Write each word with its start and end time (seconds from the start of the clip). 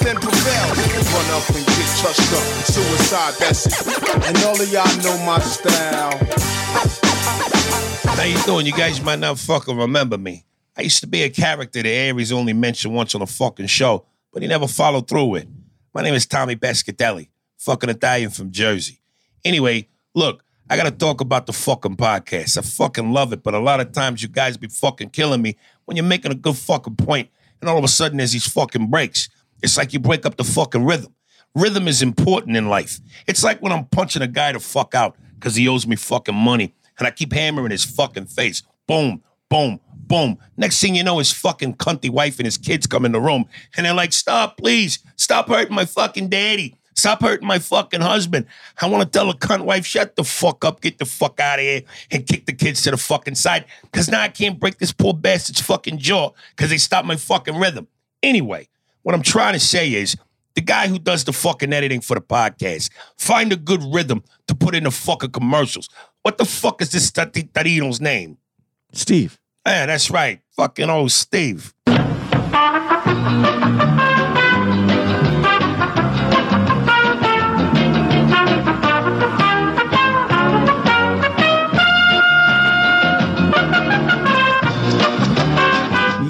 Then 0.00 0.16
prevail. 0.16 0.66
Run 1.14 1.30
up 1.30 1.48
and 1.50 1.64
get 1.66 1.88
touched 1.98 2.32
up. 2.32 2.44
Suicide, 2.66 3.34
that's 3.38 3.66
it. 3.66 4.26
And 4.26 4.36
all 4.44 4.60
of 4.60 4.72
y'all 4.72 4.96
know 5.02 5.16
my 5.24 5.38
style. 5.40 6.18
How 8.16 8.24
you 8.24 8.38
doing? 8.44 8.66
You 8.66 8.72
guys 8.72 9.00
might 9.00 9.18
not 9.18 9.38
fucking 9.38 9.76
remember 9.76 10.18
me. 10.18 10.44
I 10.76 10.82
used 10.82 11.00
to 11.00 11.06
be 11.06 11.22
a 11.22 11.30
character 11.30 11.82
that 11.82 11.88
Aries 11.88 12.32
only 12.32 12.52
mentioned 12.52 12.94
once 12.94 13.14
on 13.14 13.22
a 13.22 13.26
fucking 13.26 13.66
show, 13.66 14.06
but 14.32 14.42
he 14.42 14.48
never 14.48 14.66
followed 14.66 15.08
through 15.08 15.26
with. 15.26 15.46
My 15.94 16.02
name 16.02 16.14
is 16.14 16.26
Tommy 16.26 16.56
Pescatelli, 16.56 17.28
fucking 17.58 17.90
Italian 17.90 18.30
from 18.30 18.50
Jersey. 18.50 19.00
Anyway, 19.44 19.88
look, 20.14 20.42
I 20.68 20.76
gotta 20.76 20.90
talk 20.90 21.20
about 21.20 21.46
the 21.46 21.52
fucking 21.52 21.96
podcast. 21.96 22.58
I 22.58 22.62
fucking 22.62 23.12
love 23.12 23.32
it, 23.32 23.42
but 23.42 23.54
a 23.54 23.58
lot 23.58 23.80
of 23.80 23.92
times 23.92 24.22
you 24.22 24.28
guys 24.28 24.56
be 24.56 24.66
fucking 24.66 25.10
killing 25.10 25.42
me 25.42 25.56
when 25.84 25.96
you're 25.96 26.04
making 26.04 26.32
a 26.32 26.36
good 26.36 26.56
fucking 26.56 26.96
point, 26.96 27.28
and 27.60 27.70
all 27.70 27.78
of 27.78 27.84
a 27.84 27.88
sudden 27.88 28.18
there's 28.18 28.32
these 28.32 28.48
fucking 28.48 28.88
breaks. 28.88 29.28
It's 29.64 29.78
like 29.78 29.94
you 29.94 29.98
break 29.98 30.26
up 30.26 30.36
the 30.36 30.44
fucking 30.44 30.84
rhythm. 30.84 31.14
Rhythm 31.54 31.88
is 31.88 32.02
important 32.02 32.54
in 32.54 32.68
life. 32.68 33.00
It's 33.26 33.42
like 33.42 33.62
when 33.62 33.72
I'm 33.72 33.86
punching 33.86 34.20
a 34.20 34.28
guy 34.28 34.52
to 34.52 34.60
fuck 34.60 34.94
out 34.94 35.16
because 35.36 35.56
he 35.56 35.66
owes 35.68 35.86
me 35.86 35.96
fucking 35.96 36.34
money, 36.34 36.74
and 36.98 37.08
I 37.08 37.10
keep 37.10 37.32
hammering 37.32 37.70
his 37.70 37.82
fucking 37.82 38.26
face. 38.26 38.62
Boom, 38.86 39.22
boom, 39.48 39.80
boom. 39.94 40.36
Next 40.58 40.82
thing 40.82 40.94
you 40.94 41.02
know, 41.02 41.18
his 41.18 41.32
fucking 41.32 41.76
cunty 41.76 42.10
wife 42.10 42.38
and 42.38 42.44
his 42.44 42.58
kids 42.58 42.86
come 42.86 43.06
in 43.06 43.12
the 43.12 43.20
room, 43.20 43.46
and 43.74 43.86
they're 43.86 43.94
like, 43.94 44.12
"Stop, 44.12 44.58
please, 44.58 44.98
stop 45.16 45.48
hurting 45.48 45.74
my 45.74 45.86
fucking 45.86 46.28
daddy." 46.28 46.76
Stop 46.96 47.22
hurting 47.22 47.48
my 47.48 47.58
fucking 47.58 48.02
husband. 48.02 48.46
I 48.80 48.86
want 48.86 49.02
to 49.02 49.18
tell 49.18 49.28
a 49.28 49.34
cunt 49.34 49.64
wife, 49.64 49.84
shut 49.84 50.14
the 50.14 50.22
fuck 50.22 50.64
up, 50.64 50.80
get 50.80 50.98
the 50.98 51.04
fuck 51.04 51.40
out 51.40 51.58
of 51.58 51.64
here, 51.64 51.82
and 52.12 52.24
kick 52.24 52.46
the 52.46 52.52
kids 52.52 52.82
to 52.82 52.92
the 52.92 52.96
fucking 52.96 53.34
side. 53.34 53.64
Cause 53.92 54.08
now 54.08 54.20
I 54.20 54.28
can't 54.28 54.60
break 54.60 54.78
this 54.78 54.92
poor 54.92 55.12
bastard's 55.12 55.60
fucking 55.60 55.98
jaw 55.98 56.30
because 56.50 56.70
they 56.70 56.78
stopped 56.78 57.08
my 57.08 57.16
fucking 57.16 57.56
rhythm. 57.56 57.88
Anyway, 58.22 58.68
what 59.04 59.14
I'm 59.14 59.22
trying 59.22 59.52
to 59.52 59.60
say 59.60 59.92
is 59.92 60.16
the 60.54 60.60
guy 60.60 60.88
who 60.88 60.98
does 60.98 61.22
the 61.24 61.32
fucking 61.32 61.72
editing 61.72 62.00
for 62.00 62.14
the 62.14 62.20
podcast, 62.20 62.90
find 63.16 63.52
a 63.52 63.56
good 63.56 63.82
rhythm 63.92 64.24
to 64.48 64.54
put 64.54 64.74
in 64.74 64.84
the 64.84 64.90
fucking 64.90 65.30
commercials. 65.30 65.88
What 66.22 66.38
the 66.38 66.44
fuck 66.44 66.82
is 66.82 66.90
this 66.90 67.10
Tarino's 67.12 68.00
name? 68.00 68.38
Steve. 68.92 69.38
Yeah, 69.66 69.86
that's 69.86 70.10
right. 70.10 70.40
Fucking 70.56 70.90
old 70.90 71.12
Steve. 71.12 71.72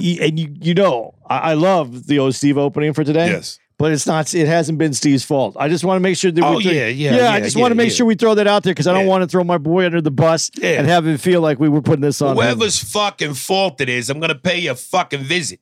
And 0.04 0.38
you, 0.38 0.54
you 0.60 0.74
know, 0.74 1.14
I, 1.26 1.38
I 1.38 1.54
love 1.54 2.06
the 2.06 2.18
old 2.18 2.34
Steve 2.34 2.58
opening 2.58 2.92
for 2.92 3.04
today. 3.04 3.28
Yes. 3.28 3.58
But 3.76 3.90
it's 3.90 4.06
not. 4.06 4.32
It 4.34 4.46
hasn't 4.46 4.78
been 4.78 4.92
Steve's 4.94 5.24
fault. 5.24 5.56
I 5.58 5.68
just 5.68 5.82
want 5.84 5.96
to 5.96 6.00
make 6.00 6.16
sure 6.16 6.30
that. 6.30 6.44
Oh, 6.44 6.56
we 6.58 6.62
throw- 6.62 6.72
yeah, 6.72 6.86
yeah, 6.86 7.16
yeah. 7.16 7.30
I 7.32 7.40
just 7.40 7.56
yeah, 7.56 7.62
want 7.62 7.72
to 7.72 7.74
make 7.74 7.88
yeah. 7.90 7.94
sure 7.96 8.06
we 8.06 8.14
throw 8.14 8.34
that 8.36 8.46
out 8.46 8.62
there 8.62 8.72
because 8.72 8.86
I 8.86 8.92
don't 8.92 9.04
Yeah. 9.06 9.10
want 9.10 9.22
to 9.22 9.28
throw 9.28 9.42
my 9.42 9.58
boy 9.58 9.84
under 9.86 10.00
the 10.00 10.12
bus 10.12 10.50
Yeah. 10.54 10.78
and 10.78 10.86
have 10.86 11.04
him 11.06 11.18
feel 11.18 11.40
like 11.40 11.58
we 11.58 11.68
were 11.68 11.82
putting 11.82 12.02
this 12.02 12.22
on. 12.22 12.36
him. 12.36 12.42
Whoever's 12.44 12.78
fucking 12.78 13.34
fault 13.34 13.80
it 13.80 13.88
is, 13.88 14.10
I'm 14.10 14.20
gonna 14.20 14.36
pay 14.36 14.60
your 14.60 14.76
fucking 14.76 15.24
visit. 15.24 15.58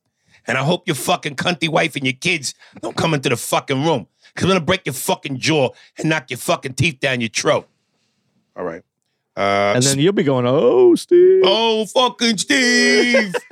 And 0.47 0.59
I 0.59 0.63
hope 0.65 0.87
your 0.89 0.97
fucking 0.97 1.37
cunty 1.37 1.69
wife 1.71 1.95
and 1.97 2.05
your 2.05 2.13
kids 2.15 2.55
don't 2.83 2.97
come 2.97 3.15
into 3.15 3.29
the 3.31 3.37
fucking 3.37 3.83
room. 3.85 4.09
Cause 4.35 4.45
I'm 4.45 4.49
gonna 4.49 4.61
break 4.61 4.83
your 4.85 4.93
fucking 4.95 5.39
jaw 5.39 5.71
and 5.99 6.09
knock 6.11 6.31
your 6.31 6.39
fucking 6.39 6.75
teeth 6.75 7.01
down 7.01 7.21
your 7.21 7.31
throat. 7.31 7.67
All 8.57 8.65
right. 8.65 8.83
Uh, 9.37 9.73
and 9.77 9.83
then 9.85 9.99
you'll 9.99 10.13
be 10.13 10.23
going, 10.25 10.45
"Oh, 10.47 10.95
Steve." 10.97 11.43
Oh, 11.47 11.87
fucking 11.87 12.37
Steve. 12.37 13.35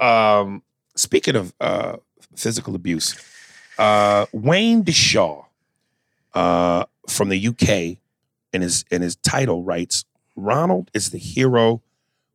um, 0.00 0.62
speaking 0.94 1.36
of 1.36 1.54
uh, 1.60 1.96
physical 2.34 2.74
abuse, 2.74 3.14
uh, 3.78 4.26
Wayne 4.32 4.84
Deshaw 4.84 5.46
uh, 6.34 6.84
from 7.08 7.28
the 7.28 7.48
UK 7.48 7.98
in 8.52 8.62
his 8.62 8.84
in 8.90 9.02
his 9.02 9.16
title 9.16 9.62
writes, 9.62 10.04
Ronald 10.34 10.90
is 10.94 11.10
the 11.10 11.18
hero 11.18 11.82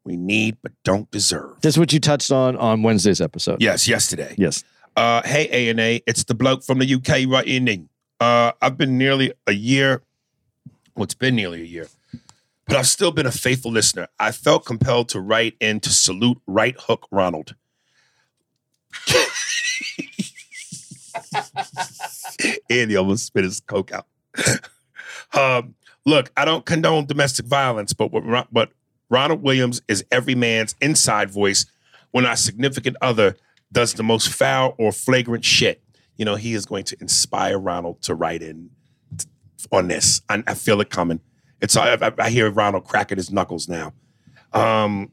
we 0.03 0.17
need 0.17 0.57
but 0.61 0.71
don't 0.83 1.09
deserve. 1.11 1.61
That's 1.61 1.77
what 1.77 1.94
you 1.94 2.00
touched 2.00 2.31
on 2.31 2.55
on 2.57 2.83
Wednesday's 2.83 3.21
episode. 3.21 3.61
Yes, 3.61 3.88
yesterday. 3.88 4.35
Yes. 4.38 4.63
Uh, 4.95 5.21
hey 5.23 5.47
A 5.51 5.69
and 5.69 5.79
A, 5.79 6.01
it's 6.05 6.23
the 6.25 6.33
bloke 6.33 6.63
from 6.63 6.79
the 6.79 6.94
UK 6.95 7.27
writing 7.27 7.67
in. 7.67 7.89
Uh, 8.19 8.51
I've 8.61 8.77
been 8.77 8.97
nearly 8.97 9.33
a 9.47 9.53
year. 9.53 10.01
Well, 10.95 11.05
it's 11.05 11.13
been 11.13 11.35
nearly 11.35 11.61
a 11.61 11.66
year, 11.66 11.88
but 12.71 12.77
I've 12.77 12.87
still 12.87 13.11
been 13.11 13.25
a 13.25 13.31
faithful 13.33 13.69
listener. 13.69 14.07
I 14.17 14.31
felt 14.31 14.63
compelled 14.63 15.09
to 15.09 15.19
write 15.19 15.57
in 15.59 15.81
to 15.81 15.89
salute 15.89 16.37
Right 16.47 16.73
Hook 16.79 17.05
Ronald. 17.11 17.53
Andy 22.69 22.95
almost 22.95 23.25
spit 23.25 23.43
his 23.43 23.59
coke 23.59 23.91
out. 23.91 24.07
um, 25.33 25.75
look, 26.05 26.31
I 26.37 26.45
don't 26.45 26.65
condone 26.65 27.07
domestic 27.07 27.45
violence, 27.45 27.91
but 27.91 28.13
what, 28.13 28.47
but 28.53 28.71
Ronald 29.09 29.41
Williams 29.41 29.81
is 29.89 30.05
every 30.09 30.35
man's 30.35 30.73
inside 30.79 31.29
voice 31.29 31.65
when 32.11 32.25
our 32.25 32.38
significant 32.38 32.95
other 33.01 33.35
does 33.73 33.95
the 33.95 34.03
most 34.03 34.29
foul 34.29 34.75
or 34.77 34.93
flagrant 34.93 35.43
shit. 35.43 35.83
You 36.15 36.23
know, 36.23 36.35
he 36.35 36.53
is 36.53 36.65
going 36.65 36.85
to 36.85 36.95
inspire 37.01 37.59
Ronald 37.59 38.01
to 38.03 38.15
write 38.15 38.41
in 38.41 38.69
on 39.74 39.89
this. 39.89 40.21
I, 40.29 40.41
I 40.47 40.53
feel 40.53 40.79
it 40.79 40.89
coming. 40.89 41.19
It's 41.62 41.78
I, 41.78 41.98
I- 42.18 42.30
hear 42.30 42.50
Ronald 42.50 42.86
cracking 42.86 43.18
his 43.18 43.31
knuckles 43.31 43.68
now. 43.69 43.94
Um, 44.54 45.12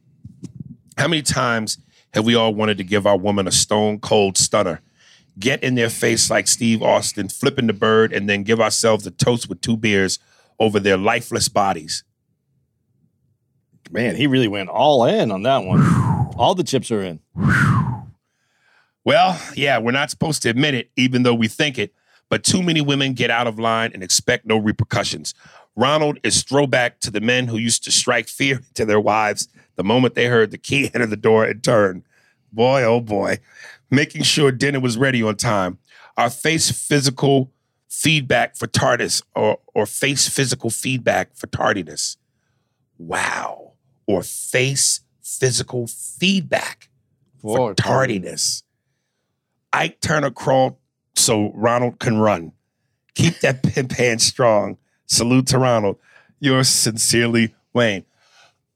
how 0.97 1.07
many 1.09 1.23
times 1.23 1.79
have 2.15 2.25
we 2.25 2.35
all 2.35 2.55
wanted 2.55 2.79
to 2.79 2.85
give 2.85 3.07
our 3.07 3.17
woman 3.17 3.47
a 3.47 3.53
stone 3.53 4.01
cold 4.01 4.37
stunner? 4.39 4.81
Get 5.39 5.63
in 5.63 5.77
their 5.77 5.91
face 5.91 6.31
like 6.31 6.49
Steve 6.49 6.83
Austin, 6.83 7.29
flipping 7.29 7.69
the 7.69 7.73
bird, 7.73 8.13
and 8.13 8.29
then 8.29 8.43
give 8.43 8.61
ourselves 8.61 9.07
a 9.07 9.13
toast 9.13 9.49
with 9.49 9.61
two 9.61 9.77
beers 9.77 10.19
over 10.59 10.81
their 10.81 10.97
lifeless 10.97 11.49
bodies. 11.49 12.03
Man, 13.93 14.17
he 14.17 14.27
really 14.27 14.49
went 14.49 14.69
all 14.69 15.05
in 15.05 15.31
on 15.31 15.45
that 15.45 15.59
one. 15.65 15.81
all 16.37 16.55
the 16.57 16.65
chips 16.65 16.91
are 16.91 17.03
in. 17.03 17.21
Well, 19.05 19.41
yeah, 19.55 19.79
we're 19.79 19.93
not 19.93 20.11
supposed 20.11 20.43
to 20.43 20.51
admit 20.51 20.75
it, 20.75 20.91
even 20.97 21.23
though 21.23 21.35
we 21.35 21.49
think 21.49 21.79
it, 21.79 21.95
but 22.29 22.45
too 22.45 22.63
many 22.63 22.81
women 22.83 23.15
get 23.15 23.31
out 23.31 23.47
of 23.47 23.59
line 23.59 23.93
and 23.95 24.03
expect 24.03 24.45
no 24.45 24.59
repercussions. 24.59 25.35
Ronald 25.79 26.19
is 26.25 26.43
throwback 26.43 26.99
to 27.01 27.11
the 27.13 27.21
men 27.21 27.47
who 27.47 27.57
used 27.57 27.85
to 27.85 27.93
strike 27.93 28.27
fear 28.27 28.57
into 28.69 28.85
their 28.85 28.99
wives 28.99 29.49
the 29.77 29.85
moment 29.85 30.17
they 30.17 30.27
heard 30.27 30.51
the 30.51 30.59
key 30.59 30.91
enter 30.95 31.07
the 31.07 31.17
door 31.17 31.45
and 31.45 31.63
turn. 31.63 32.03
Boy, 32.53 32.83
oh 32.83 33.01
boy. 33.01 33.39
Making 33.89 34.25
sure 34.25 34.51
dinner 34.51 34.81
was 34.81 34.99
ready 34.99 35.23
on 35.23 35.37
time. 35.37 35.79
Our 36.17 36.31
face 36.31 36.73
physical 36.73 37.53
feedback 37.89 38.57
for 38.57 38.67
tardis 38.67 39.23
or, 39.37 39.61
or 39.73 39.87
face 39.87 40.29
physical 40.29 40.69
feedback 40.69 41.37
for 41.37 41.47
tardiness. 41.47 42.17
Wow. 42.99 43.75
Or 44.09 44.25
face 44.25 45.03
physical 45.23 45.87
feedback 45.87 46.89
for 47.41 47.73
tardiness. 47.75 48.65
Ike 49.73 50.01
Turner 50.01 50.33
crawled 50.33 50.77
so 51.15 51.53
Ronald 51.55 52.01
can 52.01 52.19
run. 52.19 52.51
Keep 53.15 53.39
that 53.41 53.63
pimp 53.75 53.93
hand 53.93 54.21
strong. 54.21 54.77
Salute 55.09 55.47
to 55.49 55.59
Ronald. 55.59 55.99
Yours 56.39 56.69
sincerely, 56.69 57.55
Wayne. 57.73 58.05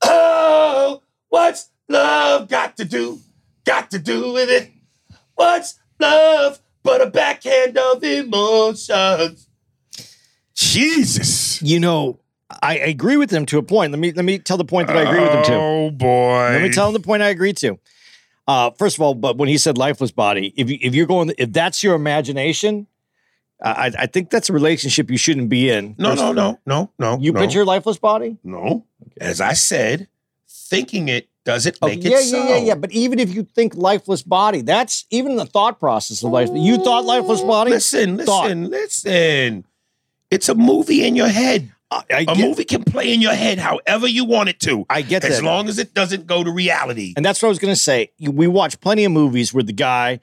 Oh, 0.02 1.02
what's 1.28 1.68
love 1.88 2.48
got 2.48 2.76
to 2.78 2.84
do? 2.84 3.20
Got 3.64 3.90
to 3.92 3.98
do 3.98 4.32
with 4.32 4.48
it? 4.48 4.70
What's 5.34 5.78
love 6.00 6.60
but 6.82 7.00
a 7.00 7.06
backhand 7.06 7.78
of 7.78 8.02
emotions? 8.02 9.46
Jesus. 10.54 11.62
You 11.62 11.78
know, 11.78 12.18
I 12.62 12.78
agree 12.78 13.16
with 13.16 13.30
them 13.30 13.46
to 13.46 13.58
a 13.58 13.62
point. 13.62 13.92
Let 13.92 13.98
me 13.98 14.12
let 14.12 14.24
me 14.24 14.38
tell 14.38 14.56
the 14.56 14.64
point 14.64 14.88
that 14.88 14.96
I 14.96 15.02
agree 15.02 15.20
with 15.20 15.32
them 15.32 15.44
to. 15.44 15.54
Oh 15.54 15.90
boy. 15.90 16.50
Let 16.50 16.62
me 16.62 16.70
tell 16.70 16.88
him 16.88 16.94
the 16.94 17.00
point 17.00 17.22
I 17.22 17.28
agree 17.28 17.52
to. 17.54 17.78
Uh, 18.48 18.70
first 18.72 18.96
of 18.96 19.02
all, 19.02 19.14
but 19.14 19.36
when 19.36 19.48
he 19.48 19.56
said 19.56 19.78
lifeless 19.78 20.10
body, 20.10 20.52
if 20.56 20.68
you, 20.68 20.78
if 20.80 20.94
you're 20.94 21.06
going, 21.06 21.32
if 21.38 21.52
that's 21.52 21.82
your 21.84 21.94
imagination, 21.94 22.88
I, 23.64 23.92
I 23.96 24.06
think 24.06 24.30
that's 24.30 24.50
a 24.50 24.52
relationship 24.52 25.10
you 25.10 25.16
shouldn't 25.16 25.48
be 25.48 25.70
in. 25.70 25.94
No, 25.98 26.14
no, 26.14 26.32
no, 26.32 26.58
no, 26.66 26.90
no. 26.98 27.18
You 27.20 27.32
no, 27.32 27.40
picture 27.40 27.62
a 27.62 27.64
lifeless 27.64 27.96
body? 27.98 28.36
No. 28.42 28.84
As 29.20 29.40
I 29.40 29.52
said, 29.52 30.08
thinking 30.48 31.08
it 31.08 31.28
doesn't 31.44 31.78
Oh, 31.82 31.86
make 31.88 32.02
yeah, 32.02 32.18
it 32.18 32.22
so. 32.24 32.36
yeah, 32.38 32.48
yeah, 32.50 32.64
yeah. 32.64 32.74
But 32.74 32.90
even 32.92 33.18
if 33.18 33.32
you 33.34 33.44
think 33.44 33.74
lifeless 33.76 34.22
body, 34.22 34.62
that's 34.62 35.06
even 35.10 35.36
the 35.36 35.46
thought 35.46 35.78
process 35.78 36.22
of 36.24 36.30
life. 36.32 36.50
You 36.52 36.76
thought 36.82 37.04
lifeless 37.04 37.40
body? 37.40 37.70
Listen, 37.72 38.18
Thought. 38.18 38.44
listen, 38.50 38.70
listen. 38.70 39.64
It's 40.30 40.48
a 40.48 40.54
movie 40.54 41.04
in 41.04 41.14
your 41.14 41.28
head. 41.28 41.72
I, 41.90 42.02
I 42.10 42.20
A 42.20 42.24
get, 42.24 42.38
movie 42.38 42.64
can 42.64 42.84
play 42.84 43.12
in 43.12 43.20
your 43.20 43.34
head 43.34 43.58
however 43.58 44.06
you 44.08 44.24
want 44.24 44.48
it 44.48 44.58
to. 44.60 44.86
I 44.88 45.02
get 45.02 45.22
as 45.24 45.30
that. 45.30 45.36
As 45.36 45.42
long 45.42 45.68
as 45.68 45.78
it 45.78 45.92
doesn't 45.94 46.26
go 46.26 46.42
to 46.42 46.50
reality. 46.50 47.12
And 47.16 47.24
that's 47.24 47.42
what 47.42 47.48
I 47.48 47.50
was 47.50 47.58
going 47.58 47.74
to 47.74 47.80
say. 47.80 48.10
We 48.18 48.46
watch 48.46 48.80
plenty 48.80 49.04
of 49.04 49.12
movies 49.12 49.52
where 49.52 49.62
the 49.62 49.74
guy, 49.74 50.20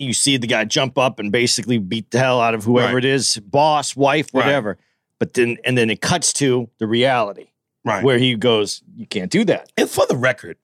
you 0.00 0.12
see 0.14 0.36
the 0.36 0.46
guy 0.46 0.64
jump 0.64 0.96
up 0.98 1.18
and 1.18 1.30
basically 1.30 1.78
beat 1.78 2.10
the 2.10 2.18
hell 2.18 2.40
out 2.40 2.54
of 2.54 2.64
whoever 2.64 2.94
Right. 2.94 3.04
it 3.04 3.08
is, 3.08 3.36
boss, 3.38 3.94
wife, 3.94 4.28
Right. 4.32 4.44
whatever. 4.46 4.78
But 5.18 5.34
then, 5.34 5.58
and 5.64 5.76
then 5.76 5.90
it 5.90 6.00
cuts 6.00 6.32
to 6.34 6.68
the 6.78 6.86
reality 6.86 7.48
Right. 7.84 8.02
where 8.02 8.18
he 8.18 8.34
goes, 8.36 8.82
"You 8.96 9.06
can't 9.06 9.30
do 9.30 9.44
that." 9.44 9.70
and 9.76 9.88
for 9.88 10.06
the 10.06 10.16
record, 10.16 10.56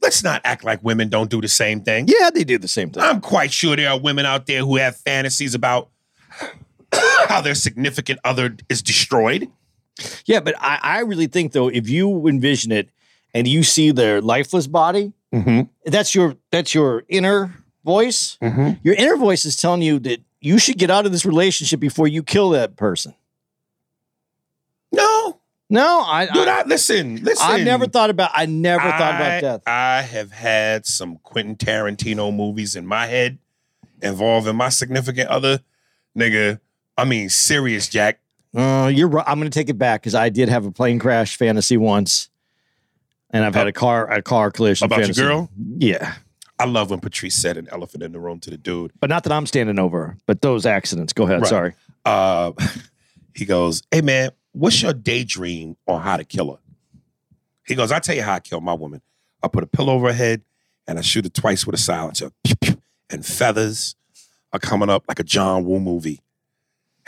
let's 0.00 0.24
not 0.24 0.40
act 0.44 0.64
like 0.64 0.82
women 0.82 1.08
don't 1.08 1.30
do 1.30 1.40
the 1.40 1.48
same 1.48 1.80
thing. 1.82 2.06
Yeah, 2.08 2.30
they 2.30 2.44
do 2.44 2.58
the 2.58 2.68
same 2.68 2.90
thing. 2.90 3.02
I'm 3.02 3.20
quite 3.20 3.52
sure 3.52 3.76
there 3.76 3.90
are 3.90 3.98
women 4.00 4.24
out 4.26 4.46
there 4.46 4.60
who 4.60 4.76
have 4.76 4.96
fantasies 4.96 5.54
about 5.54 5.90
how 7.28 7.40
their 7.40 7.54
significant 7.54 8.18
other 8.24 8.56
is 8.68 8.82
destroyed. 8.82 9.48
Yeah, 10.24 10.40
but 10.40 10.54
I, 10.58 10.78
I 10.82 10.98
really 11.00 11.26
think 11.26 11.52
though, 11.52 11.68
if 11.68 11.88
you 11.88 12.26
envision 12.26 12.72
it 12.72 12.88
and 13.34 13.46
you 13.46 13.62
see 13.62 13.90
their 13.92 14.20
lifeless 14.20 14.66
body, 14.66 15.12
Mm-hmm. 15.34 15.62
that's 15.90 16.14
your 16.14 16.36
that's 16.50 16.74
your 16.74 17.04
inner 17.08 17.54
voice. 17.84 18.38
Mm-hmm. 18.42 18.72
Your 18.82 18.94
inner 18.94 19.16
voice 19.16 19.44
is 19.44 19.56
telling 19.56 19.82
you 19.82 19.98
that 20.00 20.20
you 20.40 20.58
should 20.58 20.78
get 20.78 20.90
out 20.90 21.06
of 21.06 21.12
this 21.12 21.24
relationship 21.24 21.80
before 21.80 22.08
you 22.08 22.22
kill 22.22 22.50
that 22.50 22.76
person. 22.76 23.14
No, 24.92 25.40
No, 25.70 26.00
I, 26.00 26.26
do 26.26 26.42
I 26.42 26.44
not 26.44 26.68
listen. 26.68 27.24
Listen. 27.24 27.46
I've 27.46 27.64
never 27.64 27.86
thought 27.86 28.10
about 28.10 28.30
I 28.34 28.44
never 28.46 28.82
thought 28.82 29.14
about 29.14 29.40
death. 29.40 29.62
I 29.66 30.02
have 30.02 30.30
had 30.32 30.84
some 30.84 31.16
Quentin 31.22 31.56
Tarantino 31.56 32.34
movies 32.34 32.76
in 32.76 32.86
my 32.86 33.06
head 33.06 33.38
involving 34.02 34.56
my 34.56 34.68
significant 34.68 35.30
other. 35.30 35.60
Nigga, 36.18 36.60
I 36.98 37.04
mean, 37.04 37.30
serious, 37.30 37.88
Jack. 37.88 38.20
Uh, 38.54 38.90
you're 38.92 39.08
right. 39.08 39.24
I'm 39.26 39.38
going 39.38 39.50
to 39.50 39.58
take 39.58 39.70
it 39.70 39.78
back 39.78 40.02
because 40.02 40.14
I 40.14 40.28
did 40.28 40.50
have 40.50 40.66
a 40.66 40.70
plane 40.70 40.98
crash 40.98 41.38
fantasy 41.38 41.78
once, 41.78 42.28
and 43.30 43.42
I've 43.42 43.54
had 43.54 43.66
a 43.66 43.72
car 43.72 44.10
a 44.10 44.20
car 44.20 44.50
collision 44.50 44.84
About 44.84 45.06
your 45.06 45.14
girl? 45.14 45.50
Yeah, 45.78 46.16
I 46.62 46.66
love 46.66 46.90
when 46.90 47.00
Patrice 47.00 47.34
said 47.34 47.56
an 47.56 47.68
elephant 47.72 48.04
in 48.04 48.12
the 48.12 48.20
room 48.20 48.38
to 48.40 48.50
the 48.50 48.56
dude. 48.56 48.92
but 49.00 49.10
not 49.10 49.24
that 49.24 49.32
I'm 49.32 49.46
standing 49.46 49.80
over. 49.80 50.16
But 50.26 50.42
those 50.42 50.64
accidents. 50.64 51.12
Go 51.12 51.24
ahead. 51.24 51.40
Right. 51.40 51.48
Sorry. 51.48 51.74
Uh, 52.04 52.52
he 53.34 53.44
goes, 53.44 53.82
Hey, 53.90 54.00
man, 54.00 54.30
what's 54.52 54.80
your 54.80 54.92
daydream 54.92 55.76
on 55.88 56.00
how 56.00 56.16
to 56.16 56.24
kill 56.24 56.52
her? 56.52 56.58
He 57.66 57.74
goes, 57.74 57.90
I'll 57.90 58.00
tell 58.00 58.14
you 58.14 58.22
how 58.22 58.34
I 58.34 58.40
kill 58.40 58.60
my 58.60 58.74
woman. 58.74 59.02
I 59.42 59.48
put 59.48 59.64
a 59.64 59.66
pillow 59.66 59.92
over 59.94 60.06
her 60.08 60.12
head 60.12 60.42
and 60.86 60.98
I 60.98 61.02
shoot 61.02 61.24
her 61.24 61.30
twice 61.30 61.66
with 61.66 61.74
a 61.74 61.78
silencer. 61.78 62.30
And 63.10 63.26
feathers 63.26 63.96
are 64.52 64.60
coming 64.60 64.88
up 64.88 65.04
like 65.08 65.18
a 65.18 65.24
John 65.24 65.64
Woo 65.64 65.80
movie. 65.80 66.20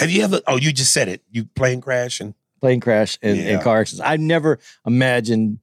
Have 0.01 0.11
you 0.11 0.23
ever? 0.25 0.41
Oh, 0.49 0.56
you 0.56 0.73
just 0.73 0.93
said 0.93 1.09
it. 1.09 1.23
You 1.31 1.45
plane 1.45 1.81
crash 1.81 2.21
and 2.21 2.35
Plane 2.61 2.81
crash 2.81 3.19
and, 3.23 3.39
and 3.39 3.49
Yeah. 3.49 3.62
car 3.62 3.81
accidents. 3.83 4.05
I 4.05 4.17
never 4.17 4.59
imagined 4.85 5.61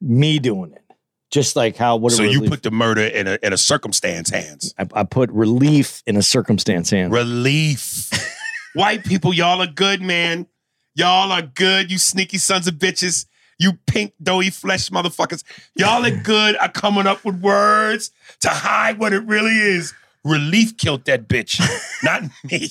me 0.00 0.38
doing 0.38 0.70
it. 0.72 0.82
Just 1.30 1.56
like 1.56 1.76
how 1.76 1.96
what 1.96 2.12
so 2.12 2.22
you 2.22 2.34
relief- 2.34 2.50
put 2.50 2.62
the 2.62 2.70
murder 2.70 3.02
in 3.02 3.26
a 3.26 3.38
in 3.42 3.52
a 3.52 3.56
circumstance 3.56 4.30
hands. 4.30 4.74
I, 4.78 4.86
I 4.94 5.04
put 5.04 5.30
relief 5.30 6.02
in 6.06 6.16
a 6.16 6.22
circumstance 6.22 6.90
hands. 6.90 7.12
Relief. 7.12 8.10
White 8.74 9.04
people, 9.04 9.32
y'all 9.34 9.60
are 9.60 9.66
good, 9.66 10.02
man. 10.02 10.46
Y'all 10.94 11.32
are 11.32 11.42
good, 11.42 11.90
you 11.90 11.98
sneaky 11.98 12.38
sons 12.38 12.66
of 12.66 12.74
bitches. 12.74 13.26
You 13.58 13.72
pink, 13.86 14.12
doughy 14.22 14.50
flesh 14.50 14.90
motherfuckers. 14.90 15.42
Y'all 15.74 16.04
are 16.04 16.10
good 16.22 16.56
at 16.56 16.74
coming 16.74 17.06
up 17.06 17.24
with 17.24 17.40
words 17.40 18.10
to 18.40 18.48
hide 18.48 18.98
what 18.98 19.12
it 19.12 19.24
really 19.24 19.56
is. 19.56 19.94
Relief 20.24 20.76
killed 20.76 21.04
that 21.06 21.28
bitch, 21.28 21.60
not 22.02 22.22
me. 22.44 22.68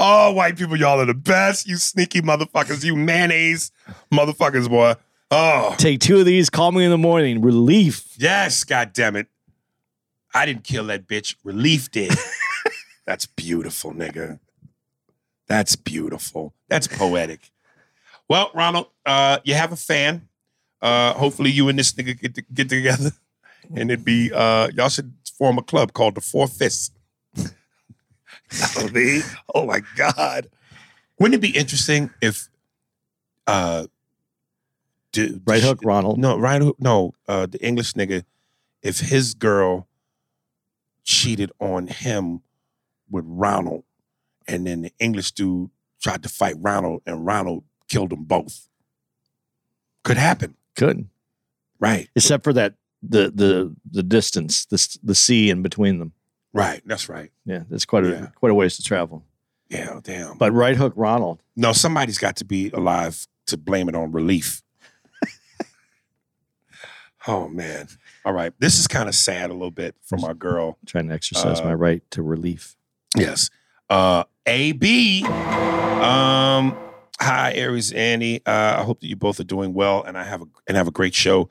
Oh, 0.00 0.32
white 0.32 0.56
people, 0.56 0.76
y'all 0.76 1.00
are 1.00 1.06
the 1.06 1.14
best. 1.14 1.66
You 1.66 1.76
sneaky 1.76 2.20
motherfuckers. 2.20 2.84
You 2.84 2.94
mayonnaise 2.94 3.72
motherfuckers, 4.12 4.68
boy. 4.68 4.94
Oh, 5.30 5.74
Take 5.78 6.00
two 6.00 6.20
of 6.20 6.26
these. 6.26 6.48
Call 6.48 6.72
me 6.72 6.84
in 6.84 6.90
the 6.90 6.98
morning. 6.98 7.42
Relief. 7.42 8.14
yes, 8.16 8.64
God 8.64 8.92
damn 8.92 9.14
it. 9.16 9.26
I 10.34 10.46
didn't 10.46 10.64
kill 10.64 10.84
that 10.86 11.06
bitch. 11.06 11.34
Relief 11.44 11.90
did. 11.90 12.12
That's 13.06 13.26
beautiful, 13.26 13.92
nigga. 13.92 14.38
That's 15.46 15.76
beautiful. 15.76 16.54
That's 16.68 16.86
poetic. 16.86 17.50
Well, 18.28 18.50
Ronald, 18.54 18.88
uh, 19.06 19.38
you 19.44 19.54
have 19.54 19.72
a 19.72 19.76
fan. 19.76 20.28
Uh, 20.80 21.14
hopefully, 21.14 21.50
you 21.50 21.68
and 21.68 21.78
this 21.78 21.92
nigga 21.92 22.20
get 22.20 22.34
to, 22.34 22.42
get 22.42 22.68
together, 22.68 23.10
and 23.74 23.90
it'd 23.90 24.04
be 24.04 24.30
uh, 24.32 24.68
y'all 24.74 24.90
should 24.90 25.12
form 25.36 25.58
a 25.58 25.62
club 25.62 25.92
called 25.92 26.14
the 26.14 26.20
Four 26.20 26.46
Fists. 26.46 26.90
be. 28.92 29.22
Oh 29.54 29.66
my 29.66 29.82
God! 29.96 30.48
Wouldn't 31.18 31.34
it 31.34 31.40
be 31.40 31.56
interesting 31.56 32.10
if 32.20 32.48
uh, 33.46 33.86
Right 35.46 35.62
hook, 35.62 35.80
Ronald. 35.82 36.18
no, 36.18 36.38
right 36.38 36.60
hook. 36.60 36.76
No, 36.78 37.14
uh, 37.26 37.46
the 37.46 37.64
English 37.64 37.94
nigga. 37.94 38.24
If 38.82 39.00
his 39.00 39.34
girl 39.34 39.88
cheated 41.04 41.50
on 41.60 41.86
him 41.86 42.42
with 43.10 43.24
Ronald, 43.26 43.84
and 44.46 44.66
then 44.66 44.82
the 44.82 44.92
English 44.98 45.32
dude 45.32 45.70
tried 46.00 46.22
to 46.22 46.28
fight 46.28 46.54
Ronald, 46.58 47.02
and 47.06 47.24
Ronald 47.26 47.64
killed 47.88 48.10
them 48.10 48.24
both. 48.24 48.68
Could 50.04 50.16
happen, 50.18 50.54
Couldn't. 50.76 51.08
right? 51.80 52.08
Except 52.14 52.44
for 52.44 52.52
that 52.52 52.74
the 53.02 53.30
the 53.34 53.74
the 53.90 54.02
distance, 54.02 54.66
the 54.66 54.98
the 55.02 55.14
sea 55.14 55.50
in 55.50 55.62
between 55.62 55.98
them. 55.98 56.12
Right. 56.52 56.82
That's 56.86 57.08
right. 57.08 57.30
Yeah, 57.44 57.64
that's 57.68 57.84
quite 57.84 58.04
a 58.04 58.10
Yeah. 58.10 58.26
quite 58.36 58.50
a 58.50 58.54
ways 58.54 58.76
to 58.76 58.82
travel. 58.82 59.24
Yeah. 59.68 60.00
Damn. 60.02 60.38
But 60.38 60.52
right 60.52 60.76
hook, 60.76 60.92
Ronald. 60.96 61.42
no, 61.56 61.72
somebody's 61.72 62.18
got 62.18 62.36
to 62.36 62.44
be 62.44 62.70
alive 62.70 63.26
to 63.46 63.56
blame 63.56 63.88
it 63.88 63.94
on 63.94 64.12
relief. 64.12 64.62
Oh 67.28 67.48
man. 67.48 67.86
All 68.24 68.32
right. 68.32 68.52
This 68.58 68.78
is 68.78 68.86
kind 68.88 69.08
of 69.08 69.14
sad 69.14 69.50
a 69.50 69.52
little 69.52 69.70
bit 69.70 69.94
from 70.04 70.24
our 70.24 70.34
girl. 70.34 70.78
trying 70.86 71.08
to 71.08 71.14
exercise 71.14 71.60
Uh, 71.60 71.64
my 71.64 71.74
right 71.74 72.02
to 72.10 72.22
relief. 72.22 72.74
Yes. 73.16 73.50
Uh 73.88 74.24
AB. 74.46 75.24
Um 75.24 76.76
hi 77.20 77.52
Aries 77.54 77.92
Andy. 77.92 78.42
Uh 78.46 78.76
I 78.78 78.82
hope 78.82 79.00
that 79.00 79.06
you 79.08 79.16
both 79.16 79.38
are 79.40 79.44
doing 79.44 79.74
well 79.74 80.02
and 80.02 80.16
I 80.18 80.24
have 80.24 80.42
a 80.42 80.46
and 80.66 80.76
have 80.76 80.88
a 80.88 80.92
great 80.92 81.14
show 81.14 81.48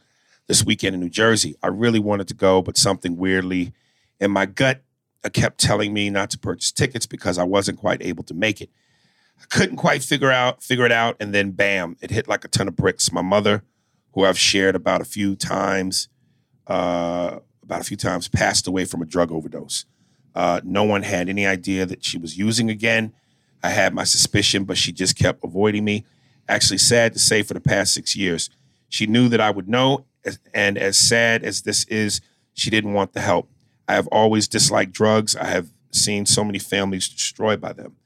this 0.47 0.63
weekend 0.63 0.93
in 0.95 0.99
New 1.01 1.09
Jersey. 1.09 1.55
I 1.63 1.67
really 1.67 1.99
wanted 1.99 2.27
to 2.29 2.33
go 2.33 2.61
but 2.61 2.77
something 2.77 3.17
weirdly 3.17 3.73
in 4.19 4.31
my 4.31 4.45
gut 4.45 4.81
uh, 5.23 5.29
kept 5.29 5.59
telling 5.59 5.93
me 5.93 6.09
not 6.09 6.29
to 6.31 6.37
purchase 6.39 6.71
tickets 6.71 7.05
because 7.05 7.37
I 7.37 7.43
wasn't 7.43 7.79
quite 7.79 8.01
able 8.03 8.23
to 8.25 8.33
make 8.33 8.61
it. 8.61 8.69
I 9.41 9.45
couldn't 9.49 9.75
quite 9.77 10.03
figure 10.03 10.31
out 10.31 10.63
figure 10.63 10.85
it 10.85 10.91
out 10.91 11.17
and 11.19 11.33
then 11.33 11.51
bam, 11.51 11.97
it 12.01 12.11
hit 12.11 12.27
like 12.27 12.45
a 12.45 12.47
ton 12.47 12.67
of 12.67 12.75
bricks. 12.75 13.11
My 13.11 13.21
mother, 13.21 13.63
who 14.17 14.25
I've 14.25 14.39
shared 14.39 14.75
about 14.75 14.99
a 14.99 15.05
few 15.05 15.35
times 15.35 16.09
uh 16.65 17.37
about 17.61 17.81
a 17.81 17.83
few 17.83 17.97
times 17.97 18.27
passed 18.27 18.65
away 18.65 18.83
from 18.83 19.03
a 19.03 19.05
drug 19.05 19.31
overdose. 19.31 19.85
Uh, 20.33 20.59
no 20.63 20.83
one 20.83 21.03
had 21.03 21.29
any 21.29 21.45
idea 21.45 21.85
that 21.85 22.03
she 22.03 22.17
was 22.17 22.35
using 22.35 22.69
again. 22.69 23.13
I 23.61 23.69
had 23.69 23.93
my 23.93 24.05
suspicion, 24.05 24.63
but 24.63 24.77
she 24.77 24.91
just 24.91 25.17
kept 25.17 25.43
avoiding 25.43 25.83
me. 25.83 26.05
Actually, 26.47 26.77
sad 26.77 27.13
to 27.13 27.19
say, 27.19 27.43
for 27.43 27.53
the 27.53 27.59
past 27.59 27.93
six 27.93 28.15
years, 28.15 28.49
she 28.87 29.05
knew 29.05 29.27
that 29.27 29.41
I 29.41 29.51
would 29.51 29.67
know. 29.67 30.05
And 30.53 30.77
as 30.77 30.97
sad 30.97 31.43
as 31.43 31.63
this 31.63 31.83
is, 31.85 32.21
she 32.53 32.69
didn't 32.69 32.93
want 32.93 33.11
the 33.11 33.21
help. 33.21 33.51
I 33.87 33.95
have 33.95 34.07
always 34.07 34.47
disliked 34.47 34.93
drugs. 34.93 35.35
I 35.35 35.47
have 35.47 35.69
seen 35.91 36.25
so 36.25 36.43
many 36.43 36.59
families 36.59 37.09
destroyed 37.09 37.59
by 37.59 37.73
them. 37.73 37.97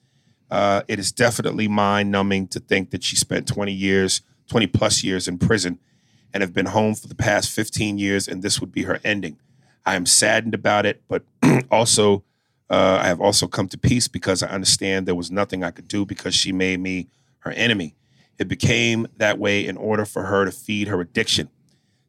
Uh, 0.49 0.81
it 0.87 0.97
is 0.97 1.11
definitely 1.11 1.67
mind 1.67 2.09
numbing 2.11 2.47
to 2.47 2.59
think 2.59 2.89
that 2.89 3.03
she 3.03 3.15
spent 3.15 3.47
20 3.47 3.71
years, 3.71 4.21
20 4.47 4.67
plus 4.67 5.03
years 5.03 5.27
in 5.27 5.37
prison 5.37 5.77
and 6.33 6.41
have 6.41 6.53
been 6.53 6.67
home 6.67 6.95
for 6.95 7.07
the 7.07 7.15
past 7.15 7.49
15 7.49 7.97
years, 7.97 8.27
and 8.27 8.41
this 8.41 8.59
would 8.59 8.71
be 8.71 8.83
her 8.83 8.99
ending. 9.03 9.37
I 9.85 9.95
am 9.95 10.05
saddened 10.05 10.53
about 10.53 10.85
it, 10.85 11.01
but 11.07 11.23
also 11.71 12.23
uh, 12.69 12.99
I 13.01 13.07
have 13.07 13.19
also 13.19 13.47
come 13.47 13.67
to 13.69 13.77
peace 13.77 14.07
because 14.07 14.41
I 14.41 14.47
understand 14.47 15.05
there 15.05 15.15
was 15.15 15.29
nothing 15.29 15.63
I 15.63 15.71
could 15.71 15.87
do 15.87 16.05
because 16.05 16.33
she 16.33 16.51
made 16.51 16.79
me 16.79 17.07
her 17.39 17.51
enemy. 17.51 17.95
It 18.39 18.47
became 18.47 19.07
that 19.17 19.37
way 19.37 19.65
in 19.65 19.75
order 19.75 20.05
for 20.05 20.23
her 20.23 20.45
to 20.45 20.51
feed 20.51 20.87
her 20.87 21.01
addiction. 21.01 21.49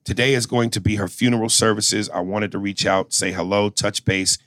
Today 0.04 0.34
is 0.34 0.46
going 0.46 0.70
to 0.70 0.80
be 0.80 0.96
her 0.96 1.08
funeral 1.08 1.48
services. 1.48 2.08
I 2.10 2.20
wanted 2.20 2.52
to 2.52 2.58
reach 2.58 2.86
out, 2.86 3.12
say 3.12 3.32
hello, 3.32 3.70
touch 3.70 4.04
base, 4.04 4.38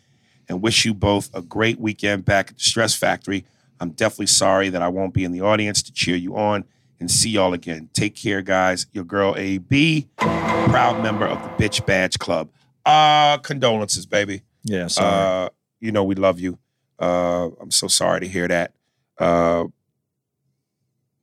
and 0.48 0.62
wish 0.62 0.86
you 0.86 0.94
both 0.94 1.30
a 1.34 1.42
great 1.42 1.80
weekend 1.80 2.26
back 2.26 2.52
at 2.52 2.58
the 2.58 2.64
Stress 2.64 2.96
Factory. 2.96 3.46
I'm 3.80 3.92
definitely 3.92 4.28
sorry 4.28 4.70
that 4.70 4.82
I 4.82 4.88
won't 4.88 5.14
be 5.14 5.24
in 5.24 5.32
the 5.32 5.42
audience 5.42 5.84
to 5.84 5.94
cheer 5.94 6.16
you 6.16 6.36
on 6.38 6.64
and 7.00 7.10
see 7.10 7.30
y'all 7.30 7.54
again. 7.54 7.90
Take 7.94 8.16
care, 8.16 8.42
guys. 8.42 8.88
Your 8.94 9.04
girl 9.04 9.36
AB, 9.38 10.08
proud 10.18 11.02
member 11.02 11.26
of 11.26 11.42
the 11.42 11.64
Bitch 11.64 11.86
Badge 11.86 12.18
Club. 12.20 12.50
Uh, 12.86 13.38
condolences, 13.40 14.06
baby. 14.06 14.42
Yeah, 14.64 14.88
sorry. 14.88 15.46
Uh, 15.46 15.50
you 15.80 15.92
know 15.92 16.04
we 16.04 16.16
love 16.16 16.40
you. 16.40 16.58
Uh, 17.00 17.50
I'm 17.60 17.72
so 17.72 17.88
sorry 17.88 18.22
to 18.22 18.28
hear 18.28 18.48
that. 18.48 18.74
Uh, 19.18 19.66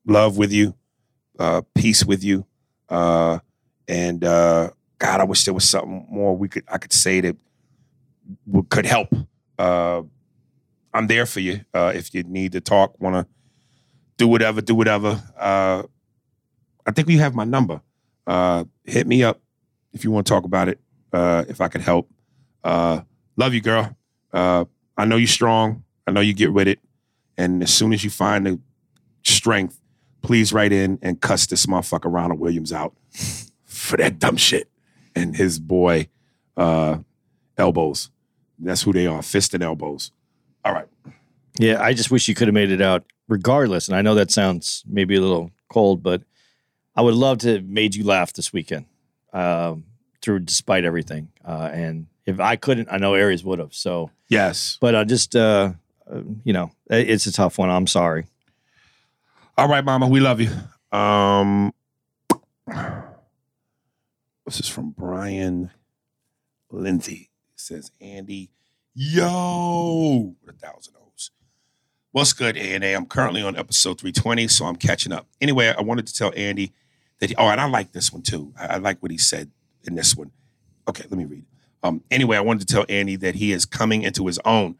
love 0.07 0.37
with 0.37 0.52
you, 0.52 0.75
uh, 1.38 1.62
peace 1.75 2.05
with 2.05 2.23
you, 2.23 2.47
uh, 2.88 3.38
and 3.88 4.25
uh, 4.25 4.71
God, 4.99 5.21
I 5.21 5.25
wish 5.25 5.45
there 5.45 5.55
was 5.55 5.69
something 5.69 6.07
more 6.11 6.37
we 6.37 6.49
could 6.49 6.64
I 6.69 6.79
could 6.79 6.93
say 6.93 7.21
that 7.21 7.37
would, 8.47 8.69
could 8.69 8.87
help. 8.87 9.14
Uh, 9.59 10.02
I'm 10.95 11.07
there 11.07 11.26
for 11.26 11.41
you 11.41 11.64
uh, 11.75 11.93
if 11.95 12.14
you 12.14 12.23
need 12.23 12.52
to 12.52 12.61
talk, 12.61 13.00
want 13.00 13.17
to 13.17 13.26
do 14.23 14.29
whatever, 14.29 14.61
do 14.61 14.76
whatever. 14.76 15.21
Uh, 15.37 15.83
I 16.87 16.93
think 16.93 17.09
you 17.09 17.19
have 17.19 17.35
my 17.35 17.43
number. 17.43 17.81
Uh, 18.25 18.64
hit 18.85 19.05
me 19.05 19.25
up 19.25 19.41
if 19.93 20.05
you 20.05 20.12
want 20.12 20.29
to 20.29 20.33
talk 20.33 20.45
about 20.45 20.69
it. 20.69 20.79
Uh, 21.12 21.45
if 21.49 21.61
I 21.61 21.67
could 21.67 21.81
help. 21.81 22.09
Uh, 22.62 23.00
love 23.37 23.52
you, 23.52 23.61
girl. 23.61 23.97
Uh, 24.33 24.64
I 24.97 25.07
know 25.07 25.17
you're 25.17 25.26
strong. 25.26 25.83
I 26.07 26.12
know 26.12 26.21
you 26.21 26.35
get 26.35 26.52
with 26.52 26.69
it. 26.69 26.79
And 27.37 27.64
as 27.64 27.75
soon 27.75 27.93
as 27.93 28.05
you 28.05 28.11
find 28.11 28.47
the 28.47 28.61
strength, 29.25 29.81
please 30.23 30.52
write 30.52 30.73
in 30.73 31.00
and 31.02 31.21
cuss 31.21 31.47
this 31.47 31.67
motherfucker 31.67 32.12
Ronald 32.12 32.38
Williams 32.38 32.73
out 32.73 32.95
for 33.64 33.97
that 33.97 34.21
dumb 34.21 34.37
shit. 34.37 34.69
And 35.17 35.37
his 35.37 35.59
boy, 35.59 36.09
uh, 36.57 36.99
elbows. 37.59 38.11
That's 38.57 38.83
who 38.83 38.93
they 38.93 39.09
are, 39.09 39.21
fist 39.21 39.52
and 39.52 39.64
elbows. 39.64 40.12
All 40.64 40.73
right. 40.73 40.87
Yeah, 41.59 41.83
I 41.83 41.93
just 41.93 42.12
wish 42.12 42.29
you 42.29 42.37
could 42.37 42.47
have 42.47 42.55
made 42.55 42.71
it 42.71 42.81
out 42.81 43.05
regardless. 43.33 43.89
And 43.89 43.97
I 43.97 44.03
know 44.03 44.15
that 44.15 44.31
sounds 44.31 44.85
maybe 44.87 45.17
a 45.17 45.21
little 45.21 45.51
cold, 45.69 46.03
but 46.03 46.23
I 46.95 47.01
would 47.01 47.15
love 47.15 47.39
to 47.39 47.55
have 47.55 47.65
made 47.65 47.95
you 47.95 48.05
laugh 48.05 48.33
this 48.35 48.53
weekend 48.53 48.85
um, 49.33 49.85
through 50.21 50.41
despite 50.41 50.85
everything. 50.85 51.29
Uh, 51.45 51.71
and 51.73 52.07
if 52.27 52.39
I 52.39 52.57
couldn't, 52.57 52.89
I 52.93 52.99
know 52.99 53.15
Aries 53.15 53.43
would 53.43 53.59
have. 53.59 53.73
So, 53.75 54.11
Yes. 54.29 54.77
but 54.81 54.95
I 54.95 55.05
just, 55.05 55.35
uh, 55.35 55.73
uh, 56.11 56.21
you 56.45 56.53
know, 56.53 56.71
it's 56.91 57.27
a 57.27 57.33
tough 57.33 57.57
one. 57.59 57.71
I'm 57.71 57.87
sorry. 57.87 58.27
All 59.57 59.69
right, 59.69 59.85
Mama, 59.85 60.09
we 60.09 60.21
love 60.21 60.41
you. 60.41 60.51
Um, 60.97 61.73
this 64.47 64.61
is 64.61 64.69
from 64.69 64.91
Brian 64.91 65.71
Lindsay. 66.71 67.31
He 67.51 67.57
says, 67.57 67.91
Andy, 68.01 68.51
yo, 68.95 70.35
a 70.47 70.53
thousand. 70.53 70.95
What's 72.12 72.35
good, 72.35 72.59
A&A? 72.59 72.92
I'm 72.92 73.07
currently 73.07 73.42
on 73.42 73.57
episode 73.57 73.99
320, 73.99 74.47
so 74.49 74.66
I'm 74.66 74.76
catching 74.76 75.12
up. 75.12 75.26
Anyway, 75.40 75.69
I 75.75 75.81
wanted 75.81 76.07
to 76.09 76.14
tell 76.14 76.31
Andy 76.37 76.75
that, 77.21 77.31
he, 77.31 77.37
oh, 77.37 77.49
and 77.49 77.59
I 77.59 77.66
like 77.66 77.92
this 77.92 78.12
one 78.12 78.21
too. 78.21 78.52
I, 78.54 78.75
I 78.75 78.76
like 78.76 79.02
what 79.02 79.11
he 79.11 79.16
said 79.16 79.50
in 79.85 79.95
this 79.95 80.14
one. 80.14 80.31
Okay, 80.87 81.04
let 81.09 81.16
me 81.16 81.25
read. 81.25 81.47
Um, 81.83 82.02
anyway, 82.11 82.37
I 82.37 82.42
wanted 82.42 82.69
to 82.69 82.75
tell 82.75 82.85
Andy 82.90 83.16
that 83.16 83.37
he 83.37 83.50
is 83.50 83.64
coming 83.64 84.02
into 84.02 84.26
his 84.26 84.38
own. 84.45 84.76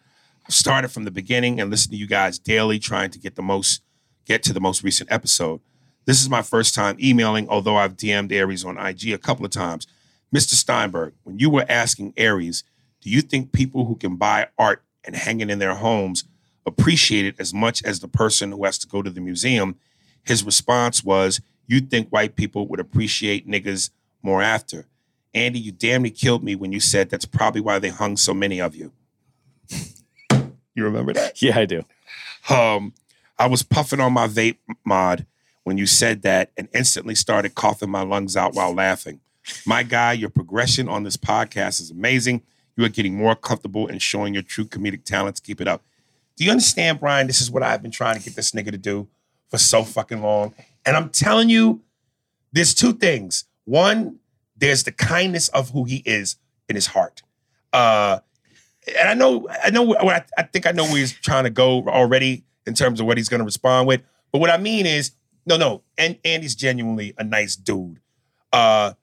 I've 0.47 0.55
started 0.55 0.89
from 0.89 1.05
the 1.05 1.11
beginning 1.11 1.59
and 1.59 1.71
listened 1.71 1.93
to 1.93 1.97
you 1.97 2.07
guys 2.07 2.39
daily, 2.39 2.79
trying 2.79 3.09
to 3.13 3.19
get 3.19 3.35
the 3.35 3.43
most 3.43 3.81
get 4.27 4.43
to 4.43 4.53
the 4.53 4.61
most 4.61 4.85
recent 4.85 5.11
episode. 5.11 5.63
This 6.05 6.21
is 6.21 6.29
my 6.29 6.43
first 6.43 6.75
time 6.75 6.99
emailing, 7.03 7.49
although 7.49 7.77
I've 7.77 7.97
DM'd 7.97 8.31
Aries 8.31 8.63
on 8.63 8.77
IG 8.77 9.09
a 9.09 9.17
couple 9.17 9.47
of 9.47 9.51
times. 9.51 9.87
Mr. 10.35 10.53
Steinberg, 10.53 11.15
when 11.23 11.39
you 11.39 11.49
were 11.49 11.65
asking 11.67 12.13
Aries, 12.19 12.63
do 13.01 13.09
you 13.09 13.23
think 13.23 13.53
people 13.53 13.87
who 13.87 13.97
can 13.97 14.17
buy 14.17 14.49
art 14.59 14.83
and 15.03 15.17
hang 15.17 15.41
it 15.41 15.49
in 15.49 15.59
their 15.61 15.77
homes 15.77 16.25
appreciate 16.67 17.27
it 17.27 17.37
as 17.39 17.53
much 17.53 17.83
as 17.85 18.01
the 18.01 18.09
person 18.09 18.53
who 18.53 18.65
has 18.65 18.79
to 18.79 18.87
go 18.87 19.03
to 19.03 19.11
the 19.11 19.21
museum? 19.21 19.77
His 20.25 20.45
response 20.45 21.03
was, 21.03 21.41
You'd 21.67 21.91
think 21.91 22.09
white 22.11 22.37
people 22.37 22.67
would 22.69 22.81
appreciate 22.81 23.49
niggas 23.49 23.91
more 24.23 24.43
after. 24.43 24.87
Andy, 25.35 25.59
you 25.59 25.73
damn 25.73 26.03
near 26.03 26.11
killed 26.11 26.45
me 26.45 26.55
when 26.55 26.73
you 26.73 26.81
said 26.81 27.09
that's 27.09 27.25
probably 27.25 27.61
why 27.61 27.79
they 27.79 27.89
hung 27.89 28.17
so 28.17 28.35
many 28.35 28.61
of 28.61 28.75
you. 28.75 28.93
you 30.31 30.85
remember 30.85 31.13
that? 31.15 31.41
Yeah, 31.41 31.59
I 31.59 31.65
do. 31.65 31.85
Um, 32.51 32.93
I 33.39 33.47
was 33.47 33.63
puffing 33.63 34.01
on 34.01 34.13
my 34.13 34.29
vape 34.29 34.59
mod 34.85 35.27
when 35.65 35.79
you 35.79 35.87
said 35.87 36.23
that 36.23 36.51
and 36.57 36.69
instantly 36.75 37.15
started 37.15 37.55
coughing 37.55 37.91
my 37.91 38.03
lungs 38.03 38.37
out 38.37 38.55
while 38.55 38.75
laughing. 38.75 39.21
My 39.67 39.83
guy, 39.83 40.13
your 40.13 40.31
progression 40.31 40.89
on 40.89 41.03
this 41.05 41.17
podcast 41.17 41.81
is 41.81 41.91
amazing. 41.91 42.43
You 42.77 42.85
are 42.85 42.91
getting 42.91 43.17
more 43.17 43.35
comfortable 43.35 43.89
and 43.89 44.01
showing 44.01 44.35
your 44.35 44.43
true 44.43 44.65
comedic 44.65 45.05
talents. 45.05 45.41
Keep 45.41 45.61
it 45.61 45.69
up. 45.69 45.83
Do 46.43 46.47
you 46.47 46.51
understand, 46.51 46.99
Brian? 46.99 47.29
This 47.29 47.41
is 47.41 47.53
what 47.53 47.63
I've 47.63 47.83
been 47.83 47.93
trying 47.93 48.19
to 48.19 48.21
get 48.25 48.35
this 48.35 48.51
nigga 48.51 48.73
to 48.73 48.77
do 48.77 49.07
for 49.49 49.59
so 49.59 49.85
fucking 49.85 50.23
long. 50.23 50.53
And 50.85 50.97
I'm 50.97 51.09
telling 51.09 51.49
you, 51.49 51.83
there's 52.51 52.75
two 52.75 52.95
things. 52.95 53.45
One, 53.65 54.19
there's 54.57 54.83
the 54.83 54.91
kindness 54.91 55.47
of 55.51 55.71
who 55.71 55.85
he 55.85 55.99
is 55.99 56.35
in 56.69 56.75
his 56.75 56.89
heart. 56.89 57.23
Uh, 57.73 58.19
and 58.99 59.09
I 59.09 59.15
know, 59.15 59.49
I 59.63 59.71
know, 59.71 59.83
what 59.83 60.05
I, 60.05 60.25
I 60.37 60.43
think 60.43 60.67
I 60.67 60.73
know 60.73 60.83
where 60.83 60.97
he's 60.97 61.13
trying 61.13 61.45
to 61.45 61.51
go 61.51 61.87
already 61.87 62.43
in 62.67 62.75
terms 62.75 62.99
of 62.99 63.07
what 63.07 63.19
he's 63.19 63.29
going 63.29 63.39
to 63.39 63.45
respond 63.45 63.87
with. 63.87 64.03
But 64.33 64.41
what 64.41 64.51
I 64.51 64.57
mean 64.57 64.85
is, 64.85 65.13
no, 65.47 65.57
no, 65.57 65.85
and 65.97 66.19
Andy's 66.25 66.57
genuinely 66.57 67.15
a 67.19 67.23
nice 67.23 67.55
dude. 67.55 68.01
Uh, 68.53 68.95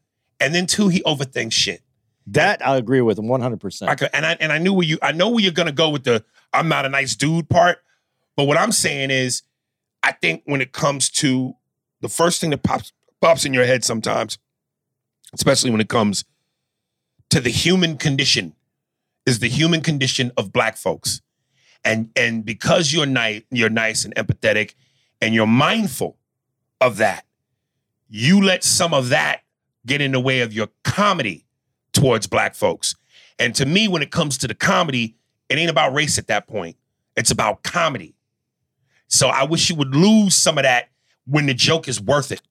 and 0.41 0.53
then 0.53 0.65
two, 0.65 0.89
he 0.89 1.01
overthinks 1.03 1.53
shit. 1.53 1.83
That 2.27 2.67
I 2.67 2.75
agree 2.75 2.99
with 2.99 3.17
him 3.17 3.27
100%. 3.27 3.87
I 3.87 4.09
and 4.13 4.25
I 4.25 4.37
and 4.41 4.51
I 4.51 4.57
knew 4.57 4.73
where 4.73 4.85
you, 4.85 4.97
I 5.01 5.13
know 5.13 5.29
where 5.29 5.39
you're 5.39 5.53
gonna 5.53 5.71
go 5.71 5.89
with 5.89 6.03
the 6.03 6.23
I'm 6.53 6.67
not 6.67 6.85
a 6.85 6.89
nice 6.89 7.15
dude 7.15 7.49
part. 7.49 7.79
But 8.35 8.45
what 8.45 8.57
I'm 8.57 8.71
saying 8.71 9.11
is, 9.11 9.43
I 10.01 10.13
think 10.13 10.43
when 10.45 10.61
it 10.61 10.71
comes 10.71 11.09
to 11.09 11.55
the 12.01 12.09
first 12.09 12.39
thing 12.39 12.51
that 12.51 12.63
pops 12.63 12.93
pops 13.21 13.45
in 13.45 13.53
your 13.53 13.65
head 13.65 13.83
sometimes, 13.83 14.37
especially 15.33 15.71
when 15.71 15.81
it 15.81 15.89
comes 15.89 16.23
to 17.29 17.39
the 17.39 17.49
human 17.49 17.97
condition, 17.97 18.55
is 19.25 19.39
the 19.39 19.49
human 19.49 19.81
condition 19.81 20.31
of 20.37 20.53
black 20.53 20.77
folks. 20.77 21.21
And 21.83 22.09
and 22.15 22.45
because 22.45 22.93
you're 22.93 23.05
nice, 23.05 23.43
you're 23.51 23.69
nice 23.69 24.05
and 24.05 24.15
empathetic, 24.15 24.75
and 25.21 25.33
you're 25.33 25.47
mindful 25.47 26.17
of 26.81 26.97
that, 26.97 27.25
you 28.09 28.41
let 28.41 28.63
some 28.63 28.93
of 28.93 29.09
that 29.09 29.41
get 29.85 30.01
in 30.01 30.11
the 30.11 30.19
way 30.19 30.41
of 30.41 30.53
your 30.53 30.69
comedy 30.83 31.45
towards 31.93 32.27
black 32.27 32.55
folks. 32.55 32.95
And 33.37 33.55
to 33.55 33.65
me, 33.65 33.87
when 33.87 34.01
it 34.01 34.11
comes 34.11 34.37
to 34.39 34.47
the 34.47 34.55
comedy, 34.55 35.15
it 35.49 35.57
ain't 35.57 35.69
about 35.69 35.93
race 35.93 36.17
at 36.17 36.27
that 36.27 36.47
point. 36.47 36.77
It's 37.15 37.31
about 37.31 37.63
comedy. 37.63 38.15
So 39.07 39.27
I 39.27 39.43
wish 39.43 39.69
you 39.69 39.75
would 39.75 39.95
lose 39.95 40.35
some 40.35 40.57
of 40.57 40.63
that 40.63 40.89
when 41.25 41.47
the 41.47 41.53
joke 41.53 41.87
is 41.87 41.99
worth 41.99 42.31
it. 42.31 42.41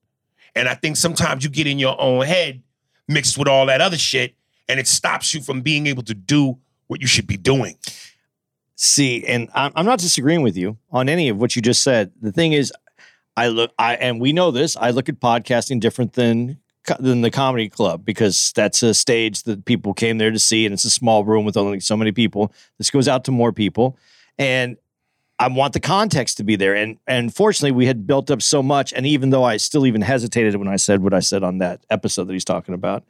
And 0.55 0.69
I 0.69 0.75
think 0.75 0.97
sometimes 0.97 1.45
you 1.45 1.51
get 1.51 1.67
in 1.67 1.79
your 1.79 1.99
own 2.01 2.27
head 2.27 2.63
mixed 3.07 3.39
with 3.39 3.49
all 3.49 3.67
that 3.67 3.81
other 3.81 3.97
shit, 3.97 4.35
and 4.69 4.79
it 4.79 4.87
stops 4.87 5.33
you 5.33 5.41
from 5.41 5.63
being 5.63 5.87
able 5.87 6.03
to 6.03 6.15
do 6.15 6.59
what 6.89 7.01
you 7.01 7.07
should 7.07 7.27
be 7.27 7.37
doing. 7.37 7.77
See, 8.75 9.25
and 9.25 9.49
I'm 9.55 9.87
not 9.87 9.99
disagreeing 9.99 10.43
with 10.43 10.57
you 10.57 10.79
on 10.91 11.09
any 11.09 11.29
of 11.29 11.39
what 11.39 11.57
you 11.57 11.63
just 11.63 11.83
said. 11.83 12.13
The 12.21 12.33
thing 12.33 12.53
is, 12.53 12.73
I 13.37 13.49
look, 13.49 13.73
I 13.79 13.95
and 13.97 14.21
we 14.21 14.33
know 14.33 14.51
this. 14.51 14.77
I 14.77 14.91
look 14.91 15.09
at 15.09 15.21
podcasting 15.21 15.81
different 15.81 16.15
than 16.15 16.59
than 16.99 17.21
the 17.21 17.31
comedy 17.31 17.69
club 17.69 18.05
because 18.05 18.53
that's 18.55 18.83
a 18.83 18.95
stage 18.95 19.43
that 19.45 19.65
people 19.65 19.95
came 19.95 20.19
there 20.19 20.31
to 20.31 20.39
see, 20.39 20.67
and 20.67 20.73
it's 20.73 20.85
a 20.85 20.91
small 20.91 21.25
room 21.25 21.45
with 21.45 21.57
only 21.57 21.81
so 21.81 21.97
many 21.97 22.13
people. 22.13 22.53
This 22.79 22.91
goes 22.91 23.09
out 23.09 23.25
to 23.25 23.33
more 23.33 23.53
people, 23.53 23.97
and 24.39 24.77
I 25.39 25.49
want 25.49 25.73
the 25.73 25.81
context 25.81 26.37
to 26.39 26.45
be 26.45 26.57
there. 26.57 26.75
And 26.75 26.99
and 27.07 27.35
fortunately, 27.35 27.73
we 27.73 27.87
had 27.87 28.07
built 28.07 28.31
up 28.31 28.43
so 28.43 28.63
much. 28.63 28.93
And 28.93 29.07
even 29.07 29.31
though 29.31 29.45
I 29.45 29.57
still 29.57 29.87
even 29.87 30.03
hesitated 30.03 30.57
when 30.57 30.69
I 30.69 30.77
said 30.77 31.03
what 31.03 31.15
I 31.15 31.21
said 31.21 31.43
on 31.43 31.59
that 31.59 31.85
episode 31.91 32.25
that 32.25 32.33
he's 32.33 32.45
talking 32.45 32.75
about, 32.75 33.05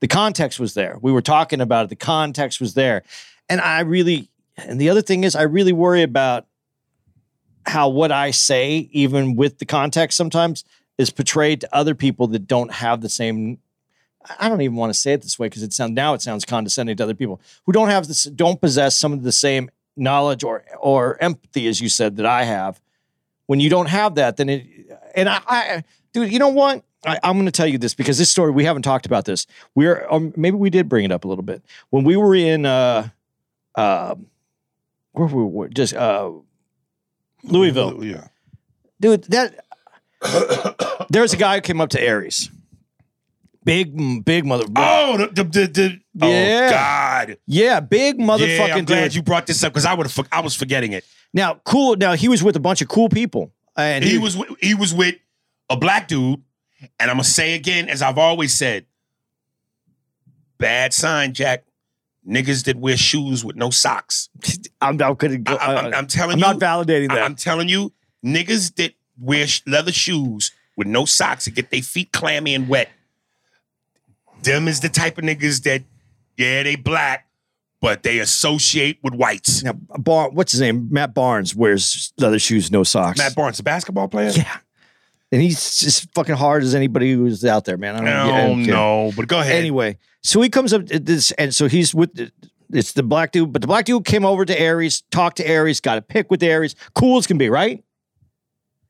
the 0.00 0.08
context 0.08 0.60
was 0.60 0.74
there. 0.74 0.98
We 1.00 1.12
were 1.12 1.22
talking 1.22 1.60
about 1.60 1.86
it. 1.86 1.88
The 1.88 1.96
context 1.96 2.60
was 2.60 2.74
there, 2.74 3.02
and 3.48 3.60
I 3.60 3.80
really. 3.80 4.30
And 4.56 4.80
the 4.80 4.88
other 4.88 5.02
thing 5.02 5.24
is, 5.24 5.34
I 5.34 5.42
really 5.42 5.72
worry 5.72 6.02
about 6.02 6.46
how 7.66 7.88
what 7.88 8.12
I 8.12 8.30
say, 8.30 8.88
even 8.92 9.34
with 9.34 9.58
the 9.58 9.66
context, 9.66 10.16
sometimes 10.16 10.64
is 10.98 11.10
portrayed 11.10 11.60
to 11.62 11.68
other 11.74 11.94
people 11.94 12.26
that 12.28 12.46
don't 12.46 12.72
have 12.72 13.00
the 13.00 13.08
same. 13.08 13.58
I 14.38 14.48
don't 14.48 14.60
even 14.62 14.76
want 14.76 14.92
to 14.92 14.98
say 14.98 15.12
it 15.12 15.22
this 15.22 15.38
way 15.38 15.46
because 15.48 15.62
it 15.62 15.72
sounds 15.72 15.92
now 15.92 16.14
it 16.14 16.22
sounds 16.22 16.44
condescending 16.44 16.96
to 16.96 17.02
other 17.02 17.14
people 17.14 17.40
who 17.66 17.72
don't 17.72 17.88
have 17.88 18.06
this, 18.08 18.24
don't 18.24 18.60
possess 18.60 18.96
some 18.96 19.12
of 19.12 19.22
the 19.22 19.32
same 19.32 19.70
knowledge 19.96 20.42
or 20.44 20.64
or 20.80 21.16
empathy, 21.22 21.66
as 21.68 21.80
you 21.80 21.88
said, 21.88 22.16
that 22.16 22.26
I 22.26 22.44
have. 22.44 22.80
When 23.46 23.60
you 23.60 23.68
don't 23.68 23.88
have 23.90 24.14
that, 24.14 24.36
then 24.38 24.48
it 24.48 24.66
and 25.14 25.28
I, 25.28 25.40
I 25.46 25.84
dude, 26.12 26.32
you 26.32 26.38
know 26.38 26.48
what? 26.48 26.82
I, 27.06 27.18
I'm 27.22 27.34
going 27.34 27.44
to 27.44 27.52
tell 27.52 27.66
you 27.66 27.76
this 27.76 27.92
because 27.92 28.16
this 28.16 28.30
story 28.30 28.50
we 28.50 28.64
haven't 28.64 28.80
talked 28.82 29.04
about 29.04 29.26
this. 29.26 29.46
We're 29.74 30.06
um, 30.10 30.32
maybe 30.36 30.56
we 30.56 30.70
did 30.70 30.88
bring 30.88 31.04
it 31.04 31.12
up 31.12 31.24
a 31.24 31.28
little 31.28 31.44
bit 31.44 31.62
when 31.90 32.04
we 32.04 32.16
were 32.16 32.34
in 32.34 32.64
uh, 32.64 33.10
uh, 33.74 34.14
where 35.12 35.26
we 35.26 35.44
were 35.44 35.68
just 35.68 35.92
uh, 35.94 36.30
Louisville, 37.42 38.02
Yeah. 38.02 38.28
dude. 39.00 39.24
That 39.24 39.63
there's 41.10 41.32
a 41.32 41.36
guy 41.36 41.56
who 41.56 41.60
came 41.60 41.80
up 41.80 41.90
to 41.90 42.00
Aries, 42.00 42.50
big, 43.64 44.24
big 44.24 44.44
mother. 44.44 44.64
Oh, 44.76 45.16
the, 45.18 45.26
the, 45.28 45.44
the, 45.44 45.66
the 45.66 46.00
oh, 46.22 46.28
Yeah. 46.28 46.66
oh 46.66 46.70
God. 46.70 47.36
Yeah, 47.46 47.80
big 47.80 48.18
motherfucking 48.18 48.68
yeah, 48.68 48.74
I'm 48.76 48.84
glad 48.84 49.04
dude. 49.04 49.14
you 49.16 49.22
brought 49.22 49.46
this 49.46 49.62
up 49.62 49.72
because 49.72 49.84
I 49.86 49.94
would 49.94 50.06
have. 50.06 50.28
I 50.32 50.40
was 50.40 50.54
forgetting 50.54 50.92
it. 50.92 51.04
now, 51.32 51.60
cool. 51.64 51.96
Now 51.96 52.14
he 52.14 52.28
was 52.28 52.42
with 52.42 52.56
a 52.56 52.60
bunch 52.60 52.80
of 52.82 52.88
cool 52.88 53.08
people, 53.08 53.52
and 53.76 54.04
he 54.04 54.18
was 54.18 54.36
with- 54.36 54.50
he 54.60 54.74
was 54.74 54.94
with 54.94 55.16
a 55.70 55.76
black 55.76 56.08
dude, 56.08 56.42
and 57.00 57.10
I'm 57.10 57.16
gonna 57.16 57.24
say 57.24 57.54
again, 57.54 57.88
as 57.88 58.02
I've 58.02 58.18
always 58.18 58.52
said, 58.54 58.86
bad 60.58 60.92
sign, 60.92 61.34
Jack. 61.34 61.64
Niggas 62.26 62.64
that 62.64 62.76
wear 62.76 62.96
shoes 62.96 63.44
with 63.44 63.54
no 63.54 63.68
socks. 63.68 64.30
I'm 64.80 64.96
not 64.96 65.18
gonna 65.18 65.36
go. 65.36 65.56
I, 65.56 65.88
am 65.88 65.94
I'm 65.94 66.06
telling 66.06 66.34
I'm 66.34 66.38
you, 66.54 66.58
not 66.58 66.86
validating 66.86 67.10
I- 67.10 67.16
that. 67.16 67.24
I'm 67.24 67.34
telling 67.34 67.68
you, 67.68 67.92
niggas 68.24 68.74
that 68.76 68.94
wear 69.18 69.46
sh- 69.46 69.62
leather 69.66 69.92
shoes 69.92 70.52
with 70.76 70.86
no 70.86 71.04
socks 71.04 71.46
and 71.46 71.54
get 71.54 71.70
their 71.70 71.82
feet 71.82 72.12
clammy 72.12 72.54
and 72.54 72.68
wet. 72.68 72.88
Them 74.42 74.68
is 74.68 74.80
the 74.80 74.88
type 74.88 75.16
of 75.18 75.24
niggas 75.24 75.62
that, 75.62 75.82
yeah, 76.36 76.62
they 76.62 76.76
black, 76.76 77.26
but 77.80 78.02
they 78.02 78.18
associate 78.18 78.98
with 79.02 79.14
whites. 79.14 79.62
now, 79.62 79.72
Bar- 79.72 80.30
what's 80.30 80.52
his 80.52 80.60
name? 80.60 80.88
Matt 80.90 81.14
Barnes 81.14 81.54
wears 81.54 82.12
leather 82.18 82.38
shoes, 82.38 82.70
no 82.70 82.82
socks. 82.82 83.18
Matt 83.18 83.34
Barnes, 83.34 83.58
a 83.60 83.62
basketball 83.62 84.08
player. 84.08 84.30
yeah, 84.30 84.58
and 85.32 85.40
he's 85.40 85.78
just 85.78 86.12
fucking 86.14 86.34
hard 86.34 86.62
as 86.62 86.74
anybody 86.74 87.12
who's 87.12 87.44
out 87.44 87.64
there, 87.64 87.76
man. 87.78 87.94
I 87.96 87.98
don't, 87.98 88.08
I 88.08 88.26
No, 88.42 88.48
don't 88.48 88.64
care. 88.64 88.74
no, 88.74 89.12
but 89.16 89.28
go 89.28 89.40
ahead. 89.40 89.56
Anyway, 89.56 89.98
so 90.22 90.40
he 90.42 90.48
comes 90.50 90.72
up 90.72 90.86
to 90.86 90.98
this, 90.98 91.30
and 91.32 91.54
so 91.54 91.68
he's 91.68 91.94
with 91.94 92.30
it's 92.72 92.92
the 92.92 93.02
black 93.02 93.30
dude, 93.32 93.52
but 93.52 93.62
the 93.62 93.68
black 93.68 93.84
dude 93.84 94.04
came 94.04 94.24
over 94.24 94.44
to 94.44 94.58
Aries, 94.60 95.02
talked 95.10 95.36
to 95.36 95.46
Aries, 95.46 95.80
got 95.80 95.96
a 95.98 96.02
pick 96.02 96.30
with 96.30 96.42
Aries, 96.42 96.74
cool 96.94 97.18
as 97.18 97.26
can 97.26 97.38
be, 97.38 97.48
right? 97.48 97.82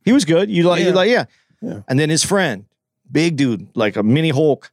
He 0.04 0.12
was 0.12 0.24
good. 0.24 0.50
You 0.50 0.64
like, 0.64 0.82
you 0.82 0.92
like, 0.92 1.10
yeah. 1.10 1.24
Yeah. 1.60 1.80
And 1.88 1.98
then 1.98 2.10
his 2.10 2.24
friend, 2.24 2.66
big 3.10 3.36
dude, 3.36 3.68
like 3.74 3.96
a 3.96 4.02
mini 4.02 4.28
Hulk, 4.30 4.70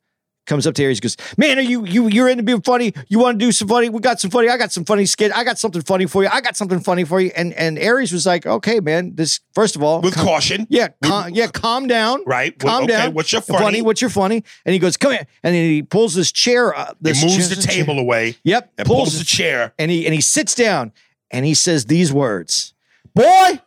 comes 0.48 0.68
up 0.68 0.74
to 0.74 0.84
Aries, 0.84 1.00
goes, 1.00 1.16
"Man, 1.38 1.58
are 1.58 1.62
you 1.62 1.86
you 1.86 2.08
you're 2.10 2.28
into 2.28 2.44
being 2.44 2.62
funny? 2.62 2.94
You 3.08 3.20
want 3.20 3.40
to 3.40 3.46
do 3.46 3.52
some 3.54 3.68
funny? 3.70 3.88
We 3.88 4.00
got 4.02 4.20
some 4.20 4.30
funny. 4.32 4.50
I 4.50 4.58
got 4.58 4.72
some 4.74 4.84
funny 4.84 5.06
skit. 5.06 5.32
I 5.34 5.44
got 5.46 5.58
something 5.58 5.82
funny 5.84 6.08
for 6.08 6.24
you. 6.24 6.30
I 6.30 6.42
got 6.42 6.58
something 6.58 6.82
funny 6.82 7.06
for 7.06 7.22
you." 7.22 7.32
And 7.36 7.54
and 7.54 7.80
Aries 7.80 8.12
was 8.12 8.26
like, 8.26 8.46
"Okay, 8.46 8.82
man. 8.82 9.16
This 9.16 9.40
first 9.54 9.76
of 9.78 9.84
all, 9.84 10.02
with 10.02 10.16
caution, 10.16 10.68
yeah, 10.70 10.90
calm, 11.02 11.30
yeah, 11.34 11.48
calm 11.48 11.88
down, 11.88 12.24
right? 12.26 12.58
Calm 12.58 12.84
okay, 12.84 12.94
down. 12.94 13.14
what's 13.14 13.32
your 13.32 13.42
funny? 13.42 13.82
What's 13.82 14.02
your 14.02 14.10
funny? 14.10 14.44
And 14.66 14.74
he 14.74 14.80
goes, 14.80 14.98
"Come 14.98 15.12
here," 15.12 15.28
and 15.44 15.56
then 15.56 15.70
he 15.70 15.84
pulls 15.84 16.16
this 16.16 16.32
chair 16.32 16.76
up. 16.76 16.98
he 17.02 17.10
moves 17.10 17.48
chair- 17.48 17.56
the 17.56 17.62
table 17.62 18.00
away 18.00 18.36
Yep, 18.44 18.74
and 18.80 18.88
pulls 18.88 19.12
pulls 19.12 19.20
the 19.20 19.26
chair. 19.26 19.74
and 19.80 19.90
he 19.92 20.06
and 20.06 20.14
he 20.14 20.22
sits 20.22 20.56
down 20.56 20.92
and 21.30 21.46
he 21.46 21.54
says 21.54 21.86
these 21.86 22.12
words, 22.12 22.74
"Boy, 23.14 23.62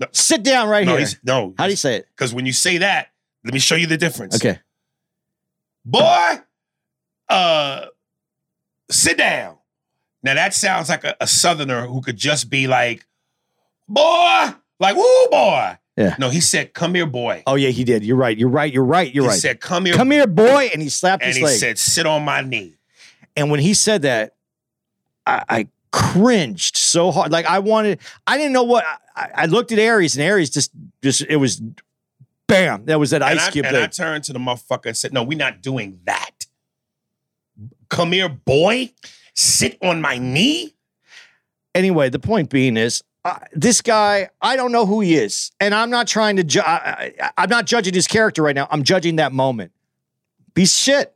No. 0.00 0.06
sit 0.12 0.42
down 0.42 0.68
right 0.68 0.84
No, 0.86 0.92
here." 0.92 1.00
he's, 1.00 1.18
no. 1.24 1.54
How 1.58 1.64
do 1.64 1.70
you 1.70 1.76
say 1.76 1.96
it? 1.96 2.06
Because 2.16 2.32
when 2.34 2.46
you 2.46 2.52
say 2.52 2.78
that, 2.78 3.08
let 3.44 3.52
me 3.54 3.60
show 3.60 3.74
you 3.74 3.86
the 3.86 3.96
difference. 3.96 4.36
Okay, 4.36 4.58
boy, 5.84 6.38
uh, 7.28 7.86
sit 8.90 9.18
down. 9.18 9.58
Now 10.22 10.34
that 10.34 10.54
sounds 10.54 10.88
like 10.88 11.04
a, 11.04 11.16
a 11.20 11.26
southerner 11.26 11.86
who 11.86 12.00
could 12.00 12.16
just 12.16 12.48
be 12.48 12.66
like, 12.66 13.06
boy, 13.88 14.54
like, 14.80 14.96
woo, 14.96 15.26
boy. 15.30 15.78
Yeah. 15.96 16.16
No, 16.18 16.28
he 16.28 16.40
said, 16.40 16.74
come 16.74 16.94
here, 16.94 17.06
boy. 17.06 17.42
oh 17.46 17.54
yeah, 17.54 17.68
he 17.68 17.84
did. 17.84 18.04
You're 18.04 18.16
right. 18.16 18.36
You're 18.36 18.48
right. 18.48 18.72
You're 18.72 18.82
right. 18.84 19.14
You're 19.14 19.24
right. 19.24 19.30
he 19.30 19.34
right. 19.34 19.40
said, 19.40 19.60
come 19.60 19.84
here, 19.84 19.94
Come 19.94 20.10
here, 20.10 20.26
boy, 20.26 20.70
and 20.72 20.82
he 20.82 20.88
slapped 20.88 21.22
and 21.22 21.28
his 21.28 21.36
he 21.36 21.44
leg. 21.44 21.58
said, 21.58 21.78
sit 21.78 22.04
on 22.06 22.24
my 22.24 22.40
knee. 22.40 22.74
and 23.36 23.48
when 23.50 23.60
he 23.60 23.74
said 23.74 24.02
that, 24.02 24.34
I, 25.26 25.44
I 25.48 25.68
cringed 25.94 26.76
so 26.76 27.12
hard. 27.12 27.30
Like 27.30 27.46
I 27.46 27.60
wanted. 27.60 28.00
I 28.26 28.36
didn't 28.36 28.52
know 28.52 28.64
what. 28.64 28.84
I, 29.14 29.30
I 29.34 29.46
looked 29.46 29.70
at 29.70 29.78
Aries, 29.78 30.16
and 30.16 30.24
Aries 30.24 30.50
just 30.50 30.72
just 31.02 31.22
it 31.22 31.36
was, 31.36 31.62
bam. 32.48 32.86
That 32.86 32.98
was 32.98 33.10
that 33.10 33.22
And 33.22 33.38
ice 33.38 33.46
I, 33.46 33.50
cube 33.52 33.66
and 33.66 33.76
I 33.76 33.86
turned 33.86 34.24
to 34.24 34.32
the 34.32 34.40
motherfucker 34.40 34.86
and 34.86 34.96
said, 34.96 35.12
no, 35.12 35.22
we're 35.22 35.38
not 35.38 35.62
doing 35.62 36.00
that. 36.06 36.46
Come 37.88 38.10
here, 38.10 38.28
boy. 38.28 38.92
Sit 39.34 39.78
on 39.82 40.00
my 40.00 40.18
knee. 40.18 40.74
anyway, 41.76 42.08
the 42.08 42.18
point 42.18 42.50
being 42.50 42.76
is, 42.76 43.04
uh, 43.24 43.38
this 43.52 43.80
guy, 43.80 44.30
I 44.40 44.56
don't 44.56 44.72
know 44.72 44.86
who 44.86 45.00
he 45.00 45.14
is, 45.14 45.52
and 45.60 45.74
I'm 45.74 45.90
not 45.90 46.08
trying 46.08 46.36
to. 46.36 46.44
Ju- 46.44 46.60
I, 46.60 47.12
I'm 47.38 47.48
not 47.48 47.66
judging 47.66 47.94
his 47.94 48.08
character 48.08 48.42
right 48.42 48.54
now. 48.54 48.66
I'm 48.70 48.82
judging 48.82 49.16
that 49.16 49.32
moment. 49.32 49.70
Be 50.54 50.66
shit, 50.66 51.13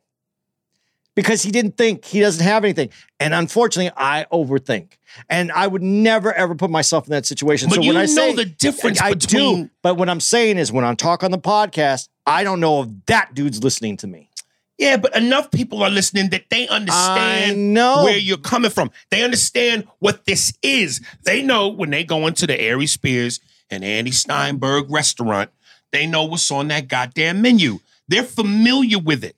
because 1.18 1.42
he 1.42 1.50
didn't 1.50 1.76
think 1.76 2.04
he 2.04 2.20
doesn't 2.20 2.44
have 2.44 2.62
anything, 2.62 2.90
and 3.18 3.34
unfortunately, 3.34 3.90
I 3.96 4.24
overthink, 4.32 4.98
and 5.28 5.50
I 5.50 5.66
would 5.66 5.82
never 5.82 6.32
ever 6.32 6.54
put 6.54 6.70
myself 6.70 7.08
in 7.08 7.10
that 7.10 7.26
situation. 7.26 7.68
But 7.68 7.74
so 7.74 7.80
you 7.80 7.88
when 7.88 7.96
I 7.96 8.02
know 8.02 8.06
say 8.06 8.34
the 8.36 8.44
difference 8.44 9.02
I 9.02 9.14
between 9.14 9.64
do, 9.64 9.70
but 9.82 9.96
what 9.96 10.08
I'm 10.08 10.20
saying 10.20 10.58
is, 10.58 10.70
when 10.70 10.84
I 10.84 10.94
talk 10.94 11.24
on 11.24 11.32
the 11.32 11.38
podcast, 11.38 12.08
I 12.24 12.44
don't 12.44 12.60
know 12.60 12.82
if 12.82 12.88
that 13.06 13.34
dude's 13.34 13.64
listening 13.64 13.96
to 13.96 14.06
me. 14.06 14.30
Yeah, 14.78 14.96
but 14.96 15.16
enough 15.16 15.50
people 15.50 15.82
are 15.82 15.90
listening 15.90 16.30
that 16.30 16.50
they 16.50 16.68
understand 16.68 17.74
where 17.74 18.16
you're 18.16 18.38
coming 18.38 18.70
from. 18.70 18.92
They 19.10 19.24
understand 19.24 19.88
what 19.98 20.24
this 20.24 20.52
is. 20.62 21.00
They 21.24 21.42
know 21.42 21.66
when 21.66 21.90
they 21.90 22.04
go 22.04 22.28
into 22.28 22.46
the 22.46 22.60
Aries 22.60 22.92
Spears 22.92 23.40
and 23.70 23.82
Andy 23.82 24.12
Steinberg 24.12 24.88
restaurant, 24.88 25.50
they 25.90 26.06
know 26.06 26.22
what's 26.26 26.48
on 26.52 26.68
that 26.68 26.86
goddamn 26.86 27.42
menu. 27.42 27.80
They're 28.06 28.22
familiar 28.22 29.00
with 29.00 29.24
it. 29.24 29.34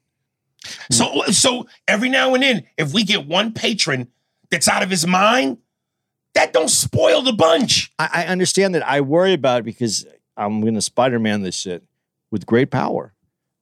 So, 0.91 1.07
mm. 1.07 1.35
so 1.35 1.67
every 1.89 2.09
now 2.09 2.35
and 2.35 2.43
then, 2.43 2.65
if 2.77 2.93
we 2.93 3.05
get 3.05 3.27
one 3.27 3.53
patron 3.53 4.09
that's 4.51 4.69
out 4.69 4.83
of 4.83 4.91
his 4.91 5.07
mind, 5.07 5.59
that 6.35 6.53
don't 6.53 6.71
spoil 6.71 7.23
the 7.23 7.33
bunch. 7.33 7.93
I, 7.99 8.09
I 8.13 8.27
understand 8.27 8.75
that. 8.75 8.87
I 8.87 9.01
worry 9.01 9.33
about 9.33 9.61
it 9.61 9.65
because 9.65 10.07
I'm 10.37 10.61
going 10.61 10.75
to 10.75 10.83
Spider 10.83 11.19
Man 11.19 11.43
this 11.43 11.55
shit. 11.55 11.83
With 12.31 12.47
great 12.47 12.71
power 12.71 13.13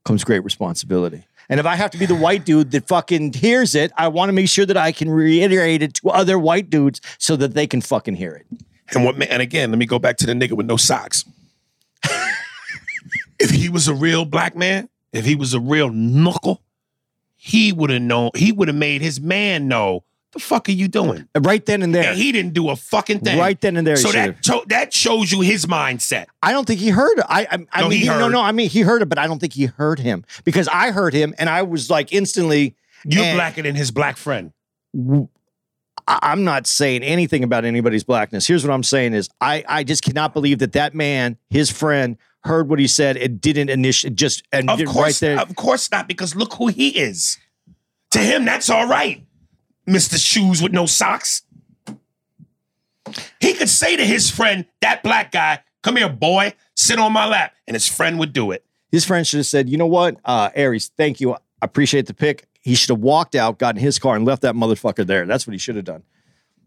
comes 0.04 0.24
great 0.24 0.44
responsibility. 0.44 1.24
And 1.48 1.58
if 1.58 1.64
I 1.64 1.76
have 1.76 1.90
to 1.92 1.98
be 1.98 2.04
the 2.04 2.14
white 2.14 2.44
dude 2.44 2.72
that 2.72 2.86
fucking 2.86 3.32
hears 3.32 3.74
it, 3.74 3.90
I 3.96 4.08
want 4.08 4.28
to 4.28 4.34
make 4.34 4.48
sure 4.48 4.66
that 4.66 4.76
I 4.76 4.92
can 4.92 5.08
reiterate 5.08 5.82
it 5.82 5.94
to 5.94 6.10
other 6.10 6.38
white 6.38 6.68
dudes 6.68 7.00
so 7.16 7.36
that 7.36 7.54
they 7.54 7.66
can 7.66 7.80
fucking 7.80 8.16
hear 8.16 8.34
it. 8.34 8.46
And 8.94 9.04
what? 9.04 9.20
And 9.22 9.42
again, 9.42 9.70
let 9.70 9.78
me 9.78 9.86
go 9.86 9.98
back 9.98 10.18
to 10.18 10.26
the 10.26 10.32
nigga 10.32 10.52
with 10.52 10.66
no 10.66 10.76
socks. 10.76 11.24
if 13.38 13.50
he 13.50 13.68
was 13.68 13.88
a 13.88 13.94
real 13.94 14.24
black 14.24 14.56
man, 14.56 14.88
if 15.12 15.24
he 15.24 15.34
was 15.34 15.54
a 15.54 15.60
real 15.60 15.90
knuckle, 15.90 16.62
he 17.38 17.72
would 17.72 17.88
have 17.90 18.02
known. 18.02 18.30
He 18.34 18.52
would 18.52 18.68
have 18.68 18.76
made 18.76 19.00
his 19.00 19.20
man 19.20 19.68
know 19.68 20.04
the 20.32 20.40
fuck 20.40 20.68
are 20.68 20.72
you 20.72 20.88
doing. 20.88 21.26
Right 21.40 21.64
then 21.64 21.82
and 21.82 21.94
there. 21.94 22.10
And 22.10 22.18
he 22.18 22.32
didn't 22.32 22.52
do 22.52 22.68
a 22.68 22.76
fucking 22.76 23.20
thing. 23.20 23.38
Right 23.38 23.58
then 23.58 23.78
and 23.78 23.86
there 23.86 23.96
So 23.96 24.12
that 24.12 24.44
so 24.44 24.62
that 24.66 24.92
shows 24.92 25.32
you 25.32 25.40
his 25.40 25.64
mindset. 25.64 26.26
I 26.42 26.52
don't 26.52 26.66
think 26.66 26.80
he 26.80 26.90
heard 26.90 27.18
it. 27.18 27.24
I, 27.30 27.46
I, 27.50 27.66
I 27.72 27.80
No, 27.80 27.88
mean, 27.88 27.98
he 27.98 28.04
he- 28.04 28.06
no, 28.08 28.18
heard. 28.24 28.32
no. 28.32 28.40
I 28.42 28.52
mean, 28.52 28.68
he 28.68 28.80
heard 28.82 29.00
it, 29.00 29.08
but 29.08 29.16
I 29.18 29.26
don't 29.26 29.38
think 29.38 29.54
he 29.54 29.64
heard 29.66 29.98
him 30.00 30.26
because 30.44 30.68
I 30.68 30.90
heard 30.90 31.14
him 31.14 31.34
and 31.38 31.48
I 31.48 31.62
was 31.62 31.88
like 31.88 32.12
instantly. 32.12 32.74
You're 33.06 33.24
And- 33.24 33.36
blacker 33.36 33.62
than 33.62 33.74
his 33.76 33.90
black 33.90 34.16
friend. 34.18 34.52
I- 36.06 36.18
I'm 36.22 36.44
not 36.44 36.66
saying 36.66 37.02
anything 37.02 37.44
about 37.44 37.64
anybody's 37.64 38.04
blackness. 38.04 38.46
Here's 38.46 38.66
what 38.66 38.72
I'm 38.72 38.82
saying 38.82 39.14
is 39.14 39.28
I, 39.40 39.64
I 39.68 39.84
just 39.84 40.02
cannot 40.02 40.32
believe 40.34 40.58
that 40.58 40.72
that 40.72 40.94
man, 40.94 41.36
his 41.50 41.70
friend, 41.70 42.16
heard 42.48 42.68
what 42.68 42.78
he 42.80 42.86
said 42.88 43.16
and 43.16 43.40
didn't 43.40 43.70
initiate 43.70 44.16
just 44.16 44.42
and 44.52 44.68
Of 44.68 44.78
course, 44.84 44.96
right 44.96 45.14
there. 45.14 45.38
of 45.40 45.54
course 45.54 45.90
not, 45.90 46.08
because 46.08 46.34
look 46.34 46.54
who 46.54 46.66
he 46.66 46.88
is. 46.98 47.38
To 48.12 48.18
him, 48.18 48.44
that's 48.44 48.68
all 48.70 48.88
right. 48.88 49.24
Mr. 49.88 50.18
Shoes 50.18 50.60
with 50.62 50.72
no 50.72 50.86
socks. 50.86 51.42
He 53.40 53.54
could 53.54 53.68
say 53.68 53.96
to 53.96 54.04
his 54.04 54.30
friend, 54.30 54.66
that 54.80 55.02
black 55.02 55.32
guy, 55.32 55.60
come 55.82 55.96
here, 55.96 56.08
boy, 56.08 56.54
sit 56.74 56.98
on 56.98 57.12
my 57.12 57.26
lap. 57.26 57.54
And 57.66 57.74
his 57.74 57.86
friend 57.86 58.18
would 58.18 58.32
do 58.32 58.50
it. 58.50 58.64
his 58.90 59.04
friend 59.04 59.26
should 59.26 59.38
have 59.38 59.46
said, 59.46 59.68
you 59.68 59.76
know 59.78 59.86
what, 59.86 60.16
uh, 60.24 60.50
Aries, 60.54 60.90
thank 60.96 61.20
you. 61.20 61.34
I 61.34 61.38
appreciate 61.62 62.06
the 62.06 62.14
pick. 62.14 62.46
He 62.60 62.74
should 62.74 62.90
have 62.90 63.00
walked 63.00 63.34
out, 63.34 63.58
got 63.58 63.76
in 63.76 63.80
his 63.80 63.98
car, 63.98 64.16
and 64.16 64.24
left 64.24 64.42
that 64.42 64.54
motherfucker 64.54 65.06
there. 65.06 65.24
That's 65.24 65.46
what 65.46 65.52
he 65.52 65.58
should 65.58 65.76
have 65.76 65.84
done. 65.84 66.02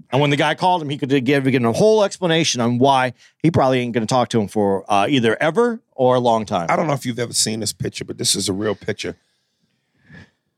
And 0.09 0.21
when 0.21 0.29
the 0.29 0.37
guy 0.37 0.55
called 0.55 0.81
him, 0.81 0.89
he 0.89 0.97
could 0.97 1.09
give 1.25 1.45
him 1.45 1.65
a 1.65 1.71
whole 1.71 2.03
explanation 2.03 2.61
on 2.61 2.77
why 2.77 3.13
he 3.37 3.51
probably 3.51 3.79
ain't 3.79 3.93
going 3.93 4.05
to 4.05 4.11
talk 4.11 4.29
to 4.29 4.41
him 4.41 4.47
for 4.47 4.89
uh, 4.91 5.07
either 5.07 5.37
ever 5.41 5.81
or 5.91 6.15
a 6.15 6.19
long 6.19 6.45
time. 6.45 6.67
I 6.69 6.75
don't 6.75 6.87
know 6.87 6.93
if 6.93 7.05
you've 7.05 7.19
ever 7.19 7.33
seen 7.33 7.59
this 7.59 7.73
picture, 7.73 8.05
but 8.05 8.17
this 8.17 8.35
is 8.35 8.49
a 8.49 8.53
real 8.53 8.75
picture. 8.75 9.17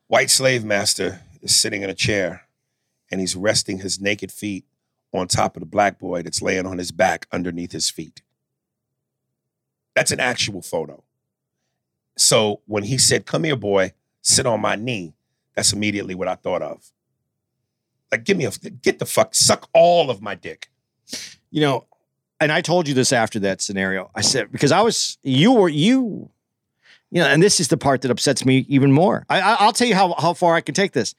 White 0.07 0.29
slave 0.29 0.63
master 0.63 1.21
is 1.41 1.55
sitting 1.55 1.81
in 1.81 1.89
a 1.89 1.93
chair 1.93 2.43
and 3.11 3.19
he's 3.19 3.35
resting 3.35 3.79
his 3.79 3.99
naked 3.99 4.31
feet 4.31 4.65
on 5.13 5.27
top 5.27 5.55
of 5.55 5.59
the 5.59 5.65
black 5.65 5.99
boy 5.99 6.23
that's 6.23 6.41
laying 6.41 6.65
on 6.65 6.77
his 6.77 6.91
back 6.91 7.27
underneath 7.31 7.71
his 7.71 7.89
feet. 7.89 8.21
That's 9.95 10.11
an 10.11 10.19
actual 10.19 10.61
photo. 10.61 11.03
So 12.17 12.61
when 12.65 12.83
he 12.83 12.97
said, 12.97 13.25
Come 13.25 13.43
here, 13.43 13.55
boy, 13.55 13.93
sit 14.21 14.45
on 14.45 14.61
my 14.61 14.75
knee, 14.75 15.13
that's 15.55 15.73
immediately 15.73 16.15
what 16.15 16.27
I 16.27 16.35
thought 16.35 16.61
of. 16.61 16.91
Like, 18.13 18.25
give 18.25 18.37
me 18.37 18.45
a, 18.45 18.51
get 18.83 18.99
the 18.99 19.07
fuck, 19.07 19.33
suck 19.33 19.67
all 19.73 20.11
of 20.11 20.21
my 20.21 20.35
dick. 20.35 20.69
you 21.49 21.61
know, 21.61 21.87
and 22.39 22.51
I 22.51 22.61
told 22.61 22.87
you 22.87 22.93
this 22.93 23.11
after 23.11 23.39
that 23.39 23.59
scenario. 23.59 24.11
I 24.13 24.21
said 24.21 24.51
because 24.51 24.71
I 24.71 24.81
was 24.81 25.17
you 25.23 25.51
were 25.53 25.67
you, 25.69 26.29
you 27.09 27.21
know, 27.21 27.25
and 27.25 27.41
this 27.41 27.59
is 27.59 27.69
the 27.69 27.77
part 27.77 28.03
that 28.03 28.11
upsets 28.11 28.45
me 28.45 28.67
even 28.69 28.91
more. 28.91 29.25
I, 29.29 29.41
I 29.41 29.53
I'll 29.61 29.73
tell 29.73 29.87
you 29.87 29.95
how 29.95 30.13
how 30.19 30.33
far 30.33 30.53
I 30.53 30.61
can 30.61 30.75
take 30.75 30.91
this. 30.91 31.15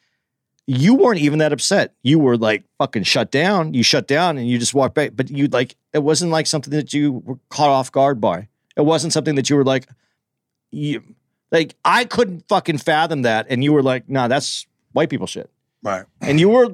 You 0.69 0.95
weren't 0.95 1.19
even 1.19 1.41
that 1.41 1.53
upset. 1.53 1.95
You 2.05 2.21
were 2.21 2.37
like 2.37 2.63
fucking 2.79 3.03
shut 3.03 3.33
down. 3.33 3.75
You 3.75 3.83
shut 3.83 4.07
down 4.07 4.39
and 4.39 4.49
you 4.49 4.57
just 4.57 4.73
walked 4.73 4.95
back. 4.95 5.11
But 5.17 5.31
you 5.31 5.49
like 5.49 5.75
it 5.93 6.05
wasn't 6.05 6.31
like 6.31 6.47
something 6.47 6.71
that 6.71 6.95
you 6.95 7.15
were 7.25 7.39
caught 7.49 7.71
off 7.71 7.91
guard 7.91 8.21
by. 8.21 8.47
It 8.77 8.83
wasn't 8.83 9.13
something 9.13 9.35
that 9.35 9.51
you 9.51 9.57
were 9.57 9.65
like, 9.65 9.89
you 10.71 11.03
like 11.51 11.75
I 11.85 12.05
couldn't 12.05 12.47
fucking 12.49 12.79
fathom 12.79 13.23
that. 13.23 13.47
And 13.51 13.65
you 13.65 13.73
were 13.73 13.83
like, 13.83 14.09
nah, 14.09 14.29
that's 14.29 14.67
white 14.93 15.11
people 15.11 15.27
shit 15.27 15.51
Right. 15.85 16.05
and 16.21 16.41
you 16.41 16.49
were 16.49 16.69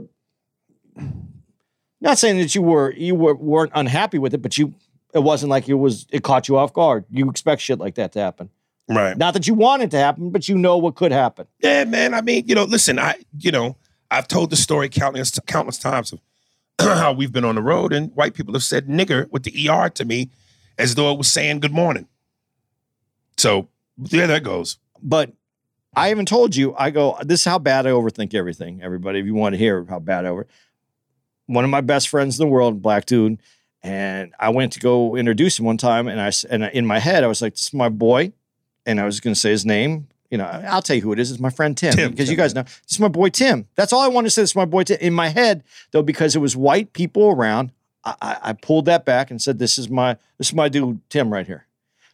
not 2.01 2.19
saying 2.19 2.39
that 2.39 2.55
you 2.55 2.63
were 2.63 2.93
you 2.93 3.15
were 3.15 3.35
weren't 3.35 3.73
unhappy 3.75 4.19
with 4.19 4.33
it, 4.35 4.39
but 4.41 4.57
you 4.57 4.75
it 5.13 5.19
wasn't 5.19 5.51
like 5.51 5.69
it 5.69 5.75
was 5.75 6.07
it 6.11 6.23
caught 6.23 6.49
you 6.49 6.57
off 6.57 6.73
guard. 6.73 7.05
You 7.11 7.29
expect 7.29 7.61
shit 7.61 7.79
like 7.79 7.97
that 7.97 8.13
to 8.13 8.21
happen. 8.21 8.51
Right. 8.89 9.17
Not 9.17 9.35
that 9.35 9.47
you 9.47 9.55
want 9.55 9.83
it 9.83 9.91
to 9.93 9.99
happen, 9.99 10.31
but 10.31 10.49
you 10.49 10.59
know 10.59 10.77
what 10.77 10.97
could 10.97 11.13
happen. 11.13 11.47
Yeah, 11.61 11.85
man. 11.85 12.13
I 12.15 12.23
mean, 12.23 12.47
you 12.49 12.55
know, 12.55 12.65
listen, 12.65 12.99
I, 12.99 13.17
you 13.39 13.53
know, 13.53 13.77
I've 14.11 14.27
told 14.27 14.51
the 14.51 14.57
story 14.57 14.89
countless 14.89 15.39
countless 15.47 15.79
times 15.79 16.13
of 16.13 16.21
how 16.81 17.13
we've 17.13 17.33
been 17.33 17.45
on 17.45 17.55
the 17.55 17.63
road 17.63 17.93
and 17.93 18.15
white 18.17 18.35
people 18.35 18.55
have 18.55 18.65
said 18.65 18.89
nigger 18.89 19.31
with 19.31 19.45
the 19.45 19.69
ER 19.69 19.91
to 19.91 20.05
me 20.05 20.31
as 20.79 20.95
though 20.95 21.13
it 21.13 21.19
was 21.19 21.33
saying 21.33 21.61
good 21.61 21.73
morning. 21.73 22.09
So 23.37 23.69
there 23.97 24.27
that 24.27 24.43
goes. 24.43 24.79
But 25.03 25.33
I 25.95 26.11
even 26.11 26.25
told 26.25 26.55
you, 26.55 26.75
I 26.79 26.91
go, 26.91 27.19
this 27.23 27.41
is 27.41 27.45
how 27.45 27.59
bad 27.59 27.87
I 27.87 27.91
overthink 27.91 28.33
everything. 28.35 28.81
Everybody, 28.83 29.19
if 29.19 29.27
you 29.27 29.35
want 29.35 29.55
to 29.55 29.59
hear 29.59 29.85
how 29.89 29.99
bad 29.99 30.25
I 30.25 30.29
over 30.29 30.47
one 31.51 31.65
of 31.65 31.71
my 31.71 31.81
best 31.81 32.09
friends 32.09 32.39
in 32.39 32.47
the 32.47 32.51
world, 32.51 32.81
black 32.81 33.07
dude, 33.07 33.41
and 33.83 34.33
I 34.39 34.51
went 34.51 34.73
to 34.75 34.81
go 34.81 35.17
introduce 35.17 35.59
him 35.59 35.65
one 35.65 35.79
time, 35.79 36.07
and 36.07 36.21
I 36.21 36.31
and 36.49 36.65
in 36.65 36.87
my 36.87 37.01
head 37.01 37.25
I 37.25 37.27
was 37.27 37.43
like, 37.43 37.55
"This 37.55 37.67
is 37.67 37.75
my 37.75 37.89
boy," 37.89 38.33
and 38.87 39.01
I 39.01 39.05
was 39.05 39.21
going 39.21 39.35
to 39.35 39.41
say 39.41 39.51
his 39.51 39.67
name. 39.67 40.07
You 40.31 40.39
know, 40.39 40.45
I'll 40.45 40.83
tell 40.83 40.95
you 40.95 41.03
who 41.03 41.13
it 41.13 41.19
is. 41.19 41.33
It's 41.33 41.41
my 41.41 41.51
friend 41.51 41.77
Tim, 41.77 41.93
Tim, 41.93 42.11
because 42.13 42.31
you 42.31 42.37
guys 42.37 42.55
know 42.55 42.63
this 42.63 42.93
is 42.93 43.01
my 43.01 43.09
boy 43.09 43.31
Tim. 43.31 43.67
That's 43.75 43.93
all 43.93 44.01
I 44.01 44.09
wanted 44.09 44.27
to 44.27 44.31
say. 44.31 44.43
This 44.43 44.51
is 44.51 44.57
my 44.57 44.65
boy 44.65 44.85
Tim. 44.85 44.99
In 45.01 45.13
my 45.13 45.29
head, 45.29 45.65
though, 45.91 46.03
because 46.03 46.37
it 46.37 46.39
was 46.39 46.57
white 46.57 46.93
people 46.93 47.31
around, 47.31 47.73
I, 48.05 48.15
I, 48.23 48.37
I 48.43 48.53
pulled 48.53 48.85
that 48.85 49.05
back 49.05 49.31
and 49.31 49.43
said, 49.43 49.59
"This 49.59 49.77
is 49.77 49.89
my 49.89 50.17
this 50.39 50.49
is 50.49 50.55
my 50.55 50.69
dude 50.69 51.01
Tim 51.09 51.33
right 51.33 51.47
here," 51.47 51.67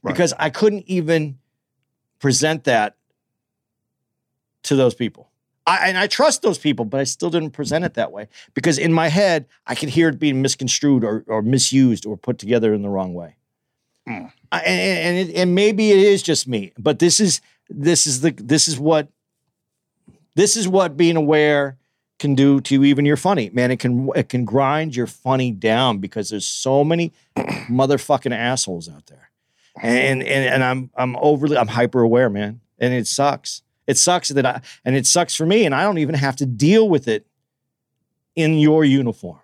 Right. 0.03 0.13
because 0.13 0.33
I 0.39 0.49
couldn't 0.49 0.85
even 0.87 1.39
present 2.21 2.65
that 2.65 2.95
to 4.67 4.77
those 4.77 4.95
people. 4.95 5.31
I, 5.67 5.89
and 5.89 5.99
I 5.99 6.07
trust 6.07 6.43
those 6.43 6.59
people, 6.59 6.85
but 6.85 7.01
I 7.01 7.05
still 7.05 7.29
didn't 7.29 7.51
present 7.51 7.85
it 7.85 7.95
that 7.95 8.13
way 8.13 8.29
because 8.55 8.79
in 8.79 8.93
my 8.93 9.09
head, 9.09 9.47
I 9.67 9.75
could 9.75 9.89
hear 9.89 10.09
it 10.09 10.19
being 10.19 10.41
misconstrued 10.41 11.03
or, 11.03 11.25
or 11.27 11.43
misused 11.43 12.07
or 12.07 12.17
put 12.17 12.39
together 12.39 12.73
in 12.73 12.83
the 12.83 12.89
wrong 12.89 13.15
way. 13.15 13.37
Mm. 14.09 14.33
I- 14.53 14.61
and 14.61 14.99
and, 15.19 15.29
it, 15.31 15.37
and 15.37 15.55
maybe 15.55 15.91
it 15.91 15.99
is 15.99 16.23
just 16.23 16.47
me, 16.47 16.73
but 16.79 17.01
this 17.01 17.19
is 17.19 17.41
this 17.69 18.07
is 18.07 18.21
the 18.21 18.31
this 18.31 18.69
is 18.69 18.79
what 18.79 19.09
this 20.37 20.57
is 20.57 20.69
what 20.69 20.97
being 20.97 21.17
aware 21.17 21.77
can 22.19 22.35
do 22.35 22.61
to 22.63 22.85
even 22.85 23.05
your 23.05 23.17
funny 23.17 23.51
man. 23.51 23.71
It 23.73 23.79
can 23.79 24.09
it 24.15 24.29
can 24.29 24.45
grind 24.45 24.95
your 24.95 25.09
funny 25.09 25.51
down 25.51 25.99
because 25.99 26.31
there's 26.31 26.47
so 26.47 26.85
many 26.85 27.13
motherfucking 27.37 28.35
assholes 28.35 28.89
out 28.89 29.07
there, 29.07 29.31
and 29.83 30.23
and 30.23 30.55
and 30.55 30.63
I'm 30.63 30.91
I'm 30.95 31.17
overly 31.17 31.57
I'm 31.57 31.69
hyper 31.69 32.03
aware, 32.03 32.31
man, 32.31 32.61
and 32.79 32.95
it 32.95 33.09
sucks. 33.09 33.63
It 33.87 33.99
sucks 33.99 34.29
that 34.29 34.47
I 34.47 34.61
and 34.85 34.97
it 34.97 35.07
sucks 35.07 35.35
for 35.35 35.47
me, 35.47 35.65
and 35.65 35.75
I 35.75 35.83
don't 35.83 35.99
even 35.99 36.15
have 36.15 36.37
to 36.37 36.47
deal 36.47 36.89
with 36.89 37.09
it 37.09 37.27
in 38.35 38.59
your 38.59 38.85
uniform. 38.85 39.41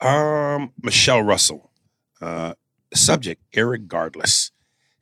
Um, 0.00 0.72
Michelle 0.82 1.22
Russell. 1.22 1.70
Uh, 2.20 2.54
subject, 2.94 3.42
irregardless. 3.52 4.50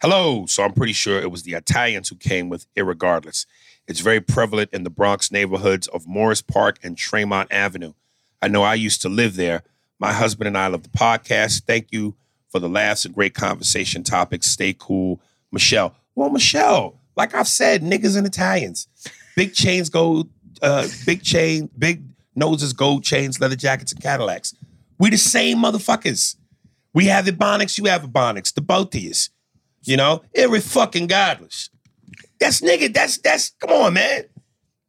Hello. 0.00 0.46
So 0.46 0.62
I'm 0.62 0.72
pretty 0.72 0.92
sure 0.92 1.20
it 1.20 1.30
was 1.30 1.42
the 1.42 1.54
Italians 1.54 2.09
who 2.09 2.16
came 2.16 2.48
with 2.48 2.66
irregardless. 2.74 3.46
It's 3.87 4.00
very 4.00 4.20
prevalent 4.20 4.70
in 4.72 4.85
the 4.85 4.90
Bronx 4.90 5.30
neighborhoods 5.30 5.87
of 5.88 6.07
Morris 6.07 6.42
Park 6.42 6.78
and 6.83 6.96
Tremont 6.96 7.52
Avenue. 7.52 7.92
I 8.40 8.48
know 8.48 8.62
I 8.62 8.74
used 8.74 9.02
to 9.02 9.09
live 9.09 9.37
there. 9.37 9.62
My 9.98 10.12
husband 10.12 10.48
and 10.48 10.59
I 10.59 10.66
love 10.66 10.83
the 10.83 10.88
podcast. 10.90 11.62
Thank 11.64 11.88
you 11.92 12.14
for 12.48 12.59
the 12.59 12.68
laughs 12.68 13.04
and 13.04 13.14
great 13.14 13.35
conversation 13.35 14.02
topics. 14.02 14.46
Stay 14.46 14.74
cool, 14.78 15.20
Michelle. 15.50 15.94
Well, 16.14 16.30
Michelle, 16.30 17.00
like 17.16 17.35
I've 17.35 17.48
said, 17.48 17.83
niggas 17.83 18.16
and 18.16 18.27
Italians. 18.27 18.88
Big 19.37 19.55
chains 19.55 19.88
go, 19.90 20.29
uh, 20.62 20.87
big 21.07 21.22
chain, 21.22 21.70
big 21.79 22.03
noses, 22.35 22.72
gold 22.72 23.05
chains, 23.05 23.40
leather 23.40 23.57
jackets, 23.57 23.92
and 23.92 24.03
Cadillacs. 24.03 24.55
We 24.98 25.11
the 25.11 25.16
same 25.16 25.59
motherfuckers. 25.59 26.37
We 26.92 27.07
have 27.07 27.27
Ebonics, 27.27 27.79
you 27.79 27.87
have 27.87 28.03
Ebonics, 28.03 28.55
the 28.55 28.61
both 28.61 28.94
of 28.94 29.00
yous. 29.00 29.31
You 29.83 29.96
know, 29.96 30.22
every 30.35 30.61
fucking 30.61 31.09
godless. 31.09 31.68
That's 32.40 32.61
nigga, 32.61 32.92
that's 32.92 33.18
that's 33.18 33.50
come 33.61 33.70
on, 33.70 33.94
man. 33.94 34.24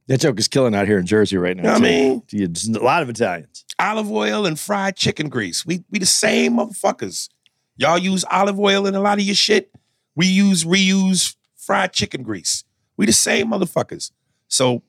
That 0.07 0.19
joke 0.19 0.39
is 0.39 0.47
killing 0.47 0.75
out 0.75 0.87
here 0.87 0.99
in 0.99 1.05
Jersey 1.05 1.37
right 1.37 1.57
now. 1.57 1.63
Know 1.63 1.69
what 1.73 1.77
I 1.79 1.81
mean? 1.81 2.23
It's 2.31 2.67
a 2.67 2.79
lot 2.79 3.01
of 3.01 3.09
Italians. 3.09 3.65
Olive 3.79 4.11
oil 4.11 4.45
and 4.45 4.57
fried 4.57 4.95
chicken 4.95 5.29
grease. 5.29 5.65
We 5.65 5.83
we 5.89 5.99
the 5.99 6.05
same 6.05 6.57
motherfuckers. 6.57 7.29
Y'all 7.77 7.97
use 7.97 8.23
olive 8.31 8.59
oil 8.59 8.87
in 8.87 8.95
a 8.95 9.01
lot 9.01 9.17
of 9.17 9.25
your 9.25 9.35
shit. 9.35 9.71
We 10.15 10.27
use 10.27 10.63
reuse 10.63 11.35
fried 11.65 11.93
chicken 11.93 12.23
grease. 12.23 12.63
We 12.97 13.05
the 13.05 13.11
same 13.13 13.47
motherfuckers. 13.47 14.11
So 14.47 14.83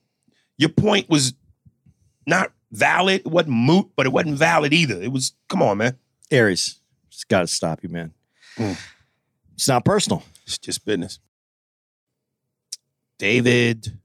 your 0.57 0.69
point 0.69 1.09
was 1.09 1.33
not 2.25 2.51
valid. 2.71 3.21
It 3.21 3.27
wasn't 3.27 3.55
moot, 3.55 3.89
but 3.95 4.05
it 4.05 4.11
wasn't 4.11 4.37
valid 4.37 4.73
either. 4.73 5.01
It 5.01 5.11
was, 5.11 5.33
come 5.49 5.61
on, 5.61 5.77
man. 5.79 5.97
Aries, 6.31 6.79
just 7.09 7.27
got 7.29 7.41
to 7.41 7.47
stop 7.47 7.83
you, 7.83 7.89
man. 7.89 8.13
Mm. 8.57 8.77
It's 9.55 9.67
not 9.67 9.83
personal. 9.85 10.23
It's 10.45 10.57
just 10.57 10.85
business. 10.85 11.19
David 13.17 13.97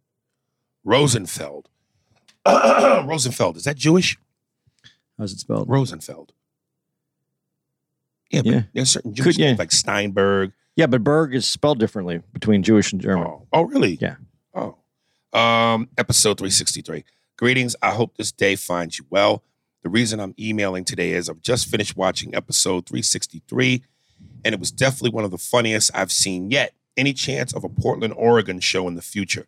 Rosenfeld. 0.84 1.68
Rosenfeld, 2.46 3.56
is 3.56 3.64
that 3.64 3.76
Jewish? 3.76 4.18
How's 5.18 5.32
it 5.32 5.38
spelled? 5.38 5.68
Rosenfeld. 5.68 6.32
Yeah, 8.30 8.42
but 8.42 8.52
Yeah. 8.52 8.62
there's 8.72 8.90
certain 8.90 9.14
Jewish 9.14 9.36
Could- 9.36 9.44
yeah. 9.44 9.54
like 9.58 9.70
Steinberg. 9.72 10.52
Yeah, 10.76 10.86
but 10.86 11.04
Berg 11.04 11.34
is 11.34 11.46
spelled 11.46 11.78
differently 11.78 12.22
between 12.32 12.62
Jewish 12.62 12.92
and 12.92 13.00
German. 13.00 13.26
Oh, 13.26 13.46
oh, 13.52 13.62
really? 13.62 13.98
Yeah. 14.00 14.16
Oh. 14.54 14.76
Um, 15.38 15.88
episode 15.98 16.38
363. 16.38 17.04
Greetings. 17.36 17.76
I 17.82 17.90
hope 17.90 18.16
this 18.16 18.32
day 18.32 18.56
finds 18.56 18.98
you 18.98 19.06
well. 19.10 19.42
The 19.82 19.90
reason 19.90 20.20
I'm 20.20 20.34
emailing 20.38 20.84
today 20.84 21.12
is 21.12 21.28
I've 21.28 21.40
just 21.40 21.68
finished 21.68 21.96
watching 21.96 22.34
episode 22.34 22.86
363, 22.86 23.82
and 24.44 24.54
it 24.54 24.60
was 24.60 24.70
definitely 24.70 25.10
one 25.10 25.24
of 25.24 25.30
the 25.30 25.38
funniest 25.38 25.90
I've 25.94 26.12
seen 26.12 26.50
yet. 26.50 26.74
Any 26.96 27.12
chance 27.12 27.52
of 27.52 27.64
a 27.64 27.68
Portland, 27.68 28.14
Oregon 28.16 28.60
show 28.60 28.86
in 28.86 28.94
the 28.94 29.02
future? 29.02 29.46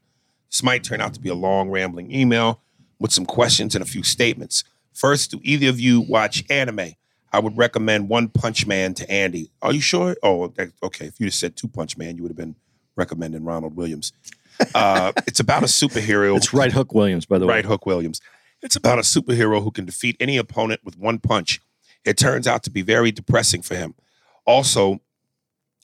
This 0.50 0.62
might 0.62 0.84
turn 0.84 1.00
out 1.00 1.14
to 1.14 1.20
be 1.20 1.28
a 1.28 1.34
long, 1.34 1.70
rambling 1.70 2.12
email 2.12 2.62
with 2.98 3.12
some 3.12 3.26
questions 3.26 3.74
and 3.74 3.82
a 3.82 3.88
few 3.88 4.02
statements. 4.02 4.64
First, 4.92 5.30
do 5.30 5.40
either 5.42 5.68
of 5.68 5.80
you 5.80 6.00
watch 6.00 6.44
anime? 6.50 6.92
I 7.34 7.40
would 7.40 7.58
recommend 7.58 8.08
One 8.08 8.28
Punch 8.28 8.64
Man 8.64 8.94
to 8.94 9.10
Andy. 9.10 9.50
Are 9.60 9.72
you 9.72 9.80
sure? 9.80 10.16
Oh, 10.22 10.46
that, 10.56 10.70
okay. 10.84 11.06
If 11.06 11.18
you 11.18 11.26
just 11.26 11.40
said 11.40 11.56
Two 11.56 11.66
Punch 11.66 11.98
Man, 11.98 12.16
you 12.16 12.22
would 12.22 12.30
have 12.30 12.36
been 12.36 12.54
recommending 12.94 13.42
Ronald 13.42 13.74
Williams. 13.74 14.12
Uh, 14.72 15.10
it's 15.26 15.40
about 15.40 15.64
a 15.64 15.66
superhero. 15.66 16.36
It's 16.36 16.54
Right 16.54 16.70
Hook 16.70 16.94
Williams, 16.94 17.26
by 17.26 17.38
the 17.38 17.46
way. 17.46 17.54
Right 17.54 17.64
Hook 17.64 17.86
Williams. 17.86 18.20
It's 18.62 18.76
about 18.76 19.00
a 19.00 19.02
superhero 19.02 19.60
who 19.64 19.72
can 19.72 19.84
defeat 19.84 20.16
any 20.20 20.36
opponent 20.36 20.82
with 20.84 20.96
one 20.96 21.18
punch. 21.18 21.60
It 22.04 22.16
turns 22.16 22.46
out 22.46 22.62
to 22.62 22.70
be 22.70 22.82
very 22.82 23.10
depressing 23.10 23.62
for 23.62 23.74
him. 23.74 23.94
Also, 24.46 25.00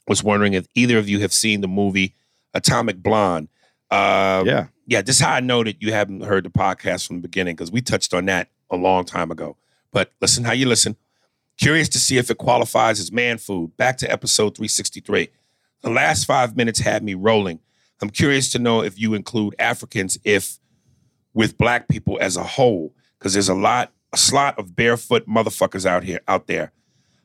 was 0.07 0.23
wondering 0.23 0.53
if 0.55 0.69
either 0.77 0.99
of 0.99 1.09
you 1.09 1.19
have 1.19 1.33
seen 1.33 1.63
the 1.63 1.69
movie 1.69 2.15
Atomic 2.55 3.03
Blonde. 3.03 3.49
Uh, 3.91 4.45
Yeah. 4.47 4.67
yeah, 4.87 5.03
this 5.03 5.17
is 5.17 5.23
how 5.23 5.35
I 5.35 5.41
know 5.41 5.65
that 5.65 5.83
you 5.83 5.93
haven't 5.93 6.21
heard 6.23 6.45
the 6.45 6.51
podcast 6.51 7.09
from 7.09 7.17
the 7.17 7.23
beginning 7.23 7.57
because 7.57 7.73
we 7.73 7.81
touched 7.81 8.15
on 8.15 8.27
that 8.27 8.51
a 8.71 8.77
long 8.77 9.05
time 9.05 9.33
ago. 9.33 9.57
But 9.91 10.13
listen 10.21 10.45
how 10.45 10.53
you 10.53 10.67
listen. 10.67 10.97
Curious 11.61 11.91
to 11.91 11.99
see 11.99 12.17
if 12.17 12.31
it 12.31 12.39
qualifies 12.39 12.99
as 13.01 13.13
man 13.13 13.37
food. 13.37 13.77
Back 13.77 13.99
to 13.99 14.11
episode 14.11 14.57
363. 14.57 15.29
The 15.83 15.91
last 15.91 16.25
five 16.25 16.57
minutes 16.57 16.79
had 16.79 17.03
me 17.03 17.13
rolling. 17.13 17.61
I'm 18.01 18.09
curious 18.09 18.51
to 18.53 18.59
know 18.59 18.83
if 18.83 18.99
you 18.99 19.13
include 19.13 19.55
Africans, 19.59 20.19
if 20.25 20.59
with 21.35 21.59
black 21.59 21.87
people 21.89 22.17
as 22.19 22.39
a 22.39 22.43
whole, 22.43 22.95
because 23.19 23.35
there's 23.35 23.51
a 23.51 23.55
lot, 23.55 23.93
a 24.11 24.17
slot 24.17 24.59
of 24.59 24.75
barefoot 24.75 25.29
motherfuckers 25.29 25.85
out 25.85 26.03
here, 26.03 26.21
out 26.27 26.47
there. 26.47 26.73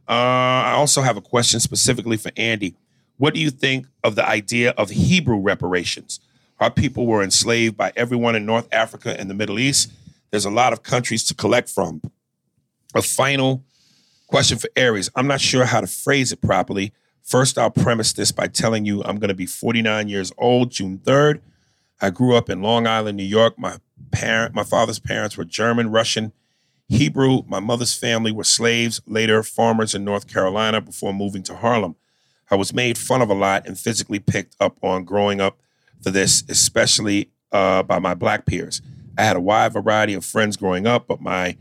Uh, 0.06 0.12
I 0.12 0.74
also 0.74 1.02
have 1.02 1.16
a 1.16 1.22
question 1.22 1.62
specifically 1.62 2.18
for 2.18 2.32
Andy. 2.36 2.76
What 3.16 3.34
do 3.34 3.40
you 3.40 3.50
think 3.50 3.88
of 4.04 4.16
the 4.16 4.28
idea 4.28 4.72
of 4.72 4.90
Hebrew 4.90 5.40
reparations? 5.40 6.20
Our 6.60 6.70
people 6.70 7.08
were 7.08 7.24
enslaved 7.24 7.78
by 7.78 7.94
everyone 7.96 8.36
in 8.36 8.46
North 8.46 8.68
Africa 8.74 9.18
and 9.18 9.30
the 9.30 9.34
Middle 9.34 9.60
East. 9.60 9.94
There's 10.32 10.46
a 10.46 10.52
lot 10.52 10.74
of 10.74 10.84
countries 10.84 11.24
to 11.26 11.34
collect 11.34 11.70
from. 11.70 12.02
A 12.94 13.02
final 13.02 13.64
question 14.28 14.58
for 14.58 14.70
Aries. 14.76 15.10
I'm 15.16 15.28
not 15.28 15.42
sure 15.42 15.66
how 15.66 15.82
to 15.82 15.88
phrase 15.88 16.32
it 16.32 16.42
properly. 16.42 16.94
First, 17.24 17.58
I'll 17.58 17.72
premise 17.72 18.14
this 18.14 18.32
by 18.32 18.48
telling 18.48 18.86
you 18.86 19.04
I'm 19.04 19.18
going 19.18 19.30
to 19.30 19.36
be 19.36 19.46
49 19.46 20.08
years 20.08 20.32
old 20.38 20.72
June 20.72 21.00
3rd. 21.00 21.42
I 22.02 22.10
grew 22.10 22.36
up 22.36 22.50
in 22.50 22.62
Long 22.62 22.88
Island, 22.88 23.18
New 23.18 23.24
York. 23.24 23.58
My 23.58 23.78
parent, 24.12 24.54
my 24.54 24.64
father's 24.64 25.00
parents 25.00 25.38
were 25.38 25.46
German, 25.46 25.92
Russian, 25.92 26.34
Hebrew. 26.88 27.42
My 27.48 27.60
mother's 27.60 27.96
family 27.96 28.32
were 28.32 28.44
slaves, 28.44 29.02
later 29.08 29.42
farmers 29.44 29.96
in 29.96 30.04
North 30.04 30.28
Carolina 30.28 30.82
before 30.82 31.14
moving 31.14 31.44
to 31.44 31.56
Harlem. 31.56 31.96
I 32.52 32.56
was 32.56 32.74
made 32.74 32.98
fun 32.98 33.22
of 33.22 33.30
a 33.30 33.34
lot 33.34 33.66
and 33.66 33.78
physically 33.78 34.20
picked 34.20 34.56
up 34.60 34.78
on 34.84 35.04
growing 35.04 35.42
up 35.42 35.60
for 36.02 36.12
this, 36.12 36.44
especially 36.48 37.32
uh, 37.52 37.82
by 37.84 38.00
my 38.00 38.14
black 38.14 38.46
peers. 38.46 38.82
I 39.18 39.24
had 39.24 39.38
a 39.38 39.42
wide 39.42 39.74
variety 39.74 40.14
of 40.14 40.26
friends 40.26 40.58
growing 40.58 40.86
up, 40.86 41.08
but 41.08 41.22
my 41.22 41.58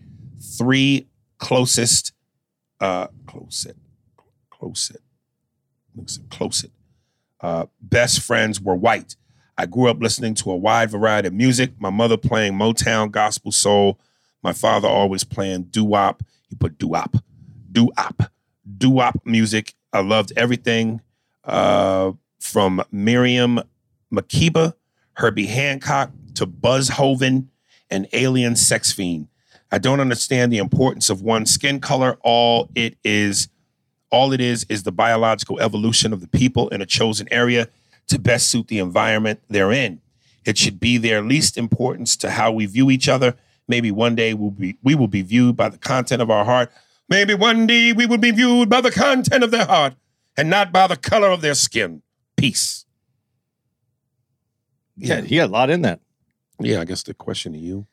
three 0.59 1.07
closest, 1.39 2.13
uh, 2.85 3.07
closest, 3.27 3.77
closest, 4.51 4.99
closest, 6.29 6.73
uh, 7.41 7.65
best 7.81 8.21
friends 8.21 8.61
were 8.61 8.75
white. 8.75 9.17
I 9.57 9.65
grew 9.65 9.89
up 9.89 10.03
listening 10.03 10.35
to 10.35 10.51
a 10.51 10.57
wide 10.57 10.91
variety 10.91 11.29
of 11.29 11.35
music. 11.35 11.71
My 11.79 11.89
mother 11.89 12.19
playing 12.19 12.55
Motown, 12.55 13.11
gospel, 13.11 13.53
soul. 13.53 13.99
My 14.43 14.53
father 14.53 14.87
always 14.87 15.25
playing 15.25 15.65
doo 15.65 15.85
wop. 15.85 16.23
He 16.49 16.57
put 16.57 16.77
doo 16.77 16.89
wop, 16.89 17.17
doo 17.73 17.89
wop, 17.97 18.25
doo 18.77 18.91
wop 18.91 19.19
music. 19.25 19.73
I 19.91 20.01
loved 20.01 20.35
everything 20.37 21.01
uh, 21.45 22.13
from 22.39 22.85
Miriam 22.93 23.61
Makeba, 24.13 24.75
Herbie 25.15 25.47
Hancock 25.47 26.11
to 26.35 26.45
Buzz 26.45 26.91
Hoven 26.91 27.49
and 27.89 28.09
Alien 28.13 28.57
Sex 28.57 28.93
Fiend. 28.93 29.29
I 29.75 29.79
don't 29.79 29.99
understand 29.99 30.53
the 30.53 30.59
importance 30.59 31.11
of 31.11 31.21
one 31.21 31.47
skin 31.47 31.81
color. 31.81 32.17
All 32.21 32.71
it 32.77 32.97
is, 33.03 33.49
all 34.09 34.33
it 34.33 34.41
is, 34.41 34.65
is 34.69 34.85
the 34.85 34.93
biological 34.93 35.61
evolution 35.61 36.13
of 36.13 36.21
the 36.21 36.29
people 36.29 36.69
in 36.69 36.81
a 36.81 36.87
chosen 36.87 37.27
area 37.33 37.67
to 38.07 38.21
best 38.21 38.49
suit 38.49 38.69
the 38.69 38.79
environment 38.79 39.41
they're 39.49 39.73
in. 39.73 40.01
It 40.47 40.59
should 40.59 40.79
be 40.79 40.97
their 40.97 41.23
least 41.23 41.59
importance 41.59 42.17
to 42.19 42.31
how 42.31 42.53
we 42.53 42.67
view 42.67 42.89
each 42.89 43.09
other. 43.09 43.35
Maybe 43.67 43.91
one 43.91 44.15
day 44.15 44.33
we'll 44.33 44.53
be 44.53 44.77
we 44.85 44.95
will 44.95 45.09
be 45.09 45.23
viewed 45.23 45.57
by 45.57 45.71
the 45.71 45.79
content 45.79 46.23
of 46.23 46.31
our 46.31 46.45
heart. 46.45 46.71
Maybe 47.09 47.35
one 47.35 47.67
day 47.67 47.93
we 47.93 48.07
will 48.07 48.19
be 48.19 48.31
viewed 48.31 48.71
by 48.71 48.81
the 48.81 48.93
content 48.93 49.43
of 49.43 49.51
their 49.51 49.67
heart 49.67 49.95
and 50.37 50.49
not 50.49 50.71
by 50.71 50.87
the 50.87 50.97
color 50.97 51.31
of 51.31 51.41
their 51.41 51.57
skin. 51.57 52.03
Peace. 52.37 52.85
Yeah, 54.97 55.23
he 55.23 55.35
had 55.35 55.49
a 55.49 55.53
lot 55.53 55.69
in 55.69 55.83
that. 55.83 55.99
Yeah, 56.61 56.81
I 56.81 56.85
guess 56.85 57.03
the 57.03 57.13
question 57.13 57.55
to 57.55 57.59
you. 57.59 57.89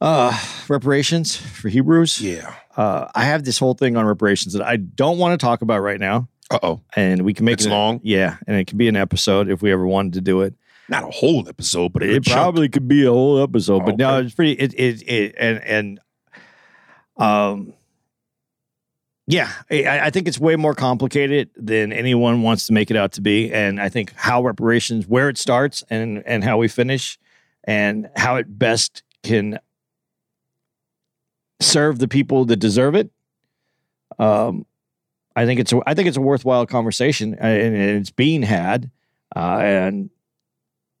Uh, 0.00 0.38
reparations 0.68 1.34
for 1.36 1.68
Hebrews. 1.68 2.20
Yeah. 2.20 2.54
Uh, 2.76 3.08
I 3.14 3.24
have 3.24 3.44
this 3.44 3.58
whole 3.58 3.74
thing 3.74 3.96
on 3.96 4.04
reparations 4.04 4.52
that 4.54 4.62
I 4.62 4.76
don't 4.76 5.18
want 5.18 5.38
to 5.38 5.44
talk 5.44 5.62
about 5.62 5.80
right 5.80 5.98
now, 5.98 6.28
Uh 6.50 6.58
oh. 6.62 6.80
and 6.94 7.22
we 7.22 7.34
can 7.34 7.44
make 7.44 7.54
It's 7.54 7.66
it 7.66 7.70
long? 7.70 8.00
Yeah, 8.04 8.36
and 8.46 8.56
it 8.56 8.66
could 8.66 8.78
be 8.78 8.86
an 8.88 8.96
episode 8.96 9.50
if 9.50 9.60
we 9.60 9.72
ever 9.72 9.86
wanted 9.86 10.12
to 10.14 10.20
do 10.20 10.42
it. 10.42 10.54
Not 10.88 11.02
a 11.02 11.10
whole 11.10 11.48
episode, 11.48 11.92
but 11.92 12.02
It 12.04 12.24
probably 12.24 12.68
could 12.68 12.86
be 12.88 13.04
a 13.04 13.10
whole 13.10 13.42
episode, 13.42 13.84
but 13.84 13.98
no, 13.98 14.20
it's 14.20 14.34
pretty. 14.34 14.52
It 14.52 14.72
it 14.74 15.02
it 15.06 15.34
and 15.36 15.62
and 15.64 16.00
um, 17.16 17.74
yeah, 19.26 19.50
I, 19.70 20.00
I 20.06 20.10
think 20.10 20.28
it's 20.28 20.38
way 20.38 20.56
more 20.56 20.74
complicated 20.74 21.50
than 21.56 21.92
anyone 21.92 22.40
wants 22.42 22.68
to 22.68 22.72
make 22.72 22.90
it 22.90 22.96
out 22.96 23.12
to 23.12 23.20
be, 23.20 23.52
and 23.52 23.78
I 23.80 23.90
think 23.90 24.14
how 24.14 24.42
reparations, 24.42 25.06
where 25.06 25.28
it 25.28 25.36
starts, 25.36 25.84
and 25.90 26.22
and 26.24 26.42
how 26.42 26.56
we 26.56 26.68
finish, 26.68 27.18
and 27.64 28.08
how 28.16 28.36
it 28.36 28.58
best 28.58 29.02
can 29.22 29.58
serve 31.60 31.98
the 31.98 32.08
people 32.08 32.44
that 32.46 32.56
deserve 32.56 32.94
it. 32.94 33.10
Um, 34.18 34.66
I 35.36 35.46
think 35.46 35.60
it's 35.60 35.72
a, 35.72 35.80
I 35.86 35.94
think 35.94 36.08
it's 36.08 36.16
a 36.16 36.22
worthwhile 36.22 36.66
conversation, 36.66 37.34
uh, 37.34 37.46
and 37.46 37.76
it's 37.76 38.10
being 38.10 38.42
had, 38.42 38.90
uh, 39.36 39.58
and 39.62 40.10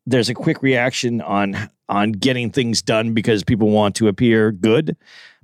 there's 0.06 0.28
a 0.28 0.34
quick 0.34 0.62
reaction 0.62 1.20
on 1.20 1.70
on 1.88 2.12
getting 2.12 2.50
things 2.50 2.80
done 2.82 3.14
because 3.14 3.42
people 3.42 3.70
want 3.70 3.96
to 3.96 4.08
appear 4.08 4.52
good, 4.52 4.96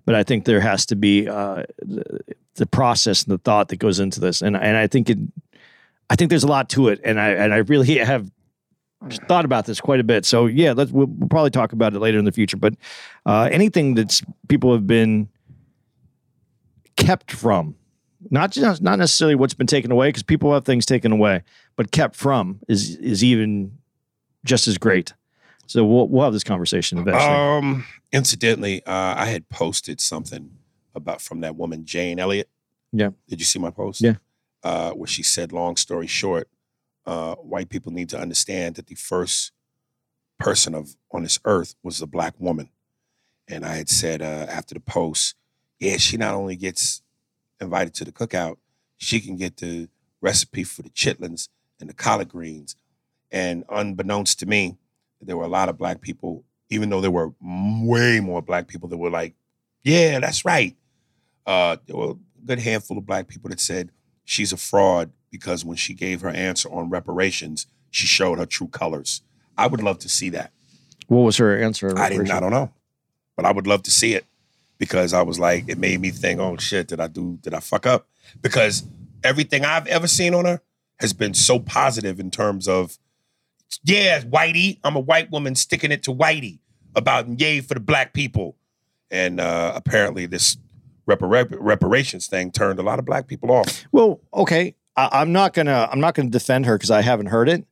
but 0.05 0.15
I 0.15 0.23
think 0.23 0.45
there 0.45 0.61
has 0.61 0.87
to 0.87 0.97
be 0.97 1.29
uh, 1.29 1.65
the, 1.79 2.21
the 2.55 2.67
process 2.67 3.25
and 3.25 3.33
the 3.33 3.39
thought 3.39 3.69
that 3.69 3.79
goes 3.79 3.99
into 3.99 4.21
this, 4.21 4.43
and 4.43 4.57
and 4.57 4.77
I 4.77 4.87
think 4.87 5.11
it, 5.11 5.19
I 6.09 6.15
think 6.15 6.31
there's 6.31 6.45
a 6.45 6.49
lot 6.49 6.69
to 6.71 6.89
it, 6.89 7.01
and 7.03 7.21
I 7.21 7.31
and 7.31 7.53
I 7.53 7.59
really 7.59 7.99
have 7.99 8.31
thought 9.29 9.45
about 9.45 9.67
this 9.67 9.81
quite 9.81 10.01
a 10.01 10.05
bit. 10.05 10.25
So 10.25 10.47
yeah, 10.47 10.73
let's 10.73 10.91
we'll, 10.91 11.07
we'll 11.07 11.29
probably 11.29 11.51
talk 11.51 11.73
about 11.73 11.95
it 11.95 11.99
later 12.01 12.19
in 12.19 12.25
the 12.25 12.33
future. 12.33 12.57
But 12.57 12.75
uh, 13.27 13.49
anything 13.51 13.95
that's 13.95 14.23
people 14.49 14.73
have 14.73 14.87
been 14.87 15.29
kept 16.97 17.33
from, 17.33 17.75
not 18.31 18.51
just 18.51 18.83
not 18.83 18.99
necessarily 18.99 19.35
what's 19.35 19.55
been 19.55 19.67
taken 19.67 19.91
away, 19.91 20.09
because 20.09 20.23
people 20.23 20.53
have 20.53 20.65
things 20.65 20.87
taken 20.87 21.13
away, 21.13 21.43
but 21.77 21.91
kept 21.91 22.17
from 22.17 22.61
is 22.69 22.97
is 22.97 23.23
even 23.25 23.79
just 24.45 24.69
as 24.69 24.79
great. 24.79 25.15
So 25.67 25.85
we'll 25.85 26.09
we'll 26.09 26.25
have 26.25 26.33
this 26.33 26.45
conversation 26.45 26.99
eventually. 26.99 27.35
Um, 27.35 27.87
incidentally, 28.13 28.85
uh, 28.87 29.15
I 29.17 29.27
had 29.27 29.49
posted 29.49 30.01
something 30.01 30.51
about 30.95 31.21
from 31.21 31.41
that 31.41 31.57
woman 31.57 31.85
Jane 31.85 32.19
Elliott. 32.19 32.49
Yeah. 32.93 33.11
Did 33.29 33.41
you 33.41 33.47
see 33.47 33.59
my 33.59 33.71
post? 33.71 34.01
Yeah. 34.01 34.15
Uh, 34.63 34.93
where 34.93 35.07
she 35.07 35.23
said, 35.23 35.53
"Long 35.53 35.77
story 35.77 36.07
short, 36.07 36.49
uh, 37.07 37.35
white 37.37 37.69
people 37.69 37.93
need 37.93 38.09
to 38.11 38.19
understand 38.19 38.77
that 38.77 38.87
the 38.87 38.95
first 38.95 39.53
person 40.39 40.75
of 40.75 40.97
on 41.13 41.23
this 41.23 41.39
earth 41.45 41.75
was 41.83 42.01
a 42.01 42.07
black 42.07 42.35
woman." 42.39 42.71
And 43.49 43.65
I 43.65 43.77
had 43.77 43.89
said 43.89 44.23
uh, 44.23 44.47
after 44.49 44.75
the 44.75 44.81
post, 44.81 45.35
"Yeah, 45.79 45.97
she 45.97 46.17
not 46.17 46.35
only 46.35 46.57
gets 46.57 47.03
invited 47.61 47.95
to 47.95 48.05
the 48.05 48.13
cookout, 48.13 48.57
she 48.97 49.21
can 49.21 49.37
get 49.37 49.59
the 49.59 49.89
recipe 50.21 50.65
for 50.65 50.83
the 50.83 50.91
chitlins 50.91 51.49
and 51.81 51.89
the 51.89 51.95
collard 51.95 52.29
greens." 52.29 52.77
And 53.31 53.65
unbeknownst 53.69 54.39
to 54.41 54.47
me, 54.47 54.77
there 55.21 55.37
were 55.37 55.45
a 55.45 55.49
lot 55.49 55.69
of 55.69 55.79
black 55.79 56.01
people, 56.01 56.45
even 56.71 56.89
though 56.89 57.01
there 57.01 57.11
were 57.11 57.33
way 57.41 58.21
more 58.21 58.43
black 58.43 58.69
people 58.69 58.89
that 58.89 58.97
were 58.97 59.11
like, 59.11 59.35
yeah, 59.83 60.19
that's 60.21 60.45
right. 60.45 60.77
Uh, 61.47 61.77
there 61.87 61.97
were 61.97 62.11
a 62.13 62.47
good 62.47 62.59
handful 62.59 62.97
of 62.99 63.07
black 63.07 63.29
people 63.29 63.51
that 63.51 63.61
said 63.61 63.91
she's 64.25 64.53
a 64.53 64.57
fraud 64.57 65.11
because 65.35 65.65
when 65.65 65.77
she 65.77 65.95
gave 65.95 66.21
her 66.21 66.29
answer 66.29 66.69
on 66.73 66.89
reparations, 66.89 67.67
she 67.91 68.07
showed 68.07 68.39
her 68.39 68.47
true 68.47 68.69
colors. 68.69 69.21
I 69.59 69.67
would 69.67 69.83
love 69.83 69.99
to 70.01 70.09
see 70.09 70.29
that. 70.29 70.53
what 71.09 71.23
was 71.23 71.39
her 71.39 71.61
answer? 71.61 71.93
I 71.99 72.09
didn't. 72.09 72.31
I 72.31 72.39
don't 72.39 72.53
know, 72.53 72.71
but 73.35 73.45
I 73.45 73.51
would 73.51 73.67
love 73.67 73.83
to 73.83 73.91
see 73.91 74.15
it 74.15 74.27
because 74.79 75.13
I 75.13 75.23
was 75.23 75.41
like, 75.41 75.69
it 75.69 75.77
made 75.77 76.01
me 76.01 76.11
think, 76.11 76.39
oh 76.39 76.57
shit, 76.57 76.87
did 76.87 77.01
I 77.01 77.09
do? 77.09 77.37
Did 77.43 77.53
I 77.53 77.59
fuck 77.59 77.85
up? 77.85 78.07
Because 78.43 78.85
everything 79.25 79.65
I've 79.65 79.89
ever 79.89 80.07
seen 80.07 80.35
on 80.35 80.45
her 80.45 80.61
has 81.01 81.13
been 81.13 81.35
so 81.35 81.59
positive 81.59 82.21
in 82.21 82.31
terms 82.31 82.69
of, 82.69 82.97
yeah, 83.83 84.21
Whitey, 84.21 84.79
I'm 84.85 84.95
a 84.95 85.01
white 85.01 85.33
woman 85.33 85.57
sticking 85.57 85.91
it 85.91 86.05
to 86.05 86.15
Whitey 86.15 86.61
about 86.95 87.41
yay 87.41 87.61
for 87.61 87.75
the 87.75 87.81
black 87.81 88.13
people, 88.13 88.55
and 89.11 89.41
uh, 89.41 89.73
apparently 89.75 90.27
this 90.27 90.59
repara- 91.09 91.57
reparations 91.59 92.29
thing 92.29 92.53
turned 92.53 92.79
a 92.79 92.83
lot 92.83 93.01
of 93.01 93.05
black 93.05 93.27
people 93.27 93.51
off. 93.51 93.85
Well, 93.91 94.21
okay. 94.33 94.77
I, 94.97 95.09
I'm 95.13 95.33
not 95.33 95.53
gonna 95.53 95.89
I'm 95.91 96.01
not 96.01 96.15
gonna 96.15 96.31
defend 96.31 96.67
her 96.67 96.77
because 96.77 96.91
I 96.91 97.03
haven't 97.03 97.27
heard 97.27 97.49
it, 97.49 97.67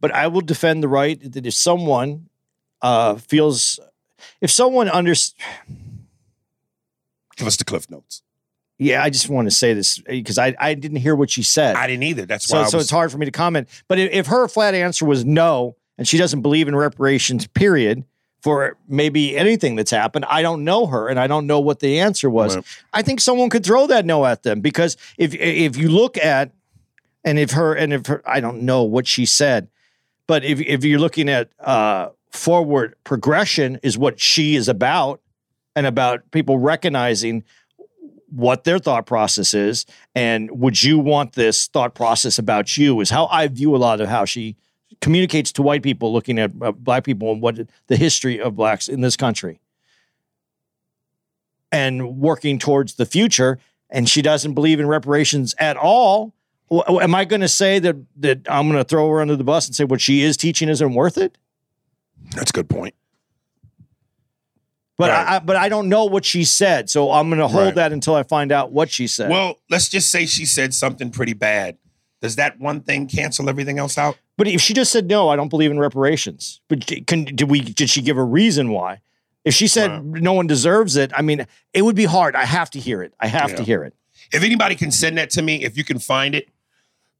but 0.00 0.12
I 0.12 0.26
will 0.26 0.40
defend 0.40 0.82
the 0.82 0.88
right 0.88 1.20
that 1.32 1.46
if 1.46 1.54
someone 1.54 2.28
uh, 2.80 3.16
feels 3.16 3.80
if 4.40 4.50
someone 4.50 4.88
under 4.88 5.14
Give 7.36 7.46
us 7.46 7.56
the 7.56 7.64
cliff 7.64 7.90
notes. 7.90 8.22
yeah, 8.78 9.02
I 9.02 9.10
just 9.10 9.28
want 9.28 9.46
to 9.46 9.50
say 9.50 9.74
this 9.74 9.98
because 9.98 10.38
I 10.38 10.54
I 10.58 10.74
didn't 10.74 10.98
hear 10.98 11.14
what 11.14 11.30
she 11.30 11.42
said. 11.42 11.76
I 11.76 11.86
didn't 11.86 12.04
either. 12.04 12.26
That's 12.26 12.50
why 12.50 12.64
so 12.64 12.76
was, 12.76 12.84
it's 12.84 12.90
hard 12.90 13.10
for 13.10 13.18
me 13.18 13.26
to 13.26 13.32
comment. 13.32 13.68
But 13.88 13.98
if, 13.98 14.12
if 14.12 14.26
her 14.26 14.48
flat 14.48 14.74
answer 14.74 15.04
was 15.04 15.24
no, 15.24 15.76
and 15.98 16.06
she 16.06 16.18
doesn't 16.18 16.42
believe 16.42 16.68
in 16.68 16.76
reparations, 16.76 17.46
period, 17.46 18.04
for 18.42 18.76
maybe 18.88 19.36
anything 19.36 19.76
that's 19.76 19.90
happened, 19.90 20.24
I 20.28 20.42
don't 20.42 20.64
know 20.64 20.86
her, 20.86 21.08
and 21.08 21.18
I 21.18 21.26
don't 21.26 21.46
know 21.46 21.60
what 21.60 21.78
the 21.78 22.00
answer 22.00 22.28
was. 22.28 22.56
Right. 22.56 22.64
I 22.92 23.02
think 23.02 23.20
someone 23.20 23.50
could 23.50 23.64
throw 23.64 23.86
that 23.86 24.04
no 24.04 24.26
at 24.26 24.42
them 24.42 24.60
because 24.60 24.96
if 25.16 25.34
if 25.34 25.76
you 25.76 25.88
look 25.88 26.16
at 26.18 26.52
and 27.24 27.38
if 27.38 27.52
her 27.52 27.74
and 27.74 27.92
if 27.92 28.06
her, 28.06 28.22
I 28.26 28.40
don't 28.40 28.62
know 28.62 28.82
what 28.82 29.06
she 29.06 29.26
said, 29.26 29.68
but 30.26 30.44
if 30.44 30.60
if 30.60 30.84
you're 30.84 30.98
looking 30.98 31.28
at 31.28 31.50
uh, 31.60 32.08
forward 32.30 32.96
progression 33.04 33.78
is 33.82 33.96
what 33.96 34.18
she 34.18 34.56
is 34.56 34.68
about, 34.68 35.20
and 35.74 35.86
about 35.86 36.30
people 36.30 36.58
recognizing 36.58 37.44
what 38.30 38.64
their 38.64 38.78
thought 38.78 39.04
process 39.04 39.52
is 39.52 39.84
and 40.14 40.50
would 40.50 40.82
you 40.82 40.98
want 40.98 41.34
this 41.34 41.66
thought 41.66 41.94
process 41.94 42.38
about 42.38 42.76
you 42.78 42.98
is 43.00 43.10
how 43.10 43.26
i 43.26 43.46
view 43.46 43.76
a 43.76 43.78
lot 43.78 44.00
of 44.00 44.08
how 44.08 44.24
she 44.24 44.56
communicates 45.02 45.52
to 45.52 45.60
white 45.62 45.82
people 45.82 46.12
looking 46.12 46.38
at 46.38 46.50
uh, 46.62 46.72
black 46.72 47.04
people 47.04 47.30
and 47.32 47.42
what 47.42 47.58
the 47.88 47.96
history 47.96 48.40
of 48.40 48.56
blacks 48.56 48.88
in 48.88 49.02
this 49.02 49.16
country 49.16 49.60
and 51.70 52.18
working 52.18 52.58
towards 52.58 52.94
the 52.94 53.04
future 53.06 53.58
and 53.90 54.08
she 54.08 54.22
doesn't 54.22 54.54
believe 54.54 54.80
in 54.80 54.86
reparations 54.86 55.54
at 55.58 55.76
all 55.76 56.32
w- 56.70 57.00
am 57.00 57.14
i 57.14 57.24
going 57.24 57.40
to 57.40 57.48
say 57.48 57.78
that 57.78 57.96
that 58.16 58.40
i'm 58.48 58.68
going 58.68 58.78
to 58.78 58.84
throw 58.88 59.08
her 59.10 59.20
under 59.20 59.36
the 59.36 59.44
bus 59.44 59.66
and 59.66 59.74
say 59.74 59.84
what 59.84 60.00
she 60.00 60.22
is 60.22 60.36
teaching 60.36 60.68
isn't 60.68 60.94
worth 60.94 61.18
it 61.18 61.36
that's 62.36 62.50
a 62.50 62.54
good 62.54 62.68
point. 62.68 62.94
but 64.96 65.10
Right. 65.10 65.26
I, 65.28 65.36
I 65.36 65.38
but 65.40 65.56
i 65.56 65.68
don't 65.68 65.88
know 65.88 66.04
what 66.04 66.24
she 66.24 66.44
said 66.44 66.88
so 66.90 67.10
i'm 67.10 67.28
going 67.28 67.40
to 67.40 67.48
hold 67.48 67.64
Right. 67.66 67.74
that 67.76 67.92
until 67.92 68.14
i 68.14 68.22
find 68.22 68.52
out 68.52 68.70
what 68.72 68.90
she 68.90 69.06
said 69.06 69.30
Well, 69.30 69.58
let's 69.70 69.88
just 69.88 70.10
say 70.10 70.26
she 70.26 70.46
said 70.46 70.72
something 70.74 71.10
pretty 71.10 71.32
bad. 71.34 71.76
Does 72.22 72.36
that 72.36 72.58
one 72.60 72.80
thing 72.80 73.08
cancel 73.08 73.48
everything 73.48 73.78
else 73.78 73.98
out? 73.98 74.16
But 74.38 74.46
if 74.46 74.60
she 74.60 74.72
just 74.72 74.92
said 74.92 75.08
no, 75.08 75.28
I 75.28 75.36
don't 75.36 75.48
believe 75.48 75.70
in 75.72 75.78
reparations. 75.78 76.60
But 76.68 76.86
can, 77.06 77.24
did 77.24 77.50
we? 77.50 77.60
Did 77.60 77.90
she 77.90 78.00
give 78.00 78.16
a 78.16 78.22
reason 78.24 78.70
why? 78.70 79.00
If 79.44 79.54
she 79.54 79.66
said 79.66 79.90
Right. 79.90 80.22
no 80.22 80.32
one 80.32 80.46
deserves 80.46 80.94
it, 80.96 81.10
I 81.14 81.22
mean, 81.22 81.46
it 81.74 81.82
would 81.82 81.96
be 81.96 82.04
hard. 82.04 82.36
I 82.36 82.44
have 82.44 82.70
to 82.70 82.78
hear 82.80 83.02
it. 83.02 83.12
I 83.18 83.26
have 83.26 83.56
to 83.56 83.64
hear 83.64 83.82
it. 83.82 83.92
If 84.32 84.44
anybody 84.44 84.76
can 84.76 84.92
send 84.92 85.18
that 85.18 85.30
to 85.30 85.42
me, 85.42 85.64
if 85.64 85.76
you 85.76 85.82
can 85.82 85.98
find 85.98 86.34
it, 86.36 86.48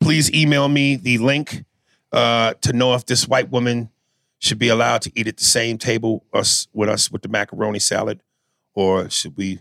please 0.00 0.32
email 0.32 0.68
me 0.68 0.94
the 0.94 1.18
link 1.18 1.64
uh, 2.12 2.54
to 2.60 2.72
know 2.72 2.94
if 2.94 3.04
this 3.06 3.26
white 3.26 3.50
woman 3.50 3.90
should 4.38 4.58
be 4.58 4.68
allowed 4.68 5.02
to 5.02 5.12
eat 5.16 5.26
at 5.26 5.36
the 5.36 5.44
same 5.44 5.78
table 5.78 6.24
us 6.32 6.68
with 6.72 6.88
us 6.88 7.10
with 7.10 7.22
the 7.22 7.28
macaroni 7.28 7.80
salad, 7.80 8.22
or 8.74 9.10
should 9.10 9.36
we 9.36 9.58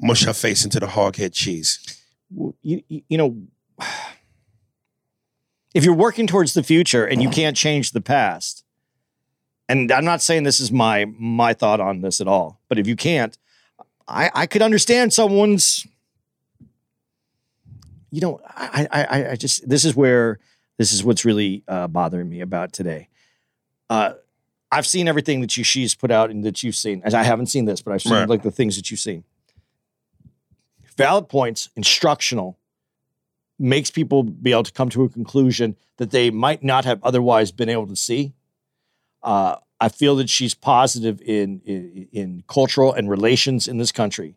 mush 0.00 0.24
her 0.24 0.34
face 0.34 0.64
into 0.64 0.78
the 0.78 0.86
hoghead 0.86 1.32
cheese? 1.32 2.02
You, 2.62 2.82
you 2.88 3.16
know, 3.16 3.36
if 5.74 5.84
you're 5.84 5.94
working 5.94 6.26
towards 6.26 6.54
the 6.54 6.62
future 6.62 7.04
and 7.06 7.22
you 7.22 7.28
can't 7.30 7.56
change 7.56 7.92
the 7.92 8.00
past, 8.00 8.64
and 9.68 9.92
I'm 9.92 10.04
not 10.04 10.22
saying 10.22 10.44
this 10.44 10.60
is 10.60 10.72
my 10.72 11.04
my 11.18 11.52
thought 11.52 11.80
on 11.80 12.00
this 12.00 12.20
at 12.20 12.28
all, 12.28 12.60
but 12.68 12.78
if 12.78 12.86
you 12.86 12.96
can't, 12.96 13.36
I 14.06 14.30
I 14.34 14.46
could 14.46 14.62
understand 14.62 15.12
someone's. 15.12 15.86
You 18.10 18.20
know, 18.22 18.40
I 18.46 18.88
I 18.90 19.04
I- 19.04 19.30
I 19.32 19.36
just 19.36 19.68
this 19.68 19.84
is 19.84 19.94
where 19.94 20.38
this 20.78 20.92
is 20.92 21.04
what's 21.04 21.24
really 21.24 21.62
uh, 21.68 21.88
bothering 21.88 22.28
me 22.28 22.40
about 22.40 22.72
today. 22.72 23.08
Uh, 23.90 24.14
I've 24.70 24.86
seen 24.86 25.08
everything 25.08 25.40
that 25.42 25.56
you 25.56 25.64
she's 25.64 25.94
put 25.94 26.10
out 26.10 26.30
and 26.30 26.44
that 26.44 26.62
you've 26.62 26.76
seen. 26.76 27.02
And 27.04 27.14
I 27.14 27.22
haven't 27.24 27.46
seen 27.46 27.64
this, 27.64 27.80
but 27.82 27.92
I've 27.94 28.02
seen 28.02 28.12
Right. 28.12 28.28
like 28.28 28.42
the 28.42 28.50
things 28.50 28.76
that 28.76 28.90
you've 28.90 29.00
seen. 29.00 29.24
Valid 30.96 31.28
points, 31.28 31.70
instructional, 31.74 32.58
makes 33.58 33.90
people 33.90 34.22
be 34.22 34.52
able 34.52 34.62
to 34.62 34.72
come 34.72 34.88
to 34.90 35.04
a 35.04 35.08
conclusion 35.08 35.76
that 35.96 36.10
they 36.10 36.30
might 36.30 36.62
not 36.62 36.84
have 36.84 37.02
otherwise 37.02 37.50
been 37.52 37.68
able 37.68 37.86
to 37.88 37.96
see. 37.96 38.34
Uh, 39.22 39.56
I 39.80 39.88
feel 39.88 40.16
that 40.16 40.28
she's 40.28 40.54
positive 40.54 41.20
in, 41.22 41.60
in 41.64 42.08
in 42.12 42.44
cultural 42.48 42.92
and 42.92 43.08
relations 43.08 43.68
in 43.68 43.78
this 43.78 43.92
country. 43.92 44.36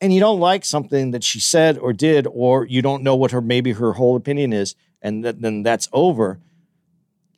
And 0.00 0.12
you 0.12 0.20
don't 0.20 0.40
like 0.40 0.64
something 0.64 1.12
that 1.12 1.24
she 1.24 1.40
said 1.40 1.78
or 1.78 1.92
did, 1.94 2.26
or 2.30 2.66
you 2.66 2.82
don't 2.82 3.02
know 3.02 3.16
what 3.16 3.30
her 3.30 3.40
maybe 3.40 3.72
her 3.72 3.94
whole 3.94 4.14
opinion 4.16 4.52
is, 4.52 4.74
and 5.00 5.22
th- 5.22 5.36
then 5.38 5.62
that's 5.62 5.88
over. 5.92 6.38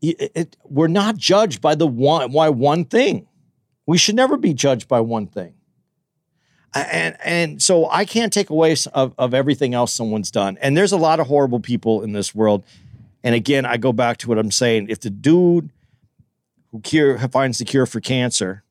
It- 0.03 0.33
it- 0.35 0.57
we're 0.65 0.89
not 0.89 1.17
judged 1.17 1.61
by 1.61 1.75
the 1.77 1.87
one 1.87 2.33
why 2.33 2.49
one 2.49 2.85
thing. 2.85 3.27
We 3.87 3.97
should 3.97 4.17
never 4.17 4.37
be 4.37 4.55
judged 4.55 4.89
by 4.89 5.01
one 5.01 5.27
thing. 5.29 5.55
And 6.75 7.17
and 7.25 7.63
so 7.63 7.89
I 7.91 8.05
can't 8.05 8.33
take 8.33 8.51
away 8.51 8.77
of, 8.93 9.15
of 9.19 9.35
everything 9.35 9.75
else 9.75 9.93
someone's 9.93 10.31
done. 10.31 10.59
And 10.61 10.77
there's 10.77 10.93
a 10.93 10.97
lot 10.97 11.19
of 11.19 11.27
horrible 11.27 11.61
people 11.61 12.03
in 12.03 12.13
this 12.13 12.35
world. 12.35 12.65
And 13.25 13.35
again, 13.35 13.65
I 13.67 13.79
go 13.79 13.93
back 13.93 14.19
to 14.19 14.29
what 14.29 14.39
I'm 14.39 14.51
saying. 14.51 14.89
If 14.89 15.01
the 15.01 15.11
dude 15.11 15.71
who 16.71 16.81
cure 16.81 17.19
finds 17.29 17.59
the 17.59 17.65
cure 17.65 17.87
for 17.87 18.01
cancer 18.01 18.63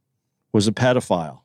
was 0.54 0.68
a 0.68 0.72
pedophile, 0.72 1.42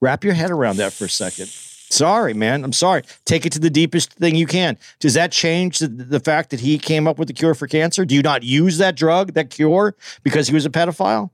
wrap 0.00 0.24
your 0.24 0.34
head 0.34 0.50
around 0.50 0.76
that 0.76 0.92
for 0.92 1.04
a 1.04 1.08
second. 1.08 1.46
Sorry, 1.46 2.34
man. 2.34 2.64
I'm 2.64 2.72
sorry. 2.72 3.02
Take 3.24 3.46
it 3.46 3.52
to 3.52 3.60
the 3.60 3.70
deepest 3.70 4.14
thing 4.14 4.34
you 4.34 4.46
can. 4.46 4.76
Does 4.98 5.14
that 5.14 5.30
change 5.30 5.78
the, 5.78 5.86
the 5.86 6.18
fact 6.18 6.50
that 6.50 6.58
he 6.60 6.76
came 6.76 7.06
up 7.06 7.18
with 7.18 7.28
the 7.28 7.34
cure 7.34 7.54
for 7.54 7.68
cancer? 7.68 8.04
Do 8.04 8.16
you 8.16 8.22
not 8.22 8.42
use 8.42 8.78
that 8.78 8.96
drug, 8.96 9.34
that 9.34 9.50
cure, 9.50 9.94
because 10.24 10.48
he 10.48 10.54
was 10.54 10.66
a 10.66 10.70
pedophile? 10.70 11.30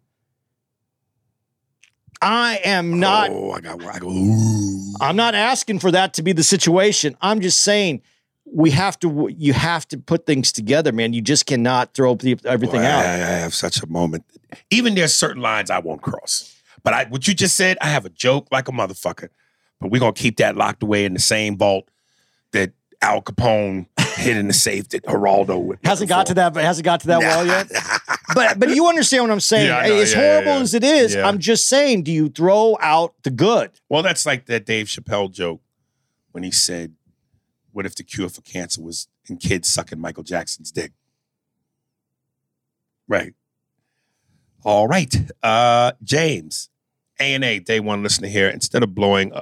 I 2.22 2.60
am 2.64 3.00
not 3.00 3.30
Oh, 3.30 3.52
I 3.52 3.60
got. 3.60 3.82
I 3.82 3.98
go. 3.98 4.10
Ooh. 4.10 4.94
I'm 5.00 5.16
not 5.16 5.34
asking 5.34 5.78
for 5.78 5.90
that 5.90 6.14
to 6.14 6.22
be 6.22 6.32
the 6.32 6.42
situation. 6.42 7.16
I'm 7.20 7.40
just 7.40 7.60
saying 7.60 8.02
we 8.44 8.70
have 8.72 8.98
to. 9.00 9.30
You 9.34 9.52
have 9.52 9.88
to 9.88 9.98
put 9.98 10.26
things 10.26 10.52
together, 10.52 10.92
man. 10.92 11.12
You 11.12 11.22
just 11.22 11.46
cannot 11.46 11.94
throw 11.94 12.12
everything 12.12 12.80
Boy, 12.80 12.86
I, 12.86 12.90
out. 12.90 13.04
I 13.04 13.14
have 13.38 13.54
such 13.54 13.82
a 13.82 13.86
moment. 13.86 14.24
Even 14.70 14.94
there's 14.94 15.14
certain 15.14 15.40
lines 15.40 15.70
I 15.70 15.78
won't 15.78 16.02
cross. 16.02 16.54
But 16.82 16.94
I, 16.94 17.04
what 17.04 17.28
you 17.28 17.34
just 17.34 17.56
said, 17.56 17.78
I 17.80 17.88
have 17.88 18.04
a 18.04 18.10
joke 18.10 18.48
like 18.50 18.68
a 18.68 18.72
motherfucker. 18.72 19.28
But 19.80 19.90
we're 19.90 20.00
gonna 20.00 20.12
keep 20.12 20.36
that 20.38 20.56
locked 20.56 20.82
away 20.82 21.04
in 21.04 21.14
the 21.14 21.20
same 21.20 21.56
vault 21.56 21.90
that 22.52 22.72
Al 23.00 23.22
Capone 23.22 23.86
hid 24.20 24.36
in 24.36 24.46
the 24.46 24.52
safe 24.52 24.88
that 24.90 25.02
Geraldo 25.04 25.60
would. 25.60 25.78
Hasn't 25.84 26.08
got 26.08 26.26
to 26.26 26.34
that. 26.34 26.54
but 26.54 26.62
Hasn't 26.64 26.84
got 26.84 27.00
to 27.00 27.06
that 27.08 27.20
well 27.20 27.46
yet. 27.46 27.70
But 28.32 28.60
but 28.60 28.68
you 28.70 28.86
understand 28.86 29.24
what 29.24 29.32
I'm 29.32 29.40
saying. 29.40 29.66
Yeah, 29.66 29.78
I 29.78 29.88
know. 29.88 29.96
as 29.96 30.12
Yeah, 30.12 30.20
yeah, 30.20 30.30
horrible 30.34 30.52
yeah. 30.52 30.60
as 30.62 30.74
it 30.74 30.84
is, 30.84 31.14
Yeah. 31.16 31.26
I'm 31.26 31.40
just 31.40 31.68
saying. 31.68 32.04
Do 32.04 32.12
you 32.12 32.28
throw 32.28 32.76
out 32.80 33.12
the 33.24 33.30
good? 33.30 33.72
Well, 33.88 34.04
that's 34.04 34.24
like 34.24 34.46
that 34.46 34.64
Dave 34.64 34.86
Chappelle 34.86 35.32
joke 35.32 35.60
when 36.30 36.44
he 36.44 36.52
said, 36.52 36.94
"What 37.72 37.86
if 37.86 37.96
the 37.96 38.04
cure 38.04 38.28
for 38.28 38.40
cancer 38.42 38.80
was 38.82 39.08
in 39.28 39.36
kids 39.38 39.68
sucking 39.68 39.98
Michael 39.98 40.22
Jackson's 40.22 40.70
dick?" 40.70 40.92
Right. 43.08 43.34
All 44.62 44.86
right, 44.86 45.12
uh, 45.42 45.92
James, 46.04 46.68
A 47.18 47.34
and 47.34 47.42
A 47.42 47.58
Day 47.58 47.80
One 47.80 48.02
listener 48.04 48.28
here. 48.28 48.48
Instead 48.48 48.82
of 48.84 48.94
blowing 48.94 49.32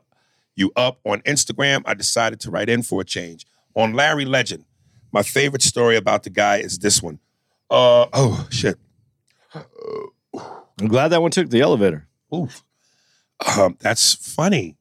you 0.55 0.73
up 0.77 0.99
on 1.05 1.21
Instagram, 1.23 1.83
I 1.85 1.93
decided 1.95 2.41
to 2.41 2.51
write 2.51 2.71
in 2.71 2.83
for 2.83 3.03
a 3.03 3.05
change 3.05 3.45
on 3.75 3.93
Larry 3.93 4.25
Legend. 4.25 4.65
My 5.13 5.23
favorite 5.23 5.63
story 5.63 5.97
about 5.97 6.23
the 6.23 6.31
guy 6.31 6.59
is 6.59 6.79
this 6.79 7.03
one. 7.03 7.19
Uh 7.71 8.07
oh 8.13 8.47
shit. 8.51 8.79
I'm 10.81 10.89
glad 10.89 11.09
that 11.09 11.23
one 11.23 11.31
took 11.31 11.51
the 11.51 11.61
elevator. 11.61 12.07
Oof. 12.35 12.63
Um, 13.57 13.77
that's 13.81 14.15
funny. 14.15 14.77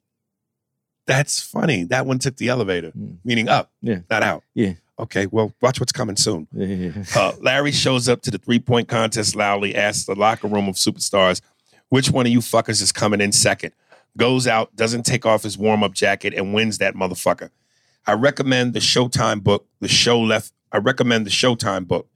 That's 1.06 1.40
funny. 1.40 1.84
That 1.84 2.06
one 2.06 2.18
took 2.18 2.36
the 2.36 2.48
elevator, 2.48 2.90
Mm. 2.92 3.18
meaning 3.24 3.48
up, 3.48 3.70
Yeah. 3.82 4.00
not 4.10 4.22
out. 4.22 4.44
Yeah. 4.54 4.74
Okay, 5.00 5.26
well, 5.26 5.54
watch 5.62 5.80
what's 5.80 5.92
coming 5.92 6.16
soon. 6.16 6.48
Yeah. 6.52 6.90
Uh, 7.14 7.32
Larry 7.40 7.70
shows 7.72 8.08
up 8.08 8.20
to 8.22 8.30
the 8.30 8.38
three 8.38 8.58
point 8.58 8.88
contest 8.88 9.34
loudly, 9.36 9.74
asks 9.74 10.04
the 10.06 10.14
locker 10.14 10.48
room 10.48 10.68
of 10.68 10.74
superstars, 10.74 11.40
which 11.88 12.10
one 12.10 12.26
of 12.26 12.32
you 12.32 12.40
fuckers 12.40 12.82
is 12.82 12.92
coming 12.92 13.20
in 13.20 13.32
second? 13.32 13.72
Goes 14.16 14.46
out, 14.48 14.74
doesn't 14.76 15.04
take 15.06 15.24
off 15.24 15.44
his 15.44 15.56
warm 15.56 15.82
up 15.84 15.94
jacket, 15.94 16.34
and 16.34 16.52
wins 16.52 16.78
that 16.78 16.94
motherfucker. 16.94 17.50
I 18.08 18.14
recommend 18.14 18.72
the 18.72 18.80
Showtime 18.80 19.44
book. 19.44 19.66
The 19.80 19.86
show 19.86 20.18
left, 20.18 20.54
I 20.72 20.78
recommend 20.78 21.26
the 21.26 21.30
Showtime 21.30 21.86
book. 21.86 22.08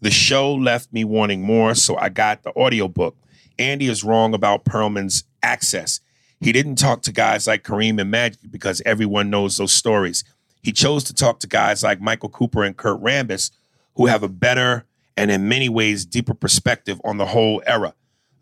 The 0.00 0.08
show 0.12 0.54
left 0.54 0.92
me 0.92 1.02
wanting 1.02 1.42
more, 1.42 1.74
so 1.74 1.96
I 1.96 2.10
got 2.10 2.44
the 2.44 2.54
audiobook. 2.54 3.16
Andy 3.58 3.88
is 3.88 4.04
wrong 4.04 4.34
about 4.34 4.64
Pearlman's 4.64 5.24
access. 5.42 5.98
He 6.40 6.52
didn't 6.52 6.76
talk 6.76 7.02
to 7.02 7.12
guys 7.12 7.48
like 7.48 7.64
Kareem 7.64 8.00
and 8.00 8.08
Magic 8.08 8.38
because 8.52 8.82
everyone 8.86 9.30
knows 9.30 9.56
those 9.56 9.72
stories. 9.72 10.22
He 10.62 10.70
chose 10.70 11.02
to 11.04 11.12
talk 11.12 11.40
to 11.40 11.48
guys 11.48 11.82
like 11.82 12.00
Michael 12.00 12.28
Cooper 12.28 12.62
and 12.62 12.76
Kurt 12.76 13.02
Rambis, 13.02 13.50
who 13.96 14.06
have 14.06 14.22
a 14.22 14.28
better 14.28 14.84
and 15.16 15.28
in 15.28 15.48
many 15.48 15.68
ways 15.68 16.06
deeper 16.06 16.34
perspective 16.34 17.00
on 17.02 17.16
the 17.16 17.26
whole 17.26 17.60
era. 17.66 17.94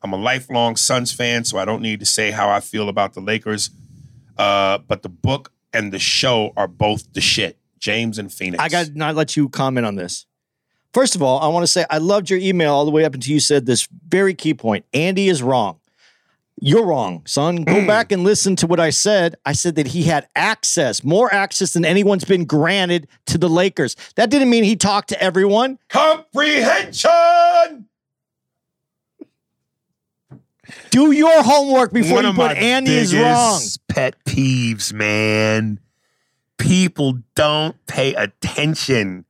I'm 0.03 0.13
a 0.13 0.19
lifelong 0.19 0.77
Suns 0.77 1.13
fan, 1.13 1.45
so 1.45 1.57
I 1.57 1.65
don't 1.65 1.81
need 1.81 2.01
to 2.01 2.07
say 2.07 2.31
how 2.31 2.51
I 2.51 2.61
feel 2.61 2.91
about 2.91 3.15
the 3.15 3.21
Lakers. 3.21 3.71
Uh, 4.37 4.79
but 4.87 5.03
the 5.03 5.09
book 5.09 5.51
and 5.73 5.93
the 5.93 5.99
show 5.99 6.53
are 6.57 6.69
both 6.69 7.13
the 7.13 7.21
shit. 7.21 7.57
James 7.81 8.19
and 8.19 8.33
Phoenix. 8.33 8.63
I 8.63 8.69
got 8.69 8.87
to 8.87 8.93
not 8.99 9.17
let 9.17 9.37
you 9.37 9.49
comment 9.49 9.87
on 9.87 9.97
this. 9.97 10.27
First 10.93 11.15
of 11.15 11.23
all, 11.23 11.41
I 11.41 11.49
want 11.49 11.63
to 11.63 11.67
say 11.67 11.85
I 11.89 11.99
loved 11.99 12.31
your 12.31 12.39
email 12.39 12.75
all 12.75 12.85
the 12.85 12.91
way 12.91 13.05
up 13.05 13.15
until 13.15 13.33
you 13.33 13.41
said 13.41 13.67
this 13.67 13.89
very 14.09 14.35
key 14.35 14.55
point. 14.55 14.85
Andy 14.93 15.29
is 15.29 15.43
wrong. 15.43 15.79
You're 16.63 16.85
wrong, 16.85 17.23
son. 17.25 17.65
Go 17.65 17.81
hmm. 17.81 17.87
back 17.87 18.13
and 18.13 18.23
listen 18.23 18.55
to 18.57 18.67
what 18.67 18.79
I 18.79 18.91
said. 18.91 19.37
I 19.47 19.53
said 19.53 19.77
that 19.77 19.87
he 19.87 20.03
had 20.03 20.29
access, 20.37 21.03
more 21.03 21.33
access 21.33 21.73
than 21.73 21.87
anyone's 21.87 22.25
been 22.25 22.45
granted 22.45 23.09
to 23.27 23.39
the 23.39 23.49
Lakers. 23.49 23.97
That 24.17 24.29
didn't 24.29 24.51
mean 24.51 24.65
he 24.65 24.77
talked 24.77 25.09
to 25.09 25.23
everyone. 25.23 25.79
comprehension. 25.89 27.87
Do 30.91 31.13
your 31.13 31.43
homework 31.43 31.93
before 31.93 32.17
One 32.17 32.25
you 32.25 32.31
of 32.31 32.37
put 32.37 32.53
my 32.53 32.55
Andy 32.55 32.93
is 32.93 33.13
biggest 33.13 33.25
wrong. 33.25 33.61
Pet 33.89 34.25
peeves, 34.25 34.93
man. 34.93 35.81
People 36.59 37.19
don't 37.35 37.77
pay 37.87 38.15
attention. 38.15 39.25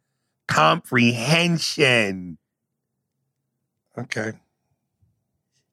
Comprehension. 0.49 2.39
Okay. 3.97 4.33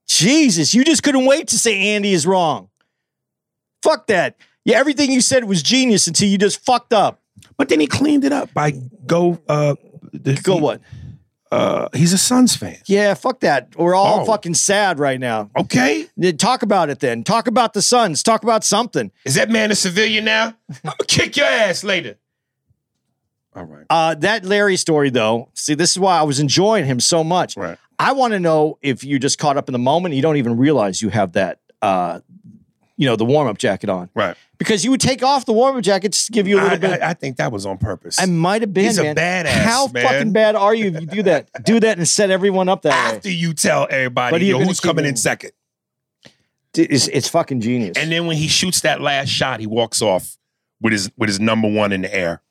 Jesus, 0.07 0.73
you 0.73 0.83
just 0.83 1.03
couldn't 1.03 1.25
wait 1.25 1.47
to 1.49 1.57
say 1.57 1.95
Andy 1.95 2.13
is 2.13 2.25
wrong. 2.25 2.69
Fuck 3.83 4.07
that. 4.07 4.37
Yeah, 4.65 4.77
everything 4.77 5.11
you 5.11 5.21
said 5.21 5.45
was 5.45 5.61
genius 5.63 6.07
until 6.07 6.27
you 6.27 6.37
just 6.37 6.63
fucked 6.65 6.93
up. 6.93 7.21
But 7.57 7.69
then 7.69 7.79
he 7.79 7.87
cleaned 7.87 8.25
it 8.25 8.31
up 8.31 8.53
by 8.53 8.71
go 9.05 9.39
uh 9.47 9.75
the, 10.13 10.39
Go 10.41 10.57
what? 10.57 10.81
Uh 11.51 11.87
he's 11.93 12.13
a 12.13 12.17
Suns 12.17 12.55
fan. 12.55 12.77
Yeah, 12.85 13.13
fuck 13.13 13.39
that. 13.41 13.75
We're 13.77 13.95
all 13.95 14.21
Oh. 14.21 14.25
fucking 14.25 14.53
sad 14.55 14.99
right 14.99 15.19
now. 15.19 15.49
Okay. 15.57 16.07
Talk 16.37 16.61
about 16.63 16.89
it 16.89 16.99
then. 16.99 17.23
Talk 17.23 17.47
about 17.47 17.73
the 17.73 17.81
Suns. 17.81 18.21
Talk 18.23 18.43
about 18.43 18.63
something. 18.63 19.11
Is 19.25 19.35
that 19.35 19.49
man 19.49 19.71
a 19.71 19.75
civilian 19.75 20.25
now? 20.25 20.47
I'm 20.69 20.75
gonna 20.83 20.95
kick 21.07 21.37
your 21.37 21.45
ass 21.47 21.83
later. 21.83 22.17
All 23.55 23.63
right. 23.63 23.85
Uh, 23.89 24.13
that 24.15 24.45
Larry 24.45 24.75
story, 24.77 25.09
though, 25.09 25.49
see, 25.55 25.73
this 25.73 25.91
is 25.91 25.97
why 25.99 26.19
I 26.19 26.23
was 26.23 26.39
enjoying 26.39 26.85
him 26.85 26.99
so 26.99 27.23
much. 27.23 27.57
Right. 27.57 27.77
I 27.97 28.11
want 28.11 28.33
to 28.33 28.39
know 28.39 28.77
if 28.83 29.03
you 29.03 29.17
just 29.17 29.39
caught 29.39 29.57
up 29.57 29.67
in 29.67 29.73
the 29.73 29.79
moment. 29.79 30.13
You 30.13 30.21
don't 30.21 30.37
even 30.37 30.57
realize 30.57 31.01
you 31.01 31.09
have 31.09 31.31
that 31.33 31.59
uh, 31.81 32.19
you 32.97 33.05
know, 33.05 33.15
the 33.15 33.25
warm 33.25 33.47
up 33.47 33.57
jacket 33.57 33.89
on. 33.89 34.09
Right. 34.15 34.35
Because 34.57 34.83
you 34.83 34.89
would 34.91 35.01
take 35.01 35.21
off 35.23 35.45
the 35.45 35.53
warm 35.53 35.77
up 35.77 35.83
jacket 35.83 36.13
to 36.13 36.31
give 36.31 36.47
you 36.47 36.55
a 36.57 36.61
little 36.61 36.71
I, 36.71 36.77
bit. 36.77 37.01
I, 37.01 37.11
I 37.11 37.13
think 37.13 37.37
that 37.37 37.51
was 37.51 37.65
on 37.65 37.77
purpose. 37.77 38.19
I 38.19 38.25
might 38.25 38.61
have 38.63 38.73
been. 38.73 38.85
He's 38.85 38.97
a 38.97 39.13
badass, 39.13 39.45
How 39.47 39.87
man. 39.87 40.03
fucking 40.03 40.31
bad 40.33 40.55
are 40.55 40.73
you 40.73 40.87
if 40.87 41.01
you 41.01 41.07
do 41.07 41.23
that? 41.23 41.49
do 41.63 41.79
that 41.79 41.97
and 41.97 42.07
set 42.07 42.31
everyone 42.31 42.67
up 42.67 42.81
that 42.81 43.15
After 43.15 43.29
way. 43.29 43.35
you 43.35 43.53
tell 43.53 43.87
everybody 43.89 44.33
But 44.33 44.41
he 44.41 44.49
yo, 44.49 44.55
even 44.57 44.67
who's 44.67 44.79
coming 44.79 45.05
in 45.05 45.15
second. 45.15 45.51
It's, 46.75 47.07
it's 47.07 47.27
fucking 47.29 47.61
genius. 47.61 47.97
And 47.97 48.11
then 48.11 48.27
when 48.27 48.37
he 48.37 48.47
shoots 48.47 48.81
that 48.81 49.01
last 49.01 49.29
shot, 49.29 49.59
he 49.59 49.65
walks 49.67 50.01
off 50.01 50.37
with 50.81 50.93
his 50.93 51.09
with 51.17 51.27
his 51.29 51.39
number 51.39 51.67
one 51.67 51.91
in 51.91 52.01
the 52.01 52.13
air. 52.13 52.41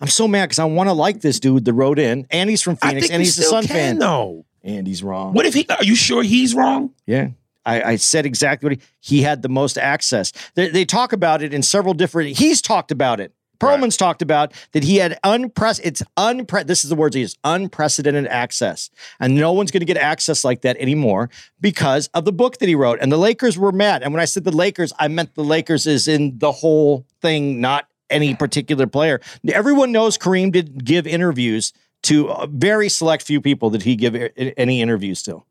I'm 0.00 0.06
so 0.08 0.28
mad 0.28 0.46
because 0.46 0.60
I 0.60 0.64
want 0.66 0.88
to 0.88 0.92
like 0.92 1.20
this 1.20 1.40
dude 1.40 1.64
that 1.64 1.72
wrote 1.72 1.98
in, 1.98 2.26
and 2.30 2.48
he's 2.48 2.62
from 2.62 2.76
Phoenix, 2.76 3.10
and 3.10 3.20
he's 3.20 3.36
a 3.38 3.42
Sun 3.42 3.64
can, 3.64 3.74
fan. 3.74 3.98
No, 3.98 4.44
And 4.62 4.86
he's 4.86 5.02
wrong. 5.02 5.32
What 5.32 5.46
if 5.46 5.54
he? 5.54 5.66
Are 5.68 5.82
you 5.82 5.96
sure 5.96 6.22
he's 6.22 6.54
wrong? 6.54 6.94
Yeah. 7.06 7.30
I, 7.64 7.82
I 7.82 7.96
said 7.96 8.26
exactly 8.26 8.70
what 8.70 8.78
he, 8.78 9.16
he 9.16 9.22
had 9.22 9.42
the 9.42 9.48
most 9.48 9.78
access. 9.78 10.32
They, 10.54 10.68
they 10.68 10.84
talk 10.84 11.12
about 11.12 11.42
it 11.42 11.54
in 11.54 11.62
several 11.62 11.94
different. 11.94 12.36
He's 12.36 12.60
talked 12.62 12.90
about 12.90 13.20
it. 13.20 13.32
Pearlman's 13.62 13.96
talked 13.96 14.22
about 14.22 14.52
that 14.72 14.82
he 14.82 14.96
had 14.96 15.20
unpress. 15.22 15.78
It's 15.78 16.02
unpre. 16.16 16.66
This 16.66 16.82
is 16.82 16.90
the 16.90 16.96
words 16.96 17.14
he 17.14 17.20
used: 17.20 17.38
unprecedented 17.44 18.26
access, 18.26 18.90
and 19.20 19.36
no 19.36 19.52
one's 19.52 19.70
going 19.70 19.80
to 19.82 19.86
get 19.86 19.96
access 19.96 20.42
like 20.42 20.62
that 20.62 20.76
anymore 20.78 21.30
because 21.60 22.08
of 22.08 22.24
the 22.24 22.32
book 22.32 22.58
that 22.58 22.68
he 22.68 22.74
wrote. 22.74 22.98
And 23.00 23.12
the 23.12 23.18
Lakers 23.18 23.56
were 23.56 23.70
mad. 23.70 24.02
And 24.02 24.12
when 24.12 24.20
I 24.20 24.24
said 24.24 24.42
the 24.42 24.50
Lakers, 24.50 24.92
I 24.98 25.06
meant 25.06 25.36
the 25.36 25.44
Lakers 25.44 25.86
is 25.86 26.08
in 26.08 26.38
the 26.38 26.50
whole 26.50 27.06
thing, 27.20 27.60
not 27.60 27.86
any 28.10 28.34
particular 28.34 28.88
player. 28.88 29.20
Everyone 29.46 29.92
knows 29.92 30.18
Kareem 30.18 30.50
did 30.50 30.84
give 30.84 31.06
interviews 31.06 31.72
to 32.02 32.28
a 32.30 32.48
very 32.48 32.88
select 32.88 33.22
few 33.22 33.40
people 33.40 33.70
that 33.70 33.84
he 33.84 33.94
give 33.94 34.16
any 34.36 34.82
interviews 34.82 35.22
to. 35.22 35.44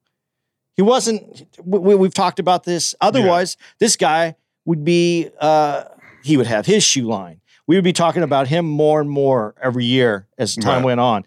He 0.75 0.81
wasn't. 0.81 1.45
We, 1.63 1.95
we've 1.95 2.13
talked 2.13 2.39
about 2.39 2.63
this. 2.63 2.95
Otherwise, 3.01 3.57
this 3.79 3.95
guy 3.95 4.35
would 4.65 4.83
be. 4.83 5.29
Uh, 5.39 5.83
he 6.23 6.37
would 6.37 6.47
have 6.47 6.65
his 6.65 6.83
shoe 6.83 7.07
line. 7.07 7.41
We 7.67 7.75
would 7.75 7.83
be 7.83 7.93
talking 7.93 8.23
about 8.23 8.47
him 8.47 8.65
more 8.65 8.99
and 9.01 9.09
more 9.09 9.55
every 9.61 9.85
year 9.85 10.27
as 10.37 10.55
time 10.55 10.77
Right. 10.77 10.85
went 10.85 10.99
on. 10.99 11.25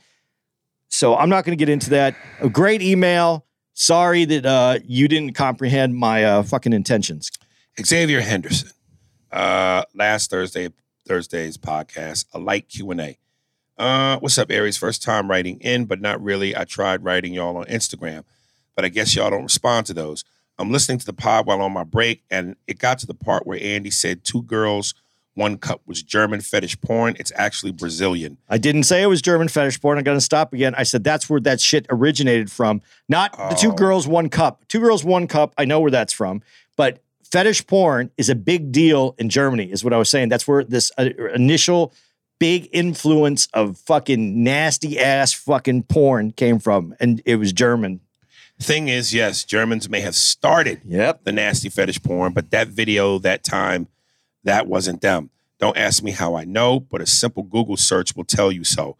So 0.88 1.16
I'm 1.16 1.28
not 1.28 1.44
going 1.44 1.56
to 1.56 1.60
get 1.60 1.68
into 1.70 1.90
that. 1.90 2.14
A 2.40 2.48
great 2.48 2.80
email. 2.82 3.44
Sorry 3.72 4.24
that 4.24 4.46
uh, 4.46 4.78
you 4.84 5.08
didn't 5.08 5.32
comprehend 5.34 5.96
my 5.96 6.24
uh, 6.24 6.42
fucking 6.44 6.72
intentions. 6.72 7.30
Xavier 7.80 8.20
Henderson. 8.20 8.70
Uh, 9.32 9.82
last 9.94 10.30
Thursday, 10.30 10.68
Thursday's 11.08 11.58
podcast, 11.58 12.26
a 12.32 12.38
light 12.38 12.68
Q 12.68 12.90
and 12.92 13.00
A. 13.00 13.18
Uh, 13.76 14.18
what's 14.20 14.38
up, 14.38 14.52
Aries? 14.52 14.76
First 14.76 15.02
time 15.02 15.28
writing 15.28 15.58
in, 15.60 15.86
but 15.86 16.00
not 16.00 16.22
really. 16.22 16.56
I 16.56 16.64
tried 16.64 17.02
writing 17.02 17.34
y'all 17.34 17.56
on 17.56 17.64
Instagram, 17.64 18.22
but 18.76 18.84
I 18.84 18.88
guess 18.88 19.14
y'all 19.14 19.30
don't 19.30 19.42
respond 19.44 19.86
to 19.86 19.94
those. 19.94 20.24
I'm 20.58 20.70
listening 20.70 20.98
to 20.98 21.06
the 21.06 21.12
pod 21.12 21.46
while 21.46 21.60
on 21.62 21.72
my 21.72 21.84
break, 21.84 22.22
and 22.30 22.56
it 22.66 22.78
got 22.78 22.98
to 23.00 23.06
the 23.06 23.14
part 23.14 23.46
where 23.46 23.58
Andy 23.60 23.90
said 23.90 24.22
two 24.24 24.42
girls, 24.42 24.94
one 25.34 25.56
cup 25.58 25.80
was 25.84 26.00
German 26.02 26.40
fetish 26.40 26.80
porn. 26.80 27.16
It's 27.18 27.32
actually 27.34 27.72
Brazilian. 27.72 28.38
I 28.48 28.56
didn't 28.58 28.84
say 28.84 29.02
it 29.02 29.06
was 29.06 29.20
German 29.20 29.48
fetish 29.48 29.80
porn. 29.80 29.98
I'm 29.98 30.04
going 30.04 30.16
to 30.16 30.20
stop 30.24 30.52
again. 30.52 30.74
I 30.76 30.84
said 30.84 31.02
that's 31.02 31.28
where 31.28 31.40
that 31.40 31.60
shit 31.60 31.86
originated 31.90 32.52
from. 32.52 32.82
Not 33.08 33.36
the 33.36 33.56
two 33.60 33.70
Oh. 33.72 33.74
girls, 33.74 34.06
one 34.06 34.28
cup. 34.28 34.62
Two 34.68 34.78
girls, 34.78 35.02
one 35.04 35.26
cup. 35.26 35.52
I 35.58 35.64
know 35.64 35.80
where 35.80 35.90
that's 35.90 36.12
from. 36.12 36.40
But 36.76 37.02
fetish 37.32 37.66
porn 37.66 38.12
is 38.16 38.28
a 38.28 38.36
big 38.36 38.70
deal 38.70 39.16
in 39.18 39.28
Germany, 39.28 39.64
is 39.72 39.82
what 39.82 39.92
I 39.92 39.96
was 39.98 40.08
saying. 40.08 40.28
That's 40.28 40.46
where 40.46 40.62
this 40.62 40.92
uh, 40.98 41.08
initial 41.34 41.92
big 42.38 42.68
influence 42.72 43.48
of 43.54 43.76
fucking 43.78 44.44
nasty 44.44 45.00
ass 45.00 45.32
fucking 45.32 45.82
porn 45.84 46.30
came 46.30 46.60
from. 46.60 46.94
And 47.00 47.20
it 47.26 47.36
was 47.36 47.52
German. 47.52 48.00
Thing 48.60 48.88
is, 48.88 49.12
yes, 49.12 49.44
Germans 49.44 49.88
may 49.88 50.00
have 50.00 50.14
started 50.14 50.80
Yep. 50.84 51.24
the 51.24 51.32
nasty 51.32 51.68
fetish 51.68 52.02
porn, 52.02 52.32
but 52.32 52.50
that 52.50 52.68
video 52.68 53.18
that 53.18 53.42
time, 53.44 53.88
that 54.44 54.66
wasn't 54.66 55.00
them. 55.00 55.30
Don't 55.58 55.76
ask 55.76 56.02
me 56.02 56.12
how 56.12 56.34
I 56.36 56.44
know, 56.44 56.80
but 56.80 57.00
a 57.00 57.06
simple 57.06 57.42
Google 57.42 57.76
search 57.76 58.14
will 58.16 58.24
tell 58.24 58.52
you 58.52 58.64
so. 58.64 58.96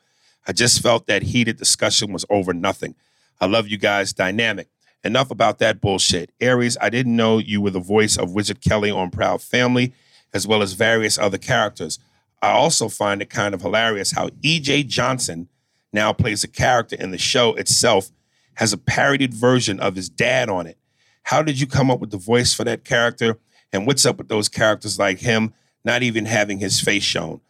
I 0.46 0.52
just 0.52 0.80
felt 0.82 1.06
that 1.06 1.22
heated 1.22 1.56
discussion 1.56 2.12
was 2.12 2.24
over 2.28 2.52
nothing. 2.52 2.94
I 3.40 3.46
love 3.46 3.68
you 3.68 3.78
guys, 3.78 4.12
dynamic. 4.12 4.68
Enough 5.02 5.30
about 5.30 5.58
that 5.58 5.80
bullshit. 5.80 6.30
Aries, 6.40 6.76
I 6.80 6.88
didn't 6.90 7.14
know 7.16 7.38
you 7.38 7.60
were 7.60 7.70
the 7.70 7.80
voice 7.80 8.16
of 8.16 8.32
Wizard 8.32 8.60
Kelly 8.60 8.90
on 8.90 9.10
Proud 9.10 9.42
Family, 9.42 9.92
as 10.32 10.46
well 10.46 10.62
as 10.62 10.72
various 10.72 11.18
other 11.18 11.38
characters. 11.38 11.98
I 12.42 12.50
also 12.50 12.88
find 12.88 13.22
it 13.22 13.30
kind 13.30 13.54
of 13.54 13.62
hilarious 13.62 14.12
how 14.12 14.30
E.J. 14.42 14.84
Johnson 14.84 15.48
now 15.92 16.12
plays 16.12 16.42
a 16.44 16.48
character 16.48 16.96
in 16.96 17.10
the 17.10 17.18
show 17.18 17.54
itself, 17.54 18.10
has 18.54 18.72
a 18.72 18.78
parodied 18.78 19.34
version 19.34 19.80
of 19.80 19.96
his 19.96 20.08
dad 20.08 20.48
on 20.48 20.66
it. 20.66 20.78
How 21.24 21.42
did 21.42 21.60
you 21.60 21.66
come 21.66 21.90
up 21.90 22.00
with 22.00 22.10
the 22.10 22.18
voice 22.18 22.52
for 22.52 22.64
that 22.64 22.84
character? 22.84 23.38
And 23.72 23.86
what's 23.86 24.06
up 24.06 24.18
with 24.18 24.28
those 24.28 24.48
characters 24.48 24.98
like 24.98 25.18
him 25.18 25.52
not 25.84 26.02
even 26.02 26.26
having 26.26 26.58
his 26.58 26.80
face 26.80 27.02
shown? 27.02 27.40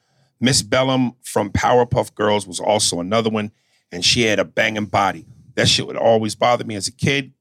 Miss 0.40 0.62
Bellum 0.62 1.12
from 1.22 1.50
Powerpuff 1.50 2.14
Girls 2.14 2.46
was 2.46 2.61
also 2.61 3.00
another 3.00 3.30
one, 3.30 3.50
and 3.92 4.05
she 4.05 4.22
had 4.22 4.38
a 4.38 4.44
banging 4.44 4.86
body. 4.86 5.26
That 5.55 5.68
shit 5.68 5.86
would 5.86 5.96
always 5.96 6.34
bother 6.34 6.64
me 6.64 6.74
as 6.74 6.88
a 6.88 6.92
kid. 6.92 7.32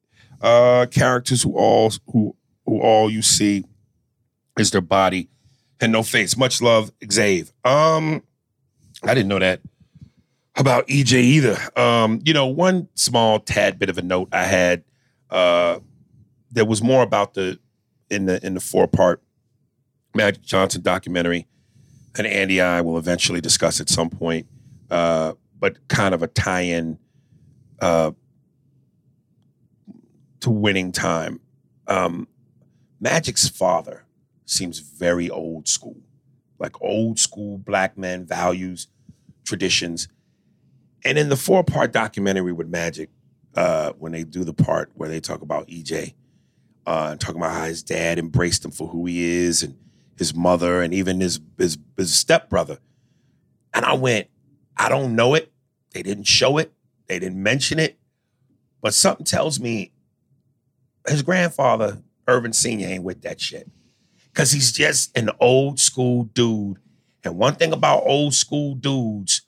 Uh, 0.41 0.85
characters 0.91 1.41
who 1.41 1.55
all 1.55 1.91
who 2.11 2.35
who 2.65 2.81
all 2.81 3.09
you 3.09 3.21
see 3.21 3.63
is 4.57 4.71
their 4.71 4.81
body 4.81 5.29
and 5.79 5.91
no 5.91 6.03
face. 6.03 6.37
Much 6.37 6.61
love, 6.61 6.91
Xave. 6.99 7.51
Um, 7.65 8.23
I 9.03 9.13
didn't 9.13 9.29
know 9.29 9.39
that 9.39 9.61
about 10.55 10.87
EJ 10.87 11.13
either. 11.13 11.57
Um, 11.75 12.21
you 12.23 12.33
know, 12.33 12.47
one 12.47 12.87
small 12.95 13.39
tad 13.39 13.79
bit 13.79 13.89
of 13.89 13.97
a 13.97 14.01
note 14.01 14.29
I 14.31 14.43
had 14.45 14.83
uh 15.29 15.79
there 16.51 16.65
was 16.65 16.83
more 16.83 17.01
about 17.01 17.33
the 17.33 17.59
in 18.09 18.25
the 18.25 18.45
in 18.45 18.53
the 18.53 18.59
four 18.59 18.87
part 18.87 19.21
Magic 20.15 20.43
Johnson 20.43 20.81
documentary, 20.81 21.47
and 22.17 22.27
Andy 22.27 22.61
I 22.61 22.81
will 22.81 22.97
eventually 22.97 23.41
discuss 23.41 23.81
at 23.81 23.89
some 23.89 24.09
point. 24.09 24.47
Uh, 24.89 25.33
but 25.59 25.87
kind 25.87 26.13
of 26.13 26.21
a 26.21 26.27
tie-in 26.27 26.99
uh, 27.81 28.11
to 30.41 30.49
winning 30.49 30.91
time. 30.91 31.39
Um, 31.87 32.27
Magic's 32.99 33.47
father 33.47 34.05
seems 34.45 34.79
very 34.79 35.29
old 35.29 35.67
school, 35.67 36.01
like 36.59 36.79
old 36.81 37.17
school 37.17 37.57
black 37.57 37.97
men 37.97 38.25
values, 38.25 38.87
traditions. 39.45 40.09
And 41.05 41.17
in 41.17 41.29
the 41.29 41.35
four 41.35 41.63
part 41.63 41.91
documentary 41.91 42.53
with 42.53 42.67
Magic, 42.67 43.09
uh, 43.55 43.93
when 43.99 44.11
they 44.11 44.23
do 44.23 44.43
the 44.43 44.53
part 44.53 44.91
where 44.95 45.09
they 45.09 45.19
talk 45.19 45.41
about 45.41 45.67
EJ, 45.67 46.13
uh, 46.85 47.09
and 47.11 47.19
talking 47.19 47.37
about 47.37 47.53
how 47.53 47.65
his 47.65 47.83
dad 47.83 48.19
embraced 48.19 48.65
him 48.65 48.71
for 48.71 48.87
who 48.87 49.05
he 49.05 49.23
is, 49.23 49.63
and 49.63 49.77
his 50.17 50.33
mother, 50.35 50.81
and 50.81 50.93
even 50.93 51.19
his 51.19 51.39
his, 51.57 51.77
his 51.97 52.13
stepbrother. 52.13 52.79
And 53.73 53.85
I 53.85 53.93
went, 53.93 54.27
I 54.77 54.89
don't 54.89 55.15
know 55.15 55.33
it. 55.33 55.51
They 55.93 56.03
didn't 56.03 56.25
show 56.25 56.57
it. 56.57 56.73
They 57.07 57.19
didn't 57.19 57.41
mention 57.41 57.79
it. 57.79 57.97
But 58.81 58.93
something 58.93 59.25
tells 59.25 59.59
me 59.59 59.93
his 61.07 61.21
grandfather, 61.21 62.01
Earvin 62.27 62.53
Sr., 62.53 62.87
ain't 62.87 63.03
with 63.03 63.21
that 63.21 63.39
shit. 63.39 63.69
Cause 64.33 64.51
he's 64.51 64.71
just 64.71 65.15
an 65.17 65.29
old 65.39 65.79
school 65.79 66.23
dude. 66.23 66.77
And 67.23 67.37
one 67.37 67.55
thing 67.55 67.71
about 67.71 68.03
old 68.05 68.33
school 68.33 68.73
dudes, 68.73 69.42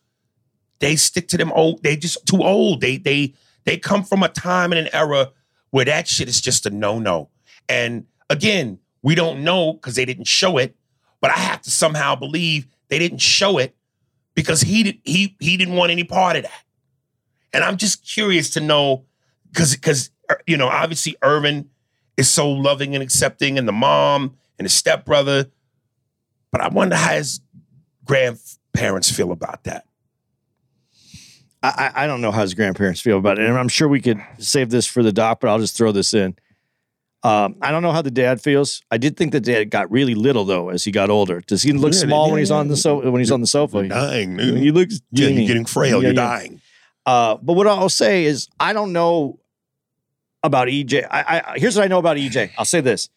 they 0.85 0.95
stick 0.95 1.27
to 1.29 1.37
them 1.37 1.51
old, 1.53 1.81
they 1.81 1.97
just 1.97 2.23
too 2.27 2.43
old. 2.43 2.79
They 2.79 2.97
they 2.97 3.33
they 3.63 3.75
come 3.75 4.03
from 4.03 4.21
a 4.21 4.29
time 4.29 4.71
and 4.71 4.79
an 4.85 4.93
era 4.93 5.31
where 5.71 5.85
that 5.85 6.07
shit 6.07 6.29
is 6.29 6.39
just 6.39 6.67
a 6.67 6.69
no-no. 6.69 7.29
And 7.67 8.05
again, 8.29 8.77
we 9.01 9.15
don't 9.15 9.43
know 9.43 9.73
because 9.73 9.95
they 9.95 10.05
didn't 10.05 10.27
show 10.27 10.59
it, 10.59 10.75
but 11.21 11.31
I 11.31 11.39
have 11.39 11.63
to 11.63 11.71
somehow 11.71 12.15
believe 12.15 12.67
they 12.89 12.99
didn't 12.99 13.17
show 13.17 13.57
it 13.57 13.75
because 14.35 14.61
he 14.61 14.83
did, 14.83 14.99
he 15.03 15.35
he 15.39 15.57
didn't 15.57 15.73
want 15.73 15.91
any 15.91 16.03
part 16.03 16.35
of 16.35 16.43
that. 16.43 16.63
And 17.51 17.63
I'm 17.63 17.77
just 17.77 18.05
curious 18.07 18.51
to 18.51 18.59
know 18.59 19.05
because 19.51 19.75
because 19.75 20.11
uh, 20.29 20.35
you 20.45 20.55
know 20.55 20.67
obviously 20.67 21.15
Earvin 21.23 21.65
is 22.15 22.29
so 22.29 22.47
loving 22.47 22.93
and 22.93 23.01
accepting, 23.01 23.57
and 23.57 23.67
the 23.67 23.71
mom 23.71 24.37
and 24.59 24.65
his 24.65 24.73
stepbrother, 24.75 25.47
but 26.51 26.61
I 26.61 26.67
wonder 26.67 26.95
how 26.95 27.15
his 27.15 27.41
grandparents 28.05 29.09
feel 29.09 29.31
about 29.31 29.63
that. 29.63 29.87
I, 31.77 32.03
I 32.03 32.07
don't 32.07 32.21
know 32.21 32.31
how 32.31 32.41
his 32.41 32.53
grandparents 32.53 33.01
feel 33.01 33.17
about 33.17 33.39
it. 33.39 33.47
And 33.47 33.57
I'm 33.57 33.67
sure 33.67 33.87
we 33.87 34.01
could 34.01 34.21
save 34.39 34.69
this 34.69 34.85
for 34.85 35.03
the 35.03 35.11
doc, 35.11 35.39
but 35.39 35.49
I'll 35.49 35.59
just 35.59 35.77
throw 35.77 35.91
this 35.91 36.13
in. 36.13 36.35
Um, 37.23 37.55
I 37.61 37.71
don't 37.71 37.81
know 37.81 37.91
how 37.91 38.03
the 38.03 38.11
dad 38.11 38.39
feels. 38.39 38.83
I 38.91 38.97
did 38.97 39.17
think 39.17 39.31
the 39.31 39.39
dad 39.39 39.71
got 39.71 39.89
really 39.89 40.13
little 40.13 40.45
though 40.45 40.69
as 40.69 40.83
he 40.83 40.91
got 40.91 41.09
older. 41.09 41.41
Does 41.41 41.63
he 41.63 41.71
look 41.71 41.93
Yeah, 41.93 42.01
small 42.01 42.27
yeah, 42.27 42.33
when 42.33 42.39
he's 42.39 42.51
on 42.51 42.67
the 42.67 42.77
so 42.77 43.09
when 43.09 43.19
he's 43.19 43.31
on 43.31 43.41
the 43.41 43.47
sofa? 43.47 43.79
You're 43.79 43.87
dying, 43.87 44.37
dude. 44.37 44.59
He 44.59 44.69
looks 44.69 45.01
yeah, 45.11 45.29
teeny. 45.29 45.41
you're 45.41 45.47
getting 45.47 45.65
frail. 45.65 46.03
Yeah, 46.03 46.09
you're 46.09 46.13
dying. 46.13 46.61
Uh, 47.03 47.37
but 47.41 47.53
what 47.53 47.65
I'll 47.65 47.89
say 47.89 48.25
is, 48.25 48.47
I 48.59 48.73
don't 48.73 48.93
know 48.93 49.39
about 50.43 50.67
EJ. 50.67 51.07
I, 51.09 51.41
I 51.55 51.57
here's 51.57 51.75
what 51.75 51.85
I 51.85 51.87
know 51.87 51.97
about 51.97 52.17
EJ. 52.17 52.51
I'll 52.59 52.65
say 52.65 52.81
this. 52.81 53.09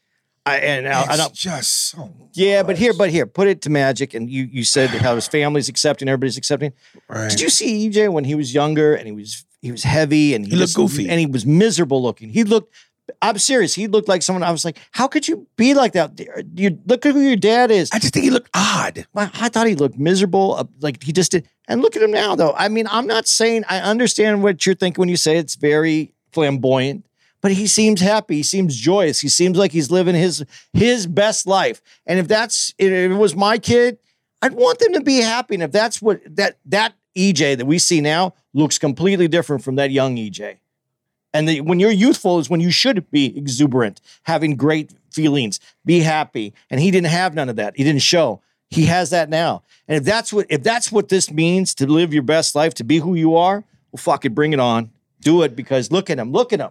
I 0.53 0.57
and 0.57 0.89
I, 0.89 1.03
I 1.03 1.05
It's 1.15 1.17
don't. 1.19 1.35
just 1.35 1.91
so. 1.91 2.13
Yeah, 2.35 2.63
but 2.63 2.79
here, 2.79 2.93
but 2.93 3.11
here, 3.11 3.27
put 3.27 3.49
it 3.49 3.63
to 3.63 3.71
Magic, 3.71 4.15
and 4.15 4.29
you 4.31 4.45
you 4.45 4.65
said 4.65 4.91
how 4.91 5.15
his 5.15 5.27
family's 5.29 5.69
accepting, 5.69 6.09
everybody's 6.09 6.37
accepting. 6.39 6.73
Right. 7.09 7.31
Did 7.31 7.41
you 7.41 7.49
see 7.51 7.89
EJ 7.89 8.13
when 8.13 8.25
he 8.25 8.35
was 8.35 8.53
younger 8.55 8.95
and 8.95 9.07
he 9.07 9.13
was 9.13 9.45
he 9.63 9.71
was 9.73 9.83
heavy 9.83 10.35
and 10.35 10.45
he, 10.45 10.51
He 10.53 10.57
looked 10.57 10.75
goofy. 10.75 11.09
and 11.09 11.19
he 11.21 11.27
was 11.27 11.45
miserable 11.47 12.03
looking. 12.03 12.29
He 12.31 12.45
looked 12.45 12.73
I'm 13.23 13.39
serious. 13.39 13.73
He 13.75 13.87
looked 13.89 14.07
like 14.07 14.23
someone. 14.23 14.43
I 14.43 14.51
was 14.51 14.67
like, 14.67 14.77
how 14.91 15.09
could 15.09 15.27
you 15.27 15.47
be 15.57 15.73
like 15.73 15.95
that? 15.95 16.21
You 16.55 16.79
look 16.87 17.07
at 17.07 17.15
who 17.15 17.21
your 17.23 17.37
dad 17.37 17.71
is. 17.71 17.89
I 17.91 17.99
just 17.99 18.13
think 18.13 18.25
he 18.25 18.31
looked 18.31 18.51
odd. 18.55 19.07
I, 19.17 19.31
I 19.41 19.49
thought 19.49 19.67
he 19.67 19.75
looked 19.75 19.97
miserable. 19.99 20.55
uh, 20.57 20.65
Like 20.81 21.03
he 21.03 21.13
just 21.13 21.33
did. 21.33 21.49
And 21.67 21.81
look 21.81 21.97
at 21.97 22.03
him 22.03 22.11
now, 22.11 22.37
though. 22.37 22.53
I 22.53 22.69
mean, 22.69 22.87
I'm 22.91 23.07
not 23.07 23.27
saying 23.27 23.65
I 23.69 23.79
understand 23.81 24.43
what 24.43 24.67
you're 24.67 24.75
thinking 24.75 25.01
when 25.01 25.09
you 25.09 25.17
say 25.17 25.39
it's 25.39 25.55
very 25.55 26.13
flamboyant, 26.33 27.07
but 27.41 27.53
he 27.53 27.67
seems 27.67 28.01
happy. 28.01 28.37
He 28.37 28.43
seems 28.43 28.77
joyous. 28.77 29.21
He 29.21 29.29
seems 29.29 29.57
like 29.57 29.73
he's 29.73 29.91
living 29.91 30.15
his 30.15 30.45
his 30.73 31.07
best 31.07 31.47
life. 31.47 31.81
And 32.07 32.19
if 32.19 32.29
that's 32.29 32.75
if 32.79 32.91
it 32.91 33.15
was 33.15 33.37
my 33.37 33.59
kid, 33.59 33.99
I'd 34.43 34.55
want 34.55 34.79
them 34.79 34.93
to 34.95 35.01
be 35.01 35.19
happy. 35.19 35.55
And 35.55 35.63
if 35.63 35.73
that's 35.73 36.03
what 36.03 36.21
that 36.37 36.59
that 36.67 36.95
EJ 37.17 37.59
that 37.59 37.67
we 37.67 37.79
see 37.79 38.01
now 38.01 38.35
looks 38.55 38.79
completely 38.79 39.29
different 39.29 39.63
from 39.63 39.77
that 39.77 39.91
young 39.91 40.17
EJ. 40.17 40.59
And 41.35 41.49
the, 41.49 41.61
when 41.61 41.79
you're 41.79 41.91
youthful 41.91 42.39
is 42.39 42.49
when 42.49 42.61
you 42.61 42.71
should 42.71 43.11
be 43.11 43.37
exuberant, 43.37 44.01
having 44.23 44.57
great 44.57 44.95
feelings, 45.13 45.61
be 45.85 46.01
happy. 46.01 46.55
And 46.71 46.81
he 46.81 46.91
didn't 46.91 47.09
have 47.09 47.35
none 47.35 47.49
of 47.49 47.57
that. 47.57 47.77
He 47.77 47.85
didn't 47.85 48.03
show. 48.03 48.41
He 48.71 48.87
has 48.87 49.11
that 49.11 49.29
now. 49.29 49.63
And 49.87 49.97
if 49.97 50.05
that's 50.05 50.33
what 50.33 50.47
if 50.49 50.63
that's 50.63 50.93
what 50.93 51.09
this 51.09 51.31
means 51.31 51.75
to 51.77 51.87
live 51.87 52.13
your 52.13 52.23
best 52.23 52.55
life, 52.55 52.75
to 52.75 52.85
be 52.85 52.99
who 52.99 53.15
you 53.15 53.37
are, 53.37 53.65
well, 53.93 53.99
fuck 53.99 54.25
it, 54.25 54.35
bring 54.35 54.53
it 54.53 54.61
on. 54.61 54.91
Do 55.21 55.43
it 55.43 55.57
because 55.57 55.91
look 55.91 56.11
at 56.11 56.19
him. 56.19 56.33
Look 56.33 56.53
at 56.53 56.61
him. 56.61 56.71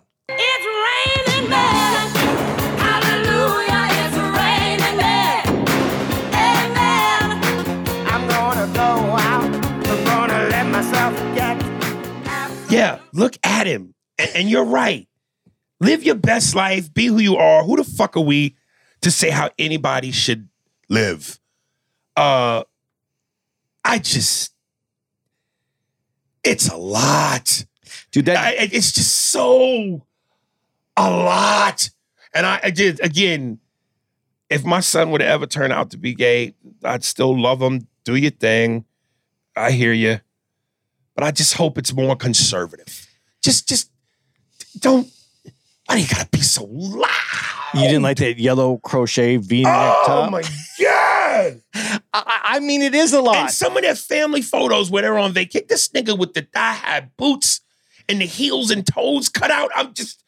Yeah, 12.70 13.00
look 13.14 13.38
at 13.44 13.68
him. 13.68 13.94
And, 14.18 14.30
and 14.36 14.50
you're 14.50 14.66
right. 14.66 15.08
Live 15.80 16.04
your 16.04 16.16
best 16.16 16.56
life. 16.56 16.94
Be 16.94 17.06
who 17.08 17.20
you 17.20 17.38
are. 17.38 17.64
Who 17.64 17.78
the 17.78 17.84
fuck 17.84 18.18
are 18.18 18.22
we 18.22 18.56
to 19.02 19.12
say 19.12 19.30
how 19.30 19.52
anybody 19.60 20.12
should 20.12 20.50
live? 20.90 21.40
Uh, 22.16 22.64
I 23.86 24.00
just, 24.00 24.54
it's 26.44 26.68
a 26.68 26.78
lot. 26.78 27.66
Dude, 28.12 28.26
that 28.26 28.38
I, 28.38 28.52
it's 28.60 28.92
just 28.92 29.14
so 29.14 30.06
a 30.98 31.10
lot. 31.10 31.90
And 32.34 32.46
I, 32.46 32.60
I 32.64 32.70
did 32.72 33.00
again. 33.04 33.60
If 34.50 34.64
my 34.64 34.80
son 34.80 35.12
would 35.12 35.22
ever 35.22 35.46
turn 35.46 35.74
out 35.74 35.92
to 35.92 35.98
be 35.98 36.14
gay, 36.16 36.56
I'd 36.82 37.04
still 37.04 37.38
love 37.38 37.62
him. 37.62 37.88
Do 38.06 38.16
your 38.16 38.32
thing. 38.32 38.86
I 39.58 39.72
hear 39.72 39.92
you, 39.92 40.22
but 41.18 41.24
I 41.24 41.32
just 41.32 41.56
hope 41.56 41.80
it's 41.80 41.92
more 41.94 42.16
conservative. 42.16 43.08
Just, 43.44 43.68
just 43.68 43.90
don't. 44.80 45.08
Why 45.88 45.96
do 45.96 46.02
you 46.02 46.08
gotta 46.08 46.28
be 46.30 46.42
so 46.42 46.66
loud? 46.70 47.10
you 47.74 47.82
didn't 47.82 48.04
like 48.04 48.18
that 48.18 48.38
yellow 48.38 48.78
crochet 48.78 49.38
V-neck 49.38 49.74
Oh 49.76 50.04
top. 50.06 50.28
Oh 50.28 50.30
my 50.30 50.44
god! 50.80 51.62
I, 52.14 52.42
I- 52.44 52.60
mean, 52.60 52.84
it 52.84 52.94
is 52.94 53.14
a 53.14 53.22
lot. 53.22 53.36
And 53.36 53.50
some 53.50 53.76
of 53.76 53.82
their 53.82 53.96
family 53.96 54.44
photos 54.44 54.92
where 54.92 55.02
they're 55.02 55.18
on 55.18 55.34
vacation, 55.34 55.66
this 55.68 55.90
nigga 55.90 56.18
with 56.18 56.34
the 56.36 56.44
thigh 56.44 56.74
high 56.74 57.10
boots 57.18 57.62
and 58.08 58.22
the 58.22 58.26
heels 58.26 58.70
and 58.70 58.86
toes 58.86 59.28
cut 59.28 59.50
out. 59.50 59.72
I'm 59.76 59.94
just, 59.96 60.24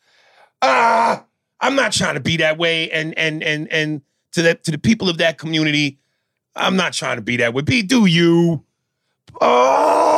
ah, 0.63 1.23
I'm 1.59 1.75
not 1.75 1.91
trying 1.91 2.15
to 2.15 2.19
be 2.19 2.37
that 2.37 2.57
way. 2.57 2.89
And 2.89 3.15
and 3.15 3.43
and 3.43 3.71
and 3.71 4.01
to 4.31 4.41
the 4.41 4.55
to 4.55 4.71
the 4.71 4.79
people 4.79 5.07
of 5.07 5.19
that 5.19 5.37
community, 5.37 5.99
I'm 6.55 6.75
not 6.75 6.93
trying 6.93 7.17
to 7.17 7.21
be 7.21 7.37
that 7.37 7.53
way. 7.53 7.61
Be 7.61 7.83
do 7.83 8.07
you? 8.07 8.63
Oh, 9.39 10.08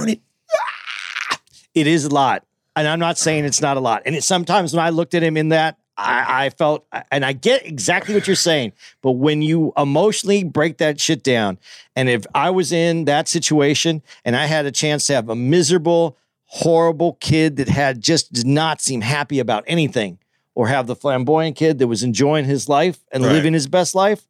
turn 0.00 0.08
it. 0.10 0.20
Ah, 0.54 1.38
it 1.74 1.86
is 1.86 2.04
a 2.04 2.08
lot. 2.10 2.44
And 2.76 2.86
I'm 2.88 3.00
not 3.00 3.18
saying 3.18 3.44
it's 3.44 3.60
not 3.60 3.76
a 3.76 3.80
lot. 3.80 4.02
And 4.06 4.14
it, 4.14 4.24
sometimes 4.24 4.72
when 4.74 4.84
I 4.84 4.90
looked 4.90 5.14
at 5.14 5.22
him 5.22 5.36
in 5.36 5.48
that, 5.50 5.76
I, 5.96 6.46
I 6.46 6.50
felt, 6.50 6.86
and 7.10 7.24
I 7.24 7.32
get 7.32 7.66
exactly 7.66 8.14
what 8.14 8.26
you're 8.26 8.36
saying. 8.36 8.72
But 9.02 9.12
when 9.12 9.42
you 9.42 9.72
emotionally 9.76 10.44
break 10.44 10.78
that 10.78 10.98
shit 11.00 11.22
down, 11.22 11.58
and 11.94 12.08
if 12.08 12.24
I 12.34 12.50
was 12.50 12.72
in 12.72 13.04
that 13.04 13.28
situation 13.28 14.02
and 14.24 14.34
I 14.34 14.46
had 14.46 14.64
a 14.66 14.70
chance 14.70 15.06
to 15.08 15.14
have 15.14 15.28
a 15.28 15.36
miserable, 15.36 16.16
horrible 16.44 17.14
kid 17.20 17.56
that 17.56 17.68
had 17.68 18.00
just 18.00 18.32
did 18.32 18.46
not 18.46 18.80
seem 18.80 19.02
happy 19.02 19.40
about 19.40 19.64
anything, 19.66 20.18
or 20.54 20.68
have 20.68 20.86
the 20.86 20.96
flamboyant 20.96 21.56
kid 21.56 21.78
that 21.78 21.86
was 21.86 22.02
enjoying 22.02 22.44
his 22.44 22.68
life 22.68 22.98
and 23.12 23.22
Right. 23.24 23.32
living 23.32 23.52
his 23.52 23.66
best 23.66 23.94
life, 23.94 24.26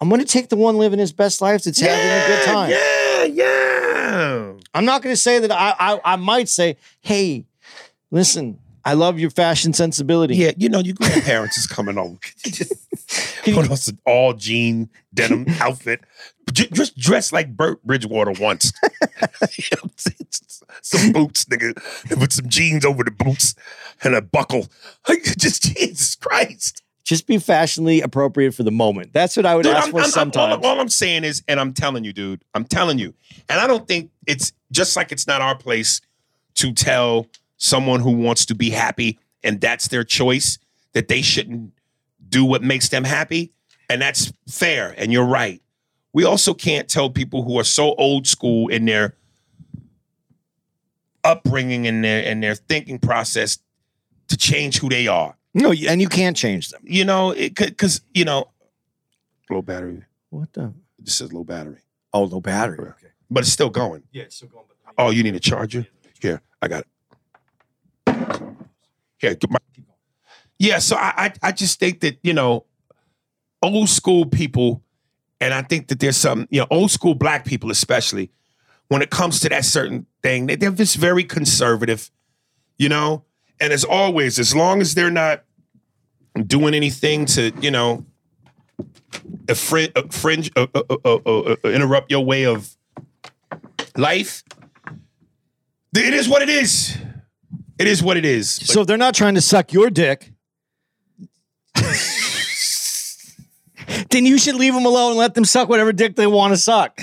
I'm 0.00 0.08
going 0.08 0.20
to 0.20 0.26
take 0.26 0.48
the 0.48 0.56
one 0.56 0.76
living 0.78 0.98
his 0.98 1.12
best 1.12 1.40
life 1.42 1.64
that's 1.64 1.80
having 1.80 1.94
a 1.94 2.26
good 2.26 2.44
time. 2.44 2.70
Yeah, 2.70 3.24
yeah. 3.24 3.85
I'm 4.74 4.84
not 4.84 5.02
going 5.02 5.12
to 5.12 5.20
say 5.20 5.38
that 5.40 5.50
I, 5.52 5.74
I 5.78 6.00
I 6.12 6.16
might 6.16 6.48
say, 6.48 6.76
hey, 7.00 7.44
listen, 8.10 8.58
I 8.84 8.92
love 8.94 9.18
your 9.18 9.30
fashion 9.30 9.72
sensibility. 9.72 10.36
Yeah, 10.36 10.52
you 10.56 10.68
know, 10.68 10.78
your 10.80 10.94
grandparents 10.94 11.56
is 11.56 11.66
coming 11.66 11.98
over. 11.98 12.16
Just 12.44 12.72
put 13.44 13.70
on 13.70 13.76
some 13.76 13.98
all 14.06 14.32
jean 14.32 14.88
denim 15.12 15.46
outfit? 15.60 16.00
J- 16.52 16.68
Just 16.72 16.96
dress 16.96 17.32
like 17.32 17.56
Burt 17.56 17.82
Bridgewater 17.84 18.32
once. 18.40 18.72
You 18.82 18.88
know 19.18 19.28
what 19.80 19.82
I'm 19.84 19.90
saying? 19.96 20.16
some 20.82 21.12
boots, 21.12 21.44
nigga, 21.46 21.74
with 22.20 22.32
some 22.32 22.48
jeans 22.48 22.84
over 22.84 23.02
the 23.02 23.10
boots 23.10 23.54
and 24.04 24.14
a 24.14 24.22
buckle. 24.22 24.68
Like, 25.08 25.22
just 25.38 25.62
Jesus 25.76 26.14
Christ. 26.14 26.82
Just 27.06 27.28
be 27.28 27.38
fashionably 27.38 28.00
appropriate 28.00 28.52
for 28.52 28.64
the 28.64 28.72
moment. 28.72 29.12
That's 29.12 29.36
what 29.36 29.46
I 29.46 29.54
would 29.54 29.62
Dude, 29.62 29.74
ask 29.76 29.84
I'm- 29.84 29.90
for 29.92 29.98
I'm- 29.98 30.04
I'm- 30.06 30.10
sometimes. 30.10 30.56
all, 30.56 30.66
all 30.72 30.80
I'm 30.80 30.88
saying 30.88 31.22
is, 31.22 31.40
and 31.46 31.60
I'm 31.60 31.72
telling 31.72 32.02
you, 32.02 32.12
dude, 32.12 32.42
I'm 32.52 32.64
telling 32.64 32.98
you. 32.98 33.14
And 33.48 33.60
I 33.60 33.68
don't 33.68 33.86
think 33.86 34.10
it's 34.26 34.52
just 34.72 34.96
like 34.96 35.12
it's 35.12 35.24
not 35.26 35.40
our 35.40 35.56
place 35.56 36.00
to 36.56 36.72
tell 36.72 37.28
someone 37.58 38.00
who 38.00 38.10
wants 38.10 38.44
to 38.46 38.56
be 38.56 38.70
happy 38.70 39.20
and 39.44 39.60
that's 39.60 39.86
their 39.86 40.02
choice 40.02 40.58
that 40.94 41.06
they 41.06 41.22
shouldn't 41.22 41.72
do 42.28 42.44
what 42.44 42.64
makes 42.64 42.88
them 42.88 43.04
happy. 43.04 43.52
And 43.88 44.02
that's 44.02 44.32
fair. 44.48 44.92
And 44.98 45.12
you're 45.12 45.24
right. 45.24 45.62
We 46.12 46.24
also 46.24 46.54
can't 46.54 46.88
tell 46.88 47.08
people 47.08 47.44
who 47.44 47.56
are 47.60 47.64
so 47.64 47.94
old 47.94 48.26
school 48.26 48.66
in 48.66 48.84
their 48.84 49.14
upbringing 51.22 51.86
and 51.86 52.02
their 52.02 52.24
and 52.24 52.42
their 52.42 52.56
thinking 52.56 52.98
process 52.98 53.58
to 54.28 54.36
change 54.36 54.78
who 54.78 54.88
they 54.88 55.06
are. 55.06 55.35
No, 55.56 55.72
and 55.72 56.00
you 56.00 56.08
can't 56.08 56.36
change 56.36 56.68
them. 56.70 56.82
You 56.84 57.04
know, 57.04 57.34
because 57.34 58.02
you 58.14 58.24
know, 58.24 58.50
low 59.50 59.62
battery. 59.62 60.04
What 60.30 60.52
the? 60.52 60.72
It 60.98 61.04
just 61.04 61.18
says 61.18 61.32
low 61.32 61.44
battery, 61.44 61.78
Oh, 62.12 62.24
low 62.24 62.40
battery. 62.40 62.78
Okay. 62.78 63.08
but 63.30 63.40
it's 63.44 63.52
still 63.52 63.70
going. 63.70 64.02
Yeah, 64.12 64.24
it's 64.24 64.36
still 64.36 64.48
going. 64.48 64.64
Oh, 64.98 65.10
you 65.10 65.22
need 65.22 65.34
a 65.34 65.40
charger? 65.40 65.86
Here, 66.20 66.40
I 66.62 66.68
got 66.68 66.84
it. 66.84 66.86
Here, 69.18 69.34
get 69.34 69.50
my. 69.50 69.58
Yeah, 70.58 70.78
so 70.78 70.96
I, 70.96 71.12
I 71.16 71.32
I 71.48 71.52
just 71.52 71.78
think 71.78 72.00
that 72.00 72.18
you 72.22 72.32
know, 72.32 72.64
old 73.62 73.88
school 73.88 74.24
people, 74.26 74.82
and 75.40 75.52
I 75.52 75.62
think 75.62 75.88
that 75.88 76.00
there's 76.00 76.16
some 76.16 76.46
you 76.50 76.60
know 76.60 76.66
old 76.70 76.90
school 76.90 77.14
black 77.14 77.44
people 77.44 77.70
especially, 77.70 78.30
when 78.88 79.02
it 79.02 79.10
comes 79.10 79.40
to 79.40 79.48
that 79.50 79.64
certain 79.66 80.06
thing, 80.22 80.46
they, 80.46 80.56
they're 80.56 80.70
just 80.70 80.96
very 80.96 81.24
conservative, 81.24 82.10
you 82.78 82.88
know. 82.88 83.22
And 83.60 83.72
as 83.72 83.84
always, 83.84 84.38
as 84.38 84.54
long 84.54 84.80
as 84.80 84.94
they're 84.94 85.10
not 85.10 85.42
doing 86.46 86.74
anything 86.74 87.24
to 87.26 87.52
you 87.60 87.70
know, 87.70 88.04
fringe, 89.54 89.92
fringe 90.10 90.50
uh, 90.56 90.66
uh, 90.74 90.82
uh, 90.90 90.96
uh, 91.04 91.18
uh, 91.26 91.56
uh, 91.64 91.68
interrupt 91.68 92.10
your 92.10 92.24
way 92.24 92.44
of 92.44 92.76
life. 93.96 94.42
It 95.94 96.12
is 96.12 96.28
what 96.28 96.42
it 96.42 96.48
is. 96.50 96.98
It 97.78 97.86
is 97.86 98.02
what 98.02 98.16
it 98.16 98.24
is. 98.24 98.58
But 98.58 98.68
So 98.68 98.80
if 98.82 98.86
they're 98.86 98.96
not 98.96 99.14
trying 99.14 99.34
to 99.34 99.40
suck 99.40 99.72
your 99.72 99.88
dick, 99.90 100.32
then 104.10 104.26
you 104.26 104.38
should 104.38 104.56
leave 104.56 104.74
them 104.74 104.84
alone 104.84 105.12
and 105.12 105.18
let 105.18 105.34
them 105.34 105.44
suck 105.44 105.68
whatever 105.68 105.92
dick 105.92 106.16
they 106.16 106.26
want 106.26 106.52
to 106.52 106.58
suck. 106.58 107.00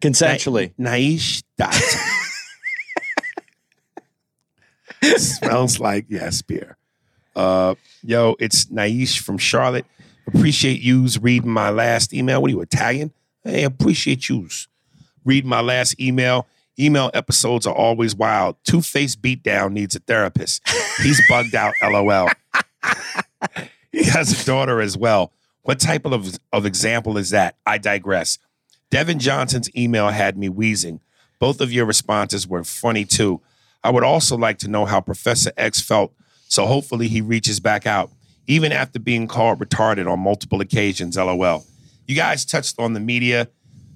Consensually. 0.00 0.74
Naish 0.78 1.42
dot. 1.56 1.74
Smells 5.16 5.80
like 5.80 6.06
yes 6.08 6.42
beer. 6.42 6.76
Uh, 7.36 7.74
yo, 8.02 8.36
it's 8.40 8.66
Naish 8.66 9.20
from 9.20 9.38
Charlotte. 9.38 9.86
Appreciate 10.26 10.80
yous 10.80 11.18
reading 11.18 11.50
my 11.50 11.70
last 11.70 12.12
email. 12.12 12.42
What 12.42 12.48
are 12.48 12.54
you 12.54 12.60
Italian? 12.60 13.12
Hey, 13.44 13.64
appreciate 13.64 14.28
yous 14.28 14.68
reading 15.24 15.48
my 15.48 15.60
last 15.60 16.00
email. 16.00 16.46
Email 16.78 17.10
episodes 17.12 17.66
are 17.66 17.74
always 17.74 18.14
wild. 18.14 18.56
Two 18.64 18.80
Face 18.80 19.16
Beatdown 19.16 19.72
needs 19.72 19.96
a 19.96 20.00
therapist. 20.00 20.62
He's 21.02 21.20
bugged 21.28 21.54
out. 21.54 21.74
LOL. 21.82 22.28
he 23.92 24.04
has 24.04 24.40
a 24.40 24.46
daughter 24.46 24.80
as 24.80 24.96
well. 24.96 25.32
What 25.62 25.80
type 25.80 26.06
of, 26.06 26.38
of 26.52 26.66
example 26.66 27.18
is 27.18 27.30
that? 27.30 27.56
I 27.66 27.78
digress. 27.78 28.38
Devin 28.90 29.18
Johnson's 29.18 29.74
email 29.76 30.08
had 30.08 30.38
me 30.38 30.48
wheezing. 30.48 31.00
Both 31.38 31.60
of 31.60 31.72
your 31.72 31.84
responses 31.84 32.48
were 32.48 32.64
funny 32.64 33.04
too. 33.04 33.40
I 33.84 33.90
would 33.90 34.04
also 34.04 34.36
like 34.36 34.58
to 34.58 34.68
know 34.68 34.84
how 34.84 35.00
Professor 35.00 35.52
X 35.56 35.80
felt, 35.80 36.12
so 36.48 36.66
hopefully 36.66 37.08
he 37.08 37.20
reaches 37.20 37.60
back 37.60 37.86
out, 37.86 38.10
even 38.46 38.72
after 38.72 38.98
being 38.98 39.26
called 39.26 39.58
retarded 39.58 40.10
on 40.10 40.20
multiple 40.20 40.60
occasions. 40.60 41.16
LOL. 41.16 41.64
You 42.06 42.16
guys 42.16 42.44
touched 42.44 42.78
on 42.78 42.94
the 42.94 43.00
media 43.00 43.48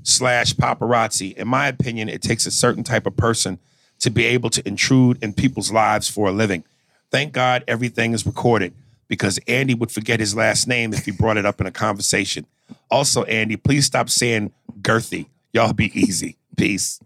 slash 0.03 0.55
paparazzi. 0.55 1.35
In 1.35 1.49
my 1.49 1.69
opinion, 1.69 2.09
it 2.09 2.23
takes 2.23 2.47
a 2.47 2.51
certain 2.51 2.85
type 2.85 3.07
of 3.07 3.17
person 3.17 3.59
to 4.01 4.11
be 4.11 4.25
able 4.25 4.51
to 4.51 4.67
intrude 4.67 5.23
in 5.23 5.33
people's 5.33 5.73
lives 5.73 6.09
for 6.09 6.29
a 6.29 6.33
living. 6.33 6.65
Thank 7.11 7.33
God 7.33 7.65
everything 7.69 8.13
is 8.13 8.27
recorded 8.27 8.75
because 9.09 9.39
Andy 9.47 9.75
would 9.75 9.91
forget 9.91 10.21
his 10.21 10.35
last 10.35 10.67
name 10.67 10.93
if 10.93 11.05
he 11.05 11.11
brought 11.11 11.37
it 11.37 11.47
up 11.47 11.61
in 11.61 11.67
a 11.67 11.71
conversation. 11.71 12.47
Also, 12.91 13.25
Andy, 13.25 13.57
please 13.57 13.87
stop 13.87 14.09
saying 14.09 14.53
girthy. 14.81 15.27
Y'all 15.53 15.73
be 15.73 15.93
easy. 15.99 16.37
Peace. 16.57 17.01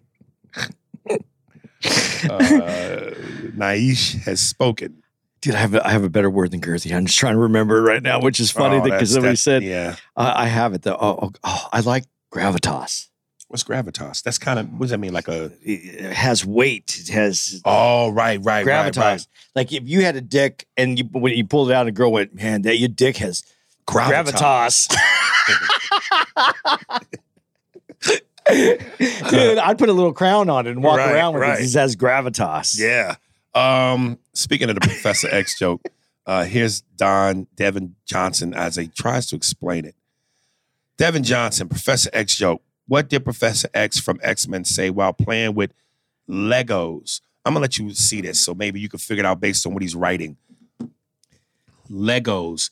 Uh, 1.84 3.10
Naish 3.56 4.14
has 4.24 4.40
spoken. 4.40 5.02
Dude, 5.40 5.54
I 5.54 5.58
have 5.58 5.74
a, 5.74 5.86
I 5.86 5.90
have 5.90 6.02
a 6.04 6.08
better 6.08 6.30
word 6.30 6.50
than 6.50 6.60
girthy. 6.60 6.94
I'm 6.96 7.06
just 7.06 7.18
trying 7.18 7.34
to 7.34 7.38
remember 7.40 7.78
it 7.78 7.82
right 7.82 8.02
now, 8.02 8.20
which 8.20 8.40
is 8.40 8.50
funny 8.50 8.76
Oh, 8.76 8.82
because 8.82 9.10
that's- 9.12 9.12
somebody 9.12 9.32
that- 9.32 9.36
said 9.38 9.62
yeah. 9.62 9.96
uh, 10.16 10.32
I 10.34 10.46
have 10.46 10.72
it 10.74 10.82
though. 10.82 10.96
Oh, 10.98 11.18
oh, 11.22 11.32
oh, 11.44 11.68
I 11.72 11.80
like 11.80 12.04
gravitas. 12.32 13.08
What's 13.48 13.62
gravitas? 13.62 14.22
That's 14.24 14.38
kind 14.38 14.58
of 14.58 14.68
what 14.72 14.80
does 14.80 14.90
that 14.90 14.98
mean? 14.98 15.12
Like 15.12 15.28
a 15.28 15.52
It 15.62 16.12
has 16.12 16.44
weight. 16.44 16.96
It 17.00 17.08
has 17.12 17.60
oh 17.64 18.08
right, 18.10 18.40
right, 18.42 18.66
gravitas. 18.66 18.96
right, 18.96 18.96
right. 18.96 19.26
Like 19.54 19.72
if 19.72 19.84
you 19.86 20.02
had 20.02 20.16
a 20.16 20.20
dick 20.20 20.66
and 20.76 20.98
you 20.98 21.04
when 21.12 21.32
you 21.34 21.44
pulled 21.46 21.70
it 21.70 21.74
out, 21.74 21.82
and 21.82 21.90
a 21.90 21.92
girl 21.92 22.10
went, 22.10 22.34
"Man, 22.34 22.62
that 22.62 22.78
your 22.78 22.88
dick 22.88 23.18
has 23.18 23.44
gravitas." 23.86 24.92
Dude, 29.30 29.58
I'd 29.58 29.78
put 29.78 29.88
a 29.88 29.92
little 29.92 30.12
crown 30.12 30.48
on 30.50 30.66
it 30.66 30.70
and 30.70 30.82
walk 30.82 30.98
Right, 30.98 31.12
around 31.12 31.34
with 31.34 31.42
right. 31.42 31.60
it. 31.60 31.64
It 31.64 31.68
says 31.68 31.96
gravitas. 31.96 32.78
Yeah. 32.78 33.16
Um, 33.54 34.18
speaking 34.34 34.68
of 34.68 34.74
the 34.76 34.80
Professor 34.82 35.28
X 35.30 35.58
joke, 35.58 35.82
uh, 36.26 36.44
here's 36.44 36.82
Don 36.96 37.46
Devin 37.56 37.96
Johnson 38.04 38.52
as 38.54 38.76
he 38.76 38.88
tries 38.88 39.26
to 39.28 39.36
explain 39.36 39.84
it. 39.84 39.94
Devin 40.96 41.22
Johnson, 41.24 41.68
Professor 41.68 42.10
X 42.12 42.36
joke. 42.36 42.62
What 42.88 43.08
did 43.08 43.24
Professor 43.24 43.68
X 43.74 43.98
from 43.98 44.20
X 44.22 44.46
Men 44.46 44.64
say 44.64 44.90
while 44.90 45.12
playing 45.12 45.54
with 45.54 45.72
Legos? 46.28 47.20
I'm 47.44 47.52
gonna 47.54 47.62
let 47.62 47.78
you 47.78 47.92
see 47.94 48.20
this, 48.20 48.40
so 48.44 48.54
maybe 48.54 48.80
you 48.80 48.88
can 48.88 48.98
figure 48.98 49.24
it 49.24 49.26
out 49.26 49.40
based 49.40 49.66
on 49.66 49.72
what 49.72 49.82
he's 49.82 49.94
writing. 49.94 50.36
Legos, 51.90 52.70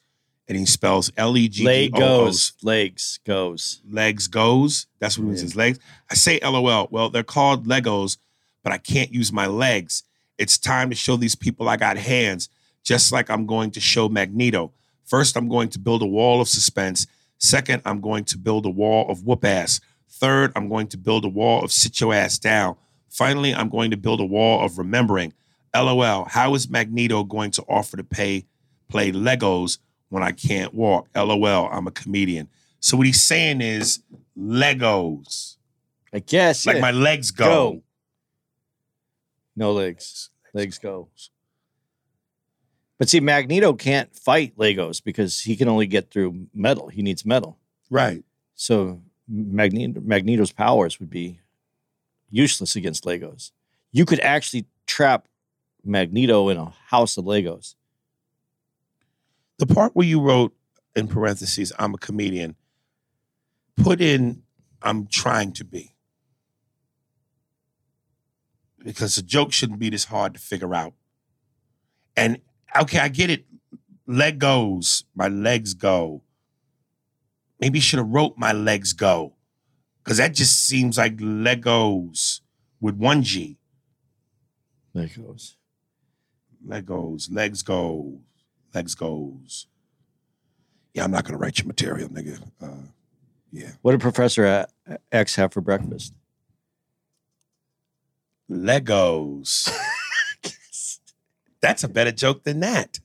and 0.48 0.58
he 0.58 0.66
spells 0.66 1.10
L 1.16 1.36
E 1.36 1.48
G 1.48 1.64
Leg 1.64 1.94
G 1.94 2.02
O 2.02 2.04
O 2.04 2.24
goes, 2.24 2.52
legs 2.62 3.18
goes. 3.24 3.80
legs 3.88 4.26
goes. 4.26 4.86
That's 4.98 5.18
what 5.18 5.24
it 5.24 5.28
means. 5.28 5.40
His 5.40 5.56
legs. 5.56 5.78
I 6.10 6.14
say 6.14 6.38
LOL. 6.42 6.88
Well, 6.90 7.08
they're 7.08 7.22
called 7.22 7.66
Legos, 7.66 8.18
but 8.62 8.72
I 8.72 8.78
can't 8.78 9.12
use 9.12 9.32
my 9.32 9.46
legs. 9.46 10.02
It's 10.38 10.58
time 10.58 10.90
to 10.90 10.96
show 10.96 11.16
these 11.16 11.34
people 11.34 11.68
I 11.68 11.76
got 11.76 11.96
hands, 11.96 12.48
just 12.82 13.12
like 13.12 13.30
I'm 13.30 13.46
going 13.46 13.70
to 13.72 13.80
show 13.80 14.08
Magneto. 14.08 14.72
First, 15.04 15.36
I'm 15.36 15.48
going 15.48 15.68
to 15.70 15.78
build 15.78 16.02
a 16.02 16.06
wall 16.06 16.40
of 16.40 16.48
suspense. 16.48 17.06
Second, 17.38 17.82
I'm 17.84 18.00
going 18.00 18.24
to 18.24 18.38
build 18.38 18.66
a 18.66 18.70
wall 18.70 19.10
of 19.10 19.24
whoop 19.24 19.44
ass. 19.44 19.80
Third, 20.08 20.52
I'm 20.56 20.68
going 20.68 20.88
to 20.88 20.96
build 20.96 21.24
a 21.24 21.28
wall 21.28 21.62
of 21.64 21.72
sit 21.72 22.00
your 22.00 22.14
ass 22.14 22.38
down. 22.38 22.76
Finally, 23.10 23.54
I'm 23.54 23.68
going 23.68 23.90
to 23.90 23.96
build 23.96 24.20
a 24.20 24.24
wall 24.24 24.64
of 24.64 24.78
remembering. 24.78 25.32
LOL. 25.74 26.24
How 26.24 26.54
is 26.54 26.68
Magneto 26.68 27.24
going 27.24 27.50
to 27.52 27.62
offer 27.68 27.96
to 27.96 28.04
pay 28.04 28.46
play 28.88 29.10
Legos 29.12 29.78
when 30.08 30.22
I 30.22 30.32
can't 30.32 30.74
walk? 30.74 31.08
LOL. 31.14 31.68
I'm 31.70 31.86
a 31.86 31.90
comedian. 31.90 32.48
So 32.80 32.96
what 32.96 33.06
he's 33.06 33.22
saying 33.22 33.60
is 33.60 34.02
Legos. 34.38 35.56
I 36.12 36.20
guess. 36.20 36.66
Like 36.66 36.76
yeah. 36.76 36.82
my 36.82 36.90
legs 36.90 37.30
go. 37.30 37.44
Go. 37.46 37.82
no 39.56 39.72
legs. 39.72 40.30
Legs 40.52 40.78
go. 40.78 41.08
But 42.98 43.08
see, 43.08 43.20
Magneto 43.20 43.72
can't 43.72 44.14
fight 44.14 44.56
Legos 44.56 45.02
because 45.02 45.40
he 45.40 45.56
can 45.56 45.68
only 45.68 45.86
get 45.86 46.10
through 46.10 46.46
metal. 46.54 46.88
He 46.88 47.02
needs 47.02 47.26
metal. 47.26 47.58
Right. 47.90 48.22
So 48.54 49.02
Magneto, 49.28 50.00
Magneto's 50.00 50.52
powers 50.52 51.00
would 51.00 51.10
be 51.10 51.40
useless 52.30 52.76
against 52.76 53.04
Legos. 53.04 53.50
You 53.92 54.04
could 54.04 54.20
actually 54.20 54.66
trap 54.86 55.28
Magneto 55.84 56.48
in 56.48 56.56
a 56.56 56.72
house 56.86 57.16
of 57.16 57.24
Legos. 57.24 57.74
The 59.58 59.66
part 59.66 59.94
where 59.94 60.06
you 60.06 60.20
wrote 60.20 60.54
in 60.96 61.08
parentheses, 61.08 61.72
I'm 61.78 61.94
a 61.94 61.98
comedian, 61.98 62.56
put 63.76 64.00
in 64.00 64.42
I'm 64.82 65.06
trying 65.06 65.52
to 65.54 65.64
be. 65.64 65.94
Because 68.84 69.16
a 69.16 69.22
joke 69.22 69.52
shouldn't 69.52 69.78
be 69.78 69.88
this 69.88 70.04
hard 70.04 70.34
to 70.34 70.40
figure 70.40 70.74
out. 70.74 70.92
And 72.16 72.40
okay, 72.78 72.98
I 72.98 73.08
get 73.08 73.30
it. 73.30 73.46
Leg 74.06 74.38
goes, 74.38 75.04
my 75.14 75.28
legs 75.28 75.72
go. 75.72 76.22
Maybe 77.58 77.78
you 77.78 77.82
should 77.82 77.98
have 77.98 78.08
wrote 78.08 78.34
my 78.36 78.52
legs 78.52 78.92
go. 78.92 79.36
Because 80.02 80.18
that 80.18 80.34
just 80.34 80.66
seems 80.66 80.98
like 80.98 81.16
Legos 81.16 82.40
with 82.78 82.96
one 82.96 83.22
G. 83.22 83.56
Legos. 84.94 85.54
Legos, 86.66 87.34
legs 87.34 87.62
go, 87.62 88.20
legs 88.74 88.94
goes. 88.94 89.66
Yeah, 90.92 91.04
I'm 91.04 91.10
not 91.10 91.24
gonna 91.24 91.38
write 91.38 91.58
your 91.58 91.66
material, 91.66 92.08
nigga. 92.08 92.40
Uh, 92.62 92.88
yeah, 93.52 93.70
What 93.82 93.92
did 93.92 94.00
Professor 94.00 94.66
X 95.12 95.36
have 95.36 95.52
for 95.52 95.60
breakfast? 95.60 96.12
Legos. 98.50 99.70
That's 101.60 101.82
a 101.84 101.88
better 101.88 102.12
joke 102.12 102.44
than 102.44 102.60
that. 102.60 102.98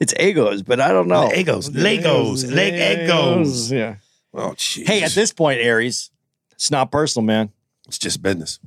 it's 0.00 0.14
Egos, 0.18 0.62
but 0.62 0.80
I 0.80 0.88
don't 0.88 1.08
know. 1.08 1.28
Legos, 1.28 1.70
Legos, 1.70 2.52
leg 2.52 3.04
Egos. 3.04 3.70
Yeah. 3.70 3.96
Oh, 4.32 4.50
jeez. 4.56 4.86
Hey, 4.86 5.02
at 5.02 5.12
this 5.12 5.32
point, 5.32 5.60
Aries, 5.60 6.10
it's 6.52 6.70
not 6.70 6.90
personal, 6.90 7.24
man. 7.26 7.50
it's 7.86 7.98
just 7.98 8.22
business. 8.22 8.58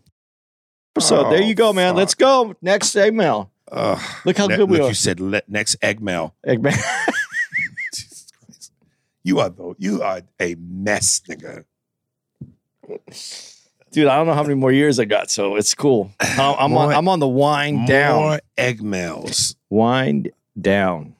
So 1.00 1.30
there 1.30 1.42
Oh, 1.42 1.46
you 1.46 1.56
go, 1.56 1.74
man. 1.74 1.92
fuck. 1.94 1.98
Let's 1.98 2.14
go. 2.14 2.56
Next 2.62 2.96
email. 2.96 3.52
Ugh. 3.72 4.00
Look 4.26 4.38
how 4.38 4.48
Ne- 4.48 4.58
good 4.58 4.70
we 4.70 4.78
look, 4.78 4.86
are. 4.86 4.90
You 4.90 4.94
said 4.96 5.20
le- 5.20 5.42
next 5.48 5.76
egg 5.82 6.02
mail. 6.02 6.36
Eggman. 6.46 6.74
Jesus 7.94 8.28
Christ. 8.46 8.72
You 9.24 9.40
are 9.40 9.50
though. 9.50 9.76
You 9.80 10.02
are 10.04 10.22
a 10.40 10.56
mess, 10.56 11.22
nigga. 11.30 11.64
Dude, 13.92 14.08
I 14.08 14.18
don't 14.18 14.28
know 14.28 14.34
how 14.34 14.42
many 14.44 14.56
more 14.56 14.72
years 14.72 15.00
I 15.00 15.06
got, 15.06 15.30
so 15.30 15.56
it's 15.56 15.74
cool. 15.74 16.12
I'm, 16.20 16.56
I'm 16.60 16.78
on. 16.78 16.94
I'm 16.94 17.08
on 17.08 17.20
the 17.20 17.28
wind 17.28 17.88
down. 17.88 18.22
More 18.22 18.40
egg 18.58 18.82
mails. 18.82 19.56
Wind 19.70 20.32
down. 20.60 21.16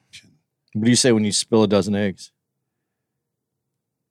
What 0.74 0.84
do 0.84 0.90
you 0.90 0.96
say 0.96 1.12
when 1.12 1.24
you 1.24 1.32
spill 1.32 1.62
a 1.62 1.68
dozen 1.68 1.94
eggs? 1.94 2.32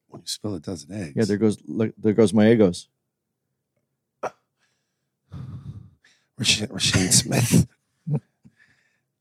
When 0.07 0.21
you 0.21 0.27
spill 0.27 0.55
a 0.55 0.59
dozen 0.59 0.93
eggs. 0.93 1.13
Yeah, 1.15 1.25
there 1.25 1.38
goes. 1.38 1.57
Look, 1.67 1.93
there 1.97 2.13
goes 2.13 2.34
my 2.34 2.49
egos. 2.51 2.88
Rasheen, 6.39 6.67
Rasheen 6.69 7.11
Smith. 7.11 7.67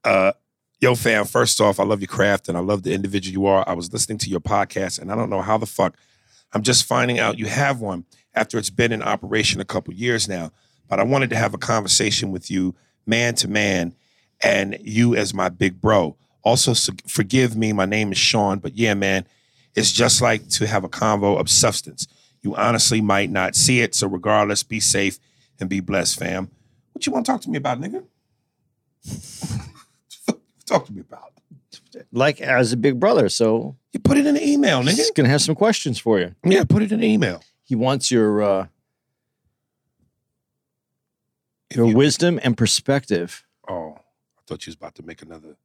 Uh, 0.05 0.33
yo, 0.81 0.95
fam, 0.95 1.25
first 1.25 1.61
off, 1.61 1.79
I 1.81 1.85
love 1.85 2.01
your 2.01 2.09
craft 2.09 2.49
and 2.49 2.57
I 2.57 2.61
love 2.61 2.83
the 2.83 2.93
individual 2.93 3.33
you 3.33 3.47
are. 3.47 3.69
I 3.69 3.75
was 3.75 3.93
listening 3.93 4.19
to 4.19 4.31
your 4.31 4.41
podcast 4.41 5.01
and 5.01 5.11
I 5.11 5.17
don't 5.17 5.31
know 5.31 5.43
how 5.43 5.59
the 5.59 5.67
fuck 5.67 5.97
I'm 6.53 6.63
just 6.63 6.85
finding 6.85 7.19
out 7.19 7.39
you 7.39 7.47
have 7.47 7.81
one 7.81 8.05
after 8.35 8.59
it's 8.59 8.71
been 8.71 8.93
in 8.93 9.03
operation 9.03 9.61
a 9.61 9.65
couple 9.65 9.95
years 9.95 10.29
now. 10.29 10.53
But 10.89 11.01
I 11.01 11.05
wanted 11.05 11.31
to 11.31 11.37
have 11.37 11.55
a 11.55 11.59
conversation 11.59 12.31
with 12.31 12.51
you, 12.51 12.75
man 13.07 13.35
to 13.37 13.49
man, 13.49 13.95
and 14.43 14.77
you 14.83 15.15
as 15.17 15.33
my 15.33 15.49
big 15.49 15.81
bro. 15.81 16.17
Also, 16.43 16.75
so- 16.75 16.93
forgive 17.07 17.57
me, 17.57 17.73
my 17.73 17.87
name 17.87 18.13
is 18.13 18.19
Sean, 18.19 18.59
but 18.59 18.75
yeah, 18.75 18.95
man, 18.95 19.27
it's 19.75 19.93
just 19.93 20.21
like 20.21 20.49
to 20.51 20.67
have 20.67 20.85
a 20.85 20.89
convo 20.89 21.39
of 21.41 21.49
substance. 21.49 22.07
You 22.43 22.55
honestly 22.57 23.01
might 23.01 23.31
not 23.31 23.55
see 23.55 23.81
it, 23.81 23.95
so 23.95 24.07
regardless, 24.07 24.63
be 24.63 24.81
safe 24.81 25.19
and 25.59 25.71
be 25.71 25.81
blessed, 25.81 26.19
fam. 26.19 26.51
What 26.93 27.07
you 27.07 27.13
want 27.13 27.25
to 27.25 27.33
talk 27.33 27.41
to 27.43 27.51
me 27.51 27.57
about, 27.57 27.81
nigga? 27.81 28.05
talk 30.73 30.87
to 30.87 30.93
me 30.93 31.01
about. 31.01 31.33
Like 32.13 32.41
as 32.41 32.73
a 32.73 32.77
big 32.77 32.99
brother, 33.01 33.29
so 33.29 33.77
You 33.93 34.01
put 34.01 34.17
it 34.19 34.27
in 34.27 34.37
an 34.37 34.43
email, 34.43 34.83
nigga. 34.83 34.97
he's 34.97 35.11
gonna 35.11 35.29
have 35.29 35.43
some 35.43 35.55
questions 35.55 35.99
for 35.99 36.19
you. 36.19 36.35
Yeah, 36.45 36.65
put 36.65 36.83
it 36.83 36.93
in 36.93 37.01
an 37.01 37.05
email. 37.05 37.43
He 37.65 37.75
wants 37.75 38.11
your 38.11 38.43
uh, 38.43 38.67
your 41.75 41.87
you- 41.89 41.97
wisdom 41.97 42.39
and 42.43 42.57
perspective. 42.57 43.45
Oh, 43.69 43.95
I 43.99 44.41
thought 44.47 44.67
you 44.67 44.71
was 44.71 44.77
about 44.77 44.95
to 44.97 45.03
make 45.03 45.23
another. 45.23 45.57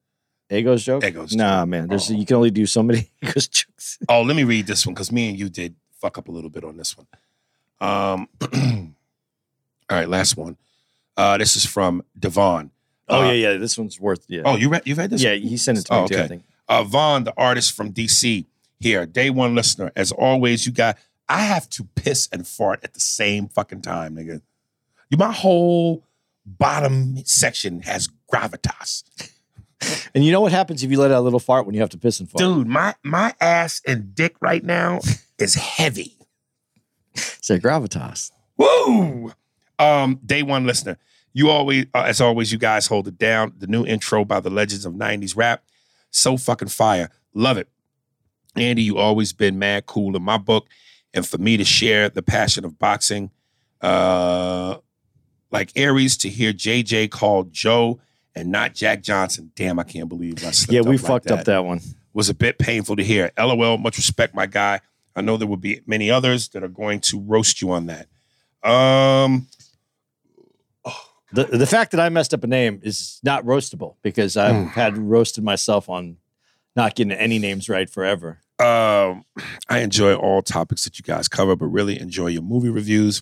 Egos 0.50 0.84
joke? 0.86 1.04
Egos 1.04 1.34
Nah, 1.36 1.62
joke. 1.62 1.70
man. 1.70 1.88
There's 1.90 2.10
Oh. 2.10 2.14
you 2.14 2.26
can 2.26 2.38
only 2.38 2.52
do 2.52 2.66
so 2.66 2.82
many 2.82 3.10
egos 3.22 3.48
jokes. 3.48 3.98
Oh, 4.08 4.22
let 4.22 4.36
me 4.36 4.44
read 4.46 4.66
this 4.68 4.86
one 4.86 4.94
because 4.94 5.12
me 5.12 5.30
and 5.30 5.38
you 5.40 5.50
did 5.50 5.76
fuck 6.00 6.18
up 6.18 6.28
a 6.30 6.32
little 6.32 6.50
bit 6.50 6.64
on 6.64 6.78
this 6.78 6.96
one. 6.98 7.08
Um, 7.82 8.30
all 9.90 9.98
right, 9.98 10.08
last 10.08 10.38
one. 10.38 10.58
Uh, 11.18 11.38
this 11.38 11.56
is 11.56 11.66
from 11.66 12.04
Devon. 12.18 12.72
Oh 13.10 13.22
Uh, 13.22 13.32
yeah, 13.32 13.52
yeah. 13.52 13.58
This 13.58 13.78
one's 13.78 14.00
worth. 14.00 14.26
Yeah. 14.28 14.42
Oh, 14.46 14.56
you 14.56 14.70
read 14.70 14.84
you 14.86 14.96
read 14.96 15.10
this? 15.10 15.22
yeah. 15.24 15.34
He 15.36 15.58
sent 15.58 15.78
it 15.78 15.86
to 15.86 15.94
me 15.94 16.00
Oh, 16.00 16.08
too. 16.08 16.16
I 16.16 16.20
okay. 16.20 16.28
think. 16.28 16.44
Uh, 16.68 16.84
Vaughn, 16.84 17.24
the 17.24 17.34
artist 17.38 17.74
from 17.74 17.94
DC, 17.94 18.46
here, 18.80 19.06
day 19.06 19.30
one 19.30 19.56
listener. 19.56 19.92
As 19.96 20.12
always, 20.12 20.66
you 20.66 20.72
got. 20.72 20.98
I 21.30 21.42
have 21.42 21.70
to 21.72 21.84
piss 21.96 22.30
and 22.32 22.48
fart 22.48 22.82
at 22.84 22.94
the 22.94 23.00
same 23.02 23.48
fucking 23.50 23.82
time, 23.82 24.16
nigga. 24.16 24.42
You, 25.10 25.18
my 25.18 25.32
whole 25.32 26.04
bottom 26.46 27.18
section 27.26 27.82
has 27.82 28.10
gravitas, 28.32 29.04
And 30.16 30.26
you 30.26 30.32
know 30.32 30.42
what 30.42 30.52
happens 30.52 30.84
if 30.84 30.90
you 30.92 31.00
let 31.00 31.12
out 31.12 31.20
a 31.20 31.22
little 31.22 31.40
fart 31.40 31.66
when 31.66 31.76
you 31.76 31.82
have 31.82 31.90
to 31.92 31.98
piss 31.98 32.20
and 32.20 32.30
fart? 32.30 32.40
dude. 32.40 32.68
My 32.68 32.96
my 33.04 33.34
ass 33.40 33.82
and 33.86 34.14
dick 34.16 34.36
right 34.42 34.64
now 34.64 35.00
is 35.40 35.56
heavy. 35.56 36.18
Say 37.16 37.60
gravitas. 37.60 38.32
Woo! 38.58 39.32
Um, 39.80 40.20
day 40.26 40.44
one 40.44 40.66
listener. 40.66 40.98
You 41.38 41.52
always, 41.52 41.86
uh, 41.94 42.02
as 42.08 42.20
always, 42.20 42.52
you 42.52 42.58
guys 42.58 42.88
hold 42.88 43.08
it 43.08 43.20
down. 43.20 43.54
The 43.60 43.68
new 43.68 43.86
intro 43.86 44.26
by 44.26 44.40
the 44.40 44.50
legends 44.50 44.86
of 44.88 44.94
90s 44.94 45.38
rap. 45.38 45.64
So 46.10 46.36
fucking 46.36 46.70
fire. 46.70 47.12
Love 47.36 47.60
it. 47.60 47.68
Andy, 48.56 48.82
you 48.82 48.98
always 48.98 49.34
been 49.34 49.60
mad 49.60 49.86
cool 49.86 50.16
in 50.16 50.24
my 50.24 50.40
book. 50.40 50.68
And 51.14 51.28
for 51.28 51.38
me 51.38 51.56
to 51.58 51.64
share 51.64 52.10
the 52.10 52.24
passion 52.24 52.66
of 52.66 52.80
boxing, 52.80 53.30
uh, 53.82 54.78
like 55.52 55.72
Aries 55.76 56.18
to 56.18 56.30
hear 56.30 56.54
JJ 56.54 57.12
called 57.12 57.54
Joe 57.54 58.00
and 58.34 58.50
not 58.52 58.74
Jack 58.74 59.04
Johnson. 59.04 59.52
Damn, 59.56 59.78
I 59.78 59.84
can't 59.84 60.10
believe 60.10 60.44
I 60.44 60.50
slipped 60.50 60.74
Yeah, 60.74 60.90
we 60.90 60.96
up 60.96 61.04
like 61.04 61.08
fucked 61.08 61.30
up 61.30 61.46
that 61.46 61.64
one. 61.64 61.82
was 62.14 62.30
a 62.30 62.34
bit 62.34 62.58
painful 62.58 62.96
to 62.96 63.04
hear. 63.04 63.32
LOL, 63.38 63.78
much 63.78 63.98
respect, 63.98 64.34
my 64.34 64.48
guy. 64.48 64.80
I 65.16 65.22
know 65.22 65.38
there 65.38 65.48
will 65.48 65.58
be 65.58 65.82
many 65.86 66.10
others 66.10 66.48
that 66.50 66.64
are 66.64 66.68
going 66.68 67.00
to 67.02 67.20
roast 67.20 67.62
you 67.62 67.70
on 67.74 67.86
that. 67.86 68.08
Um, 68.68 69.46
The 71.34 71.44
the 71.46 71.68
fact 71.68 71.92
that 71.92 72.00
I 72.00 72.10
messed 72.10 72.34
up 72.34 72.44
a 72.44 72.48
name 72.48 72.80
is 72.84 73.20
not 73.24 73.44
roastable 73.46 73.96
because 74.02 74.38
I've 74.38 74.56
Hmm. 74.56 74.68
had 74.68 74.98
roasted 74.98 75.44
myself 75.44 75.90
on 75.90 76.18
not 76.76 76.96
getting 76.96 77.12
any 77.12 77.40
names 77.40 77.68
right 77.70 77.90
forever. 77.90 78.40
um, 78.60 79.24
I 79.70 79.80
enjoy 79.82 80.16
all 80.16 80.42
topics 80.42 80.84
that 80.86 80.98
you 80.98 81.04
guys 81.04 81.28
cover, 81.28 81.56
but 81.56 81.68
really 81.68 82.00
enjoy 82.00 82.28
your 82.28 82.42
movie 82.42 82.70
reviews 82.70 83.22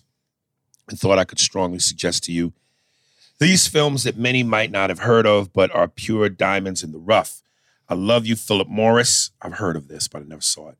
and 0.88 0.98
thought 0.98 1.18
I 1.18 1.24
could 1.24 1.38
strongly 1.38 1.78
suggest 1.78 2.24
to 2.24 2.32
you 2.32 2.54
these 3.38 3.66
films 3.66 4.04
that 4.04 4.16
many 4.16 4.42
might 4.42 4.70
not 4.70 4.88
have 4.88 5.00
heard 5.00 5.26
of, 5.26 5.52
but 5.52 5.70
are 5.74 5.88
pure 5.88 6.30
diamonds 6.30 6.82
in 6.82 6.92
the 6.92 6.98
rough. 6.98 7.42
I 7.86 7.92
love 7.94 8.24
you, 8.24 8.34
Philip 8.34 8.66
Morris. 8.68 9.30
I've 9.42 9.54
heard 9.58 9.76
of 9.76 9.88
this, 9.88 10.08
but 10.08 10.22
I 10.22 10.24
never 10.24 10.40
saw 10.40 10.70
it. 10.70 10.78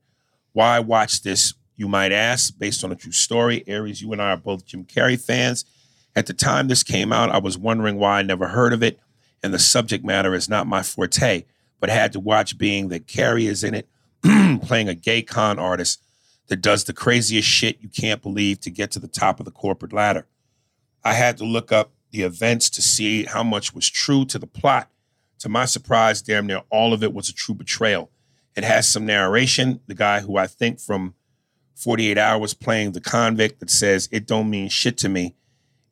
Why 0.55 0.81
watch 0.81 1.21
this, 1.21 1.53
you 1.77 1.87
might 1.87 2.13
ask, 2.13 2.59
based 2.59 2.83
on 2.83 2.91
a 2.91 2.95
true 2.97 3.13
story. 3.13 3.63
Aries, 3.67 4.01
you 4.01 4.11
and 4.13 4.23
I 4.23 4.31
are 4.31 4.37
both 4.39 4.65
Jim 4.65 4.87
Carrey 4.87 5.21
fans. 5.21 5.67
At 6.17 6.27
the 6.27 6.33
time 6.33 6.67
this 6.67 6.83
came 6.83 7.13
out, 7.13 7.31
I 7.31 7.39
was 7.39 7.59
wondering 7.59 7.99
why 7.99 8.19
I 8.19 8.23
never 8.23 8.49
heard 8.49 8.73
of 8.73 8.83
it, 8.83 8.99
and 9.43 9.53
the 9.53 9.59
subject 9.59 10.03
matter 10.03 10.35
is 10.35 10.49
not 10.49 10.67
my 10.67 10.83
forte, 10.83 11.45
but 11.79 11.91
had 11.91 12.15
to 12.15 12.21
watch 12.21 12.57
being 12.57 12.89
that 12.89 13.07
Carrey 13.07 13.47
is 13.47 13.63
in 13.63 13.75
it, 13.75 13.87
playing 14.63 14.89
a 14.89 14.95
gay 14.95 15.21
con 15.21 15.59
artist 15.59 16.03
that 16.47 16.63
does 16.63 16.85
the 16.85 16.95
craziest 16.95 17.47
shit 17.47 17.83
you 17.83 17.91
can't 17.91 18.23
believe 18.23 18.61
to 18.61 18.71
get 18.71 18.91
to 18.93 18.99
the 18.99 19.09
top 19.09 19.39
of 19.39 19.45
the 19.45 19.53
corporate 19.53 19.93
ladder. 19.93 20.27
I 21.05 21.13
had 21.13 21.37
to 21.37 21.45
look 21.45 21.71
up 21.71 21.93
the 22.13 22.23
events 22.23 22.71
to 22.71 22.83
see 22.83 23.25
how 23.25 23.43
much 23.43 23.75
was 23.75 23.91
true 23.91 24.25
to 24.25 24.39
the 24.39 24.47
plot. 24.47 24.91
To 25.41 25.51
my 25.51 25.67
surprise, 25.67 26.23
damn 26.23 26.47
near 26.47 26.63
all 26.71 26.95
of 26.95 27.03
it 27.03 27.13
was 27.13 27.29
a 27.29 27.35
true 27.35 27.55
betrayal. 27.55 28.11
It 28.57 28.65
has 28.65 28.89
some 28.89 29.05
narration, 29.05 29.81
the 29.87 29.95
guy 29.95 30.21
who 30.21 30.39
I 30.39 30.47
think 30.47 30.81
from 30.81 31.15
48 31.75 32.17
hours 32.17 32.55
playing 32.55 32.93
the 32.93 33.03
convict 33.03 33.61
that 33.61 33.69
says, 33.69 34.09
It 34.11 34.27
don't 34.27 34.49
mean 34.49 34.71
shit 34.71 34.97
to 34.99 35.11
me 35.11 35.35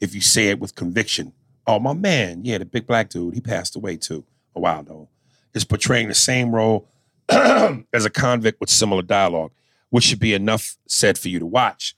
if 0.05 0.15
you 0.15 0.21
say 0.21 0.49
it 0.49 0.61
with 0.61 0.75
conviction. 0.75 1.33
Oh, 1.67 1.81
my 1.81 1.95
man, 1.95 2.45
yeah, 2.45 2.59
the 2.59 2.65
big 2.65 2.87
black 2.87 3.09
dude, 3.09 3.35
he 3.35 3.41
passed 3.41 3.75
away 3.75 3.97
too 3.97 4.25
a 4.55 4.61
while 4.61 4.81
ago, 4.81 5.09
is 5.55 5.65
portraying 5.65 6.09
the 6.09 6.15
same 6.15 6.55
role 6.55 6.89
as 7.29 8.05
a 8.05 8.11
convict 8.11 8.61
with 8.61 8.71
similar 8.71 9.03
dialogue, 9.03 9.51
which 9.91 10.05
should 10.05 10.21
be 10.21 10.35
enough 10.35 10.77
said 10.87 11.19
for 11.19 11.29
you 11.29 11.39
to 11.39 11.47
watch. 11.47 11.97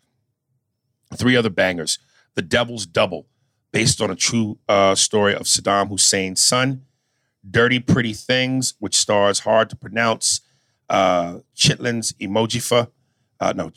Three 1.14 1.36
other 1.36 1.50
bangers 1.50 1.98
The 2.34 2.42
Devil's 2.42 2.86
Double, 2.86 3.26
based 3.72 4.00
on 4.00 4.10
a 4.10 4.16
true 4.16 4.58
uh, 4.68 4.94
story 4.94 5.34
of 5.34 5.42
Saddam 5.42 5.88
Hussein's 5.88 6.42
son. 6.42 6.82
Dirty 7.48 7.78
Pretty 7.78 8.12
Things, 8.12 8.74
which 8.78 8.96
stars 8.96 9.40
hard 9.40 9.70
to 9.70 9.76
pronounce 9.76 10.40
uh, 10.88 11.38
Chitlin's 11.54 12.12
Emojifa. 12.14 12.90
Uh, 13.38 13.52
no, 13.54 13.70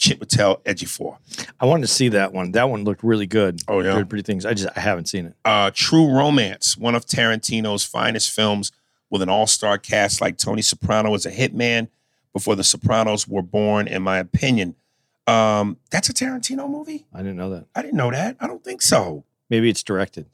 Edgy 0.66 0.86
Four. 0.86 1.18
I 1.60 1.66
wanted 1.66 1.82
to 1.82 1.88
see 1.94 2.08
that 2.10 2.32
one. 2.34 2.54
That 2.54 2.70
one 2.70 2.84
looked 2.86 3.04
really 3.04 3.28
good. 3.28 3.62
Oh, 3.68 3.82
yeah? 3.82 4.02
Pretty 4.04 4.24
things. 4.24 4.46
I 4.46 4.54
just 4.54 4.70
I 4.76 4.80
haven't 4.80 5.08
seen 5.10 5.26
it. 5.26 5.36
uh, 5.44 5.72
True 5.74 6.10
Romance, 6.12 6.78
one 6.78 6.96
of 6.96 7.06
Tarantino's 7.06 7.84
finest 7.84 8.32
films 8.32 8.72
with 9.10 9.22
an 9.22 9.28
all 9.30 9.48
star 9.48 9.78
cast 9.78 10.22
like 10.22 10.38
Tony 10.38 10.62
Soprano 10.62 11.14
as 11.14 11.26
a 11.26 11.32
hitman 11.32 11.90
before 12.32 12.56
The 12.56 12.64
Sopranos 12.64 13.28
were 13.28 13.42
born, 13.42 13.88
in 13.88 14.02
my 14.04 14.20
opinion. 14.20 14.76
Um, 15.28 15.78
that's 15.92 16.10
a 16.10 16.14
Tarantino 16.14 16.70
movie? 16.70 17.06
I 17.14 17.18
didn't 17.20 17.36
know 17.38 17.50
that. 17.50 17.66
I 17.76 17.82
didn't 17.82 17.98
know 17.98 18.12
that. 18.12 18.38
I 18.40 18.48
don't 18.48 18.64
think 18.64 18.82
so. 18.82 19.26
Maybe 19.50 19.70
it's 19.70 19.84
directed. 19.84 20.26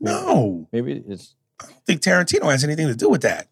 No, 0.00 0.66
Maybe 0.72 1.02
it's 1.08 1.34
I 1.60 1.66
don't 1.66 1.84
think 1.86 2.00
Tarantino 2.00 2.50
has 2.50 2.64
anything 2.64 2.88
to 2.88 2.96
do 2.96 3.08
with 3.10 3.22
that. 3.22 3.48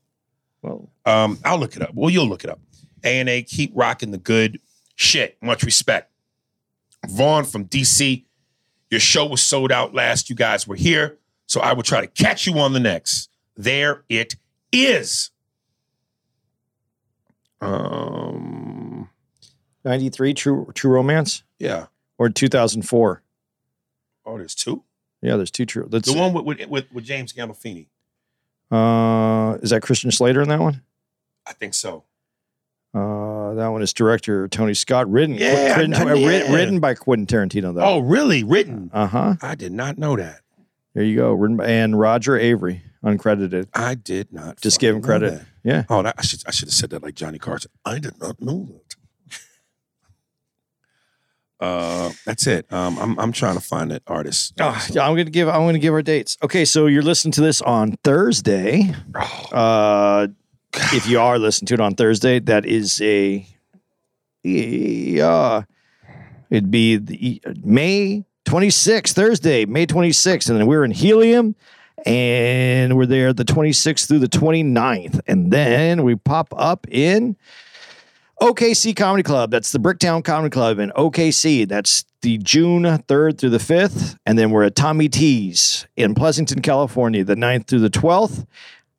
well. 0.62 0.88
Um, 1.04 1.38
I'll 1.44 1.59
look 1.59 1.76
it 1.76 1.82
up. 1.82 1.90
Well, 1.94 2.11
you'll 2.11 2.28
look 2.28 2.44
it 2.44 2.50
up. 2.50 2.59
A 3.05 3.20
and 3.20 3.28
A, 3.28 3.42
keep 3.42 3.72
rocking 3.74 4.11
the 4.11 4.18
good 4.18 4.61
shit. 4.94 5.36
Much 5.42 5.62
respect. 5.62 6.11
Vaughn 7.09 7.44
from 7.44 7.66
DC, 7.66 8.24
your 8.90 9.01
show 9.01 9.26
was 9.26 9.42
sold 9.42 9.70
out 9.70 9.94
last. 9.94 10.28
You 10.30 10.36
guys 10.36 10.66
were 10.66 10.76
here, 10.76 11.18
so 11.46 11.61
I 11.61 11.72
will 11.72 11.82
try 11.82 12.01
to 12.01 12.07
catch 12.07 12.46
you 12.46 12.59
on 12.59 12.72
the 12.72 12.80
next. 12.80 13.30
There 13.57 14.05
it 14.09 14.36
is. 14.72 15.30
Um, 17.61 19.09
93 19.84 20.34
True 20.34 20.70
True 20.74 20.90
Romance 20.92 21.42
yeah. 21.59 21.86
or 22.18 22.28
2004. 22.28 23.22
Oh, 24.26 24.38
there's 24.38 24.55
two. 24.55 24.84
Yeah, 25.22 25.36
there's 25.36 25.51
two 25.51 25.66
true. 25.66 25.88
That's 25.90 26.12
The 26.12 26.18
one 26.18 26.32
with 26.32 26.44
with, 26.44 26.68
with, 26.68 26.92
with 26.92 27.05
James 27.05 27.32
Gandolfini. 27.32 27.86
uh 28.70 29.59
is 29.62 29.70
that 29.70 29.82
Christian 29.82 30.11
Slater 30.11 30.42
in 30.42 30.49
that 30.49 30.61
one? 30.61 30.82
I 31.46 31.53
think 31.53 31.74
so. 31.74 32.05
Uh 32.95 33.55
that 33.55 33.68
one 33.68 33.82
is 33.82 33.93
director 33.93 34.49
Tony 34.49 34.74
Scott 34.74 35.11
written 35.11 35.36
Yeah, 35.36 35.76
written, 35.76 35.95
I- 35.95 36.11
uh, 36.11 36.14
yeah. 36.14 36.53
written 36.53 36.80
by 36.80 36.95
Quentin 36.95 37.26
Tarantino 37.26 37.74
though. 37.74 37.80
Oh, 37.82 37.99
really? 37.99 38.45
Written? 38.45 38.91
Uh-huh. 38.93 39.34
I 39.43 39.55
did 39.55 39.72
not 39.72 39.99
know 39.99 40.16
that. 40.16 40.41
There 40.95 41.05
you 41.05 41.16
go. 41.16 41.32
Written 41.32 41.57
by, 41.59 41.66
and 41.66 41.99
Roger 41.99 42.32
Avary, 42.32 42.80
uncredited. 43.05 43.68
I 43.74 43.95
did 43.95 44.32
not. 44.32 44.61
Just 44.61 44.80
give 44.80 44.97
him 44.97 45.03
credit. 45.03 45.32
that. 45.34 45.47
Yeah. 45.64 45.84
Oh, 45.89 46.03
that, 46.03 46.14
I 46.18 46.22
should 46.22 46.43
I 46.47 46.51
should 46.51 46.68
have 46.68 46.74
said 46.74 46.91
that 46.91 47.03
like 47.03 47.14
Johnny 47.14 47.39
Carson. 47.39 47.70
I 47.84 47.99
did 47.99 48.18
not 48.20 48.41
know 48.41 48.68
that. 49.30 49.36
uh, 51.66 52.11
that's 52.24 52.47
it. 52.47 52.72
Um, 52.72 52.99
I'm 52.99 53.18
I'm 53.18 53.32
trying 53.32 53.55
to 53.55 53.61
find 53.61 53.91
that 53.91 54.03
artist. 54.07 54.55
Oh, 54.61 54.86
yeah, 54.91 55.07
I'm 55.07 55.12
gonna 55.16 55.24
give 55.30 55.49
I'm 55.49 55.66
gonna 55.66 55.78
give 55.78 55.93
our 55.95 56.03
dates. 56.03 56.36
Okay, 56.43 56.64
so 56.64 56.86
you're 56.86 57.03
listening 57.03 57.32
to 57.32 57.41
this 57.43 57.61
on 57.62 57.93
Thursday. 58.05 58.95
Uh, 59.53 60.28
if 60.74 61.08
you 61.08 61.20
are 61.20 61.38
listening 61.38 61.66
to 61.68 61.74
it 61.74 61.80
on 61.80 61.94
Thursday, 61.94 62.38
that 62.40 62.64
is 62.64 63.00
a 63.00 63.46
uh, 64.44 65.62
it'd 66.50 66.70
be 66.70 66.96
the 66.96 67.42
May 67.62 68.24
26th, 68.46 69.12
Thursday, 69.12 69.66
May 69.66 69.86
26th, 69.86 70.48
and 70.48 70.58
then 70.58 70.66
we're 70.66 70.84
in 70.84 70.90
Helium, 70.90 71.54
and 72.06 72.96
we're 72.96 73.06
there 73.06 73.32
the 73.32 73.44
26th 73.44 74.06
through 74.06 74.20
the 74.20 74.28
29th, 74.28 75.20
and 75.26 75.52
then 75.52 76.02
we 76.02 76.14
pop 76.16 76.54
up 76.56 76.86
in. 76.88 77.36
OKC 78.40 78.94
Comedy 78.94 79.24
Club. 79.24 79.50
That's 79.50 79.72
the 79.72 79.80
Bricktown 79.80 80.22
Comedy 80.22 80.50
Club 80.50 80.78
in 80.78 80.90
OKC. 80.90 81.66
That's 81.68 82.04
the 82.22 82.38
June 82.38 82.84
3rd 82.84 83.36
through 83.36 83.50
the 83.50 83.58
5th. 83.58 84.16
And 84.26 84.38
then 84.38 84.52
we're 84.52 84.62
at 84.62 84.76
Tommy 84.76 85.08
T's 85.08 85.88
in 85.96 86.14
Pleasanton, 86.14 86.62
California, 86.62 87.24
the 87.24 87.34
9th 87.34 87.66
through 87.66 87.80
the 87.80 87.90
12th. 87.90 88.46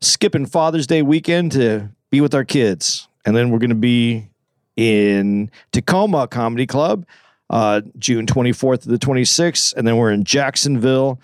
Skipping 0.02 0.46
Father's 0.46 0.88
Day 0.88 1.02
weekend 1.02 1.52
to 1.54 1.90
be 2.10 2.22
with 2.22 2.34
our 2.34 2.46
kids. 2.46 3.08
And 3.26 3.36
then 3.36 3.50
we're 3.50 3.60
going 3.60 3.70
to 3.70 3.76
be 3.76 4.28
in 4.76 5.52
Tacoma 5.72 6.28
Comedy 6.28 6.66
Club, 6.66 7.06
uh, 7.50 7.82
June 7.98 8.26
24th 8.26 8.84
to 8.84 8.90
the 8.90 8.98
26th. 8.98 9.74
And 9.76 9.86
then 9.86 9.98
we're 9.98 10.12
in 10.12 10.24
Jacksonville 10.24 11.20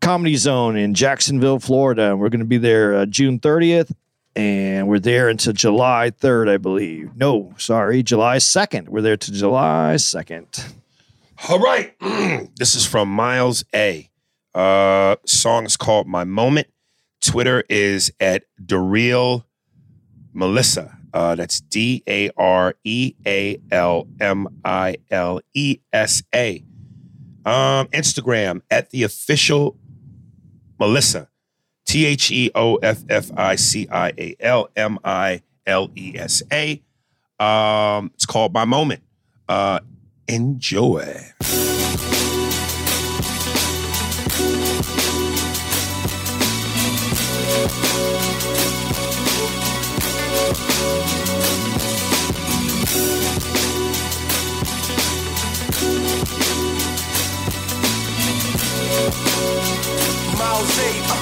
Comedy 0.00 0.36
Zone 0.36 0.76
in 0.76 0.94
Jacksonville, 0.94 1.58
Florida. 1.58 2.10
And 2.10 2.20
we're 2.20 2.30
going 2.30 2.40
to 2.40 2.46
be 2.46 2.58
there 2.58 2.94
uh, 2.94 3.06
June 3.06 3.38
30th 3.38 3.92
and 4.34 4.88
we're 4.88 4.98
there 4.98 5.28
until 5.28 5.52
July 5.52 6.10
3rd, 6.10 6.48
I 6.48 6.56
believe. 6.56 7.16
No, 7.16 7.54
sorry, 7.58 8.02
July 8.02 8.38
2nd. 8.38 8.88
We're 8.88 9.02
there 9.02 9.16
to 9.16 9.32
July 9.32 9.94
2nd. 9.96 10.72
All 11.48 11.58
right. 11.58 11.94
this 12.56 12.74
is 12.74 12.86
from 12.86 13.08
Miles 13.08 13.64
A. 13.74 14.08
Uh, 14.54 15.16
song 15.26 15.64
is 15.64 15.76
called 15.76 16.06
My 16.06 16.24
Moment. 16.24 16.68
Twitter 17.22 17.64
is 17.68 18.12
at 18.20 18.44
Dareal 18.62 19.44
MilesA. 20.34 20.96
Uh, 21.14 21.34
that's 21.34 21.60
D 21.60 22.02
A 22.08 22.30
R 22.36 22.74
E 22.84 23.14
A 23.26 23.58
L 23.70 24.06
M 24.20 24.48
I 24.64 24.96
L 25.10 25.40
E 25.54 25.78
S 25.92 26.22
A. 26.34 26.64
Um, 27.44 27.86
Instagram 27.88 28.62
at 28.70 28.90
the 28.90 29.02
official 29.02 29.76
MilesA. 30.80 31.28
T 31.86 32.06
H 32.06 32.30
E 32.30 32.50
O 32.54 32.76
F 32.76 33.02
F 33.08 33.30
I 33.36 33.56
C 33.56 33.88
I 33.90 34.12
A 34.18 34.36
L 34.40 34.68
M 34.76 34.98
I 35.04 35.42
L 35.66 35.90
E 35.94 36.14
S 36.16 36.42
A. 36.52 36.82
Um, 37.38 38.10
it's 38.14 38.26
called 38.26 38.52
My 38.52 38.64
Moment. 38.64 39.02
Uh, 39.48 39.80
enjoy. 40.28 41.32
Jose. 60.62 60.94
Uh, 61.10 61.18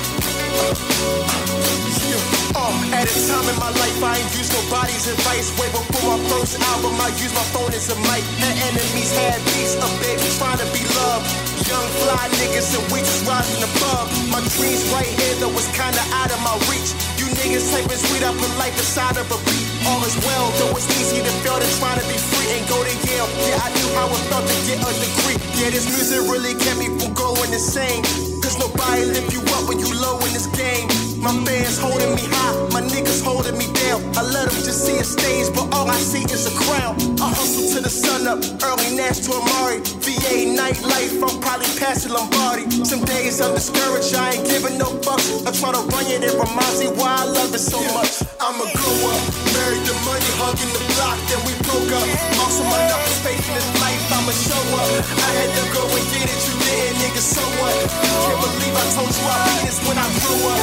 uh, 2.61 2.93
at 2.93 3.09
a 3.09 3.17
time 3.25 3.49
in 3.49 3.57
my 3.57 3.73
life, 3.73 3.99
I 4.05 4.21
ain't 4.21 4.33
used 4.37 4.53
nobody's 4.53 5.09
advice. 5.09 5.49
Way 5.57 5.73
before 5.73 6.13
my 6.13 6.21
first 6.29 6.61
album, 6.77 6.93
I 7.01 7.09
used 7.17 7.33
my 7.33 7.47
phone 7.57 7.73
as 7.73 7.89
a 7.89 7.97
mic. 8.05 8.21
The 8.37 8.53
enemies 8.69 9.17
had 9.17 9.41
beats, 9.57 9.81
a 9.81 9.89
baby 10.05 10.29
trying 10.37 10.61
to 10.61 10.69
be 10.77 10.85
loved. 10.93 11.25
Young 11.65 11.89
fly 12.05 12.29
niggas, 12.37 12.69
and 12.77 12.85
we 12.93 13.01
just 13.01 13.25
rising 13.25 13.65
above. 13.65 14.13
My 14.29 14.45
dreams 14.61 14.85
right 14.93 15.09
here, 15.09 15.35
though, 15.41 15.57
was 15.57 15.65
kinda 15.73 16.05
out 16.21 16.29
of 16.29 16.41
my 16.45 16.53
reach 16.69 16.93
You 17.17 17.25
niggas 17.41 17.73
typing 17.73 17.97
sweet, 17.97 18.21
I 18.21 18.37
put 18.37 18.53
life 18.61 18.77
inside 18.77 19.17
of 19.17 19.25
a 19.33 19.39
beat. 19.49 19.67
All 19.89 20.05
is 20.05 20.21
well, 20.29 20.53
though 20.61 20.77
it's 20.77 20.85
easy 21.01 21.25
to 21.25 21.33
fail 21.41 21.57
to 21.57 21.71
try 21.81 21.97
to 21.97 22.05
be 22.05 22.19
free 22.29 22.61
and 22.61 22.69
go 22.69 22.77
to 22.77 22.95
Yale. 23.09 23.31
Yeah, 23.49 23.65
I 23.65 23.73
knew 23.73 23.89
how 23.97 24.13
it 24.13 24.21
felt 24.29 24.45
to 24.45 24.57
get 24.69 24.85
a 24.85 24.93
degree. 25.01 25.41
Yeah, 25.57 25.73
this 25.73 25.89
music 25.89 26.29
really 26.29 26.53
kept 26.61 26.77
me 26.77 26.93
from 27.01 27.17
going 27.17 27.49
insane. 27.57 28.05
Cause 28.51 28.67
nobody 28.67 29.07
lift 29.07 29.31
you 29.31 29.39
up 29.55 29.71
when 29.71 29.79
you 29.79 29.87
low 30.03 30.19
in 30.27 30.35
this 30.35 30.51
game. 30.59 30.91
My 31.23 31.31
fans 31.47 31.79
holding 31.79 32.19
me 32.19 32.27
high, 32.35 32.59
my 32.75 32.83
niggas 32.83 33.23
holding 33.23 33.55
me 33.55 33.71
down. 33.87 34.03
I 34.19 34.27
let 34.27 34.51
them 34.51 34.59
just 34.67 34.83
see 34.83 34.99
a 34.99 35.07
stage, 35.07 35.55
but 35.55 35.71
all 35.71 35.87
I 35.87 35.95
see 35.95 36.27
is 36.27 36.51
a 36.51 36.55
crown. 36.59 36.99
I 37.23 37.31
hustle 37.31 37.71
to 37.77 37.79
the 37.79 37.89
sun 37.89 38.27
up, 38.27 38.43
early 38.67 38.91
Nash 38.99 39.23
to 39.31 39.39
Amari. 39.39 39.79
VA 40.03 40.51
nightlife, 40.51 41.23
I'm 41.23 41.39
probably 41.39 41.71
passing 41.79 42.11
Lombardi. 42.11 42.67
Some 42.83 43.07
days 43.07 43.39
I'm 43.41 43.55
discouraged, 43.55 44.19
I 44.19 44.35
ain't 44.35 44.47
giving 44.51 44.83
no 44.83 44.99
fucks. 44.99 45.47
I 45.47 45.55
try 45.55 45.71
to 45.71 45.87
run 45.87 46.11
it, 46.11 46.27
it 46.27 46.35
reminds 46.35 46.83
me 46.83 46.91
why 46.99 47.23
I 47.23 47.31
love 47.31 47.55
it 47.55 47.63
so 47.63 47.79
much. 47.95 48.19
I'ma 48.43 48.67
grow 48.67 48.99
up, 49.15 49.23
married 49.55 49.87
to 49.87 49.95
money, 50.03 50.31
hugging 50.43 50.75
the 50.75 50.83
block, 50.99 51.23
then 51.31 51.39
we 51.47 51.55
broke 51.71 51.93
up. 51.95 52.09
Also, 52.43 52.67
my 52.67 52.83
knuckles 52.91 53.21
facing 53.23 53.55
this 53.55 53.71
life, 53.79 54.00
I'ma 54.21 54.33
show 54.37 54.53
up. 54.77 54.85
I 55.17 55.33
had 55.33 55.49
to 55.49 55.65
go 55.73 55.81
and 55.81 56.05
get 56.13 56.29
it, 56.29 56.41
you 56.45 56.53
didn't, 56.61 57.01
nigga, 57.01 57.25
so 57.25 57.41
what? 57.57 57.73
Can't 57.73 58.37
believe 58.45 58.77
I 58.77 58.85
told 58.93 59.09
you 59.17 59.25
I'd 59.25 59.49
be 59.49 59.65
this 59.65 59.81
when 59.89 59.97
I 59.97 60.05
grew 60.21 60.45
up. 60.45 60.61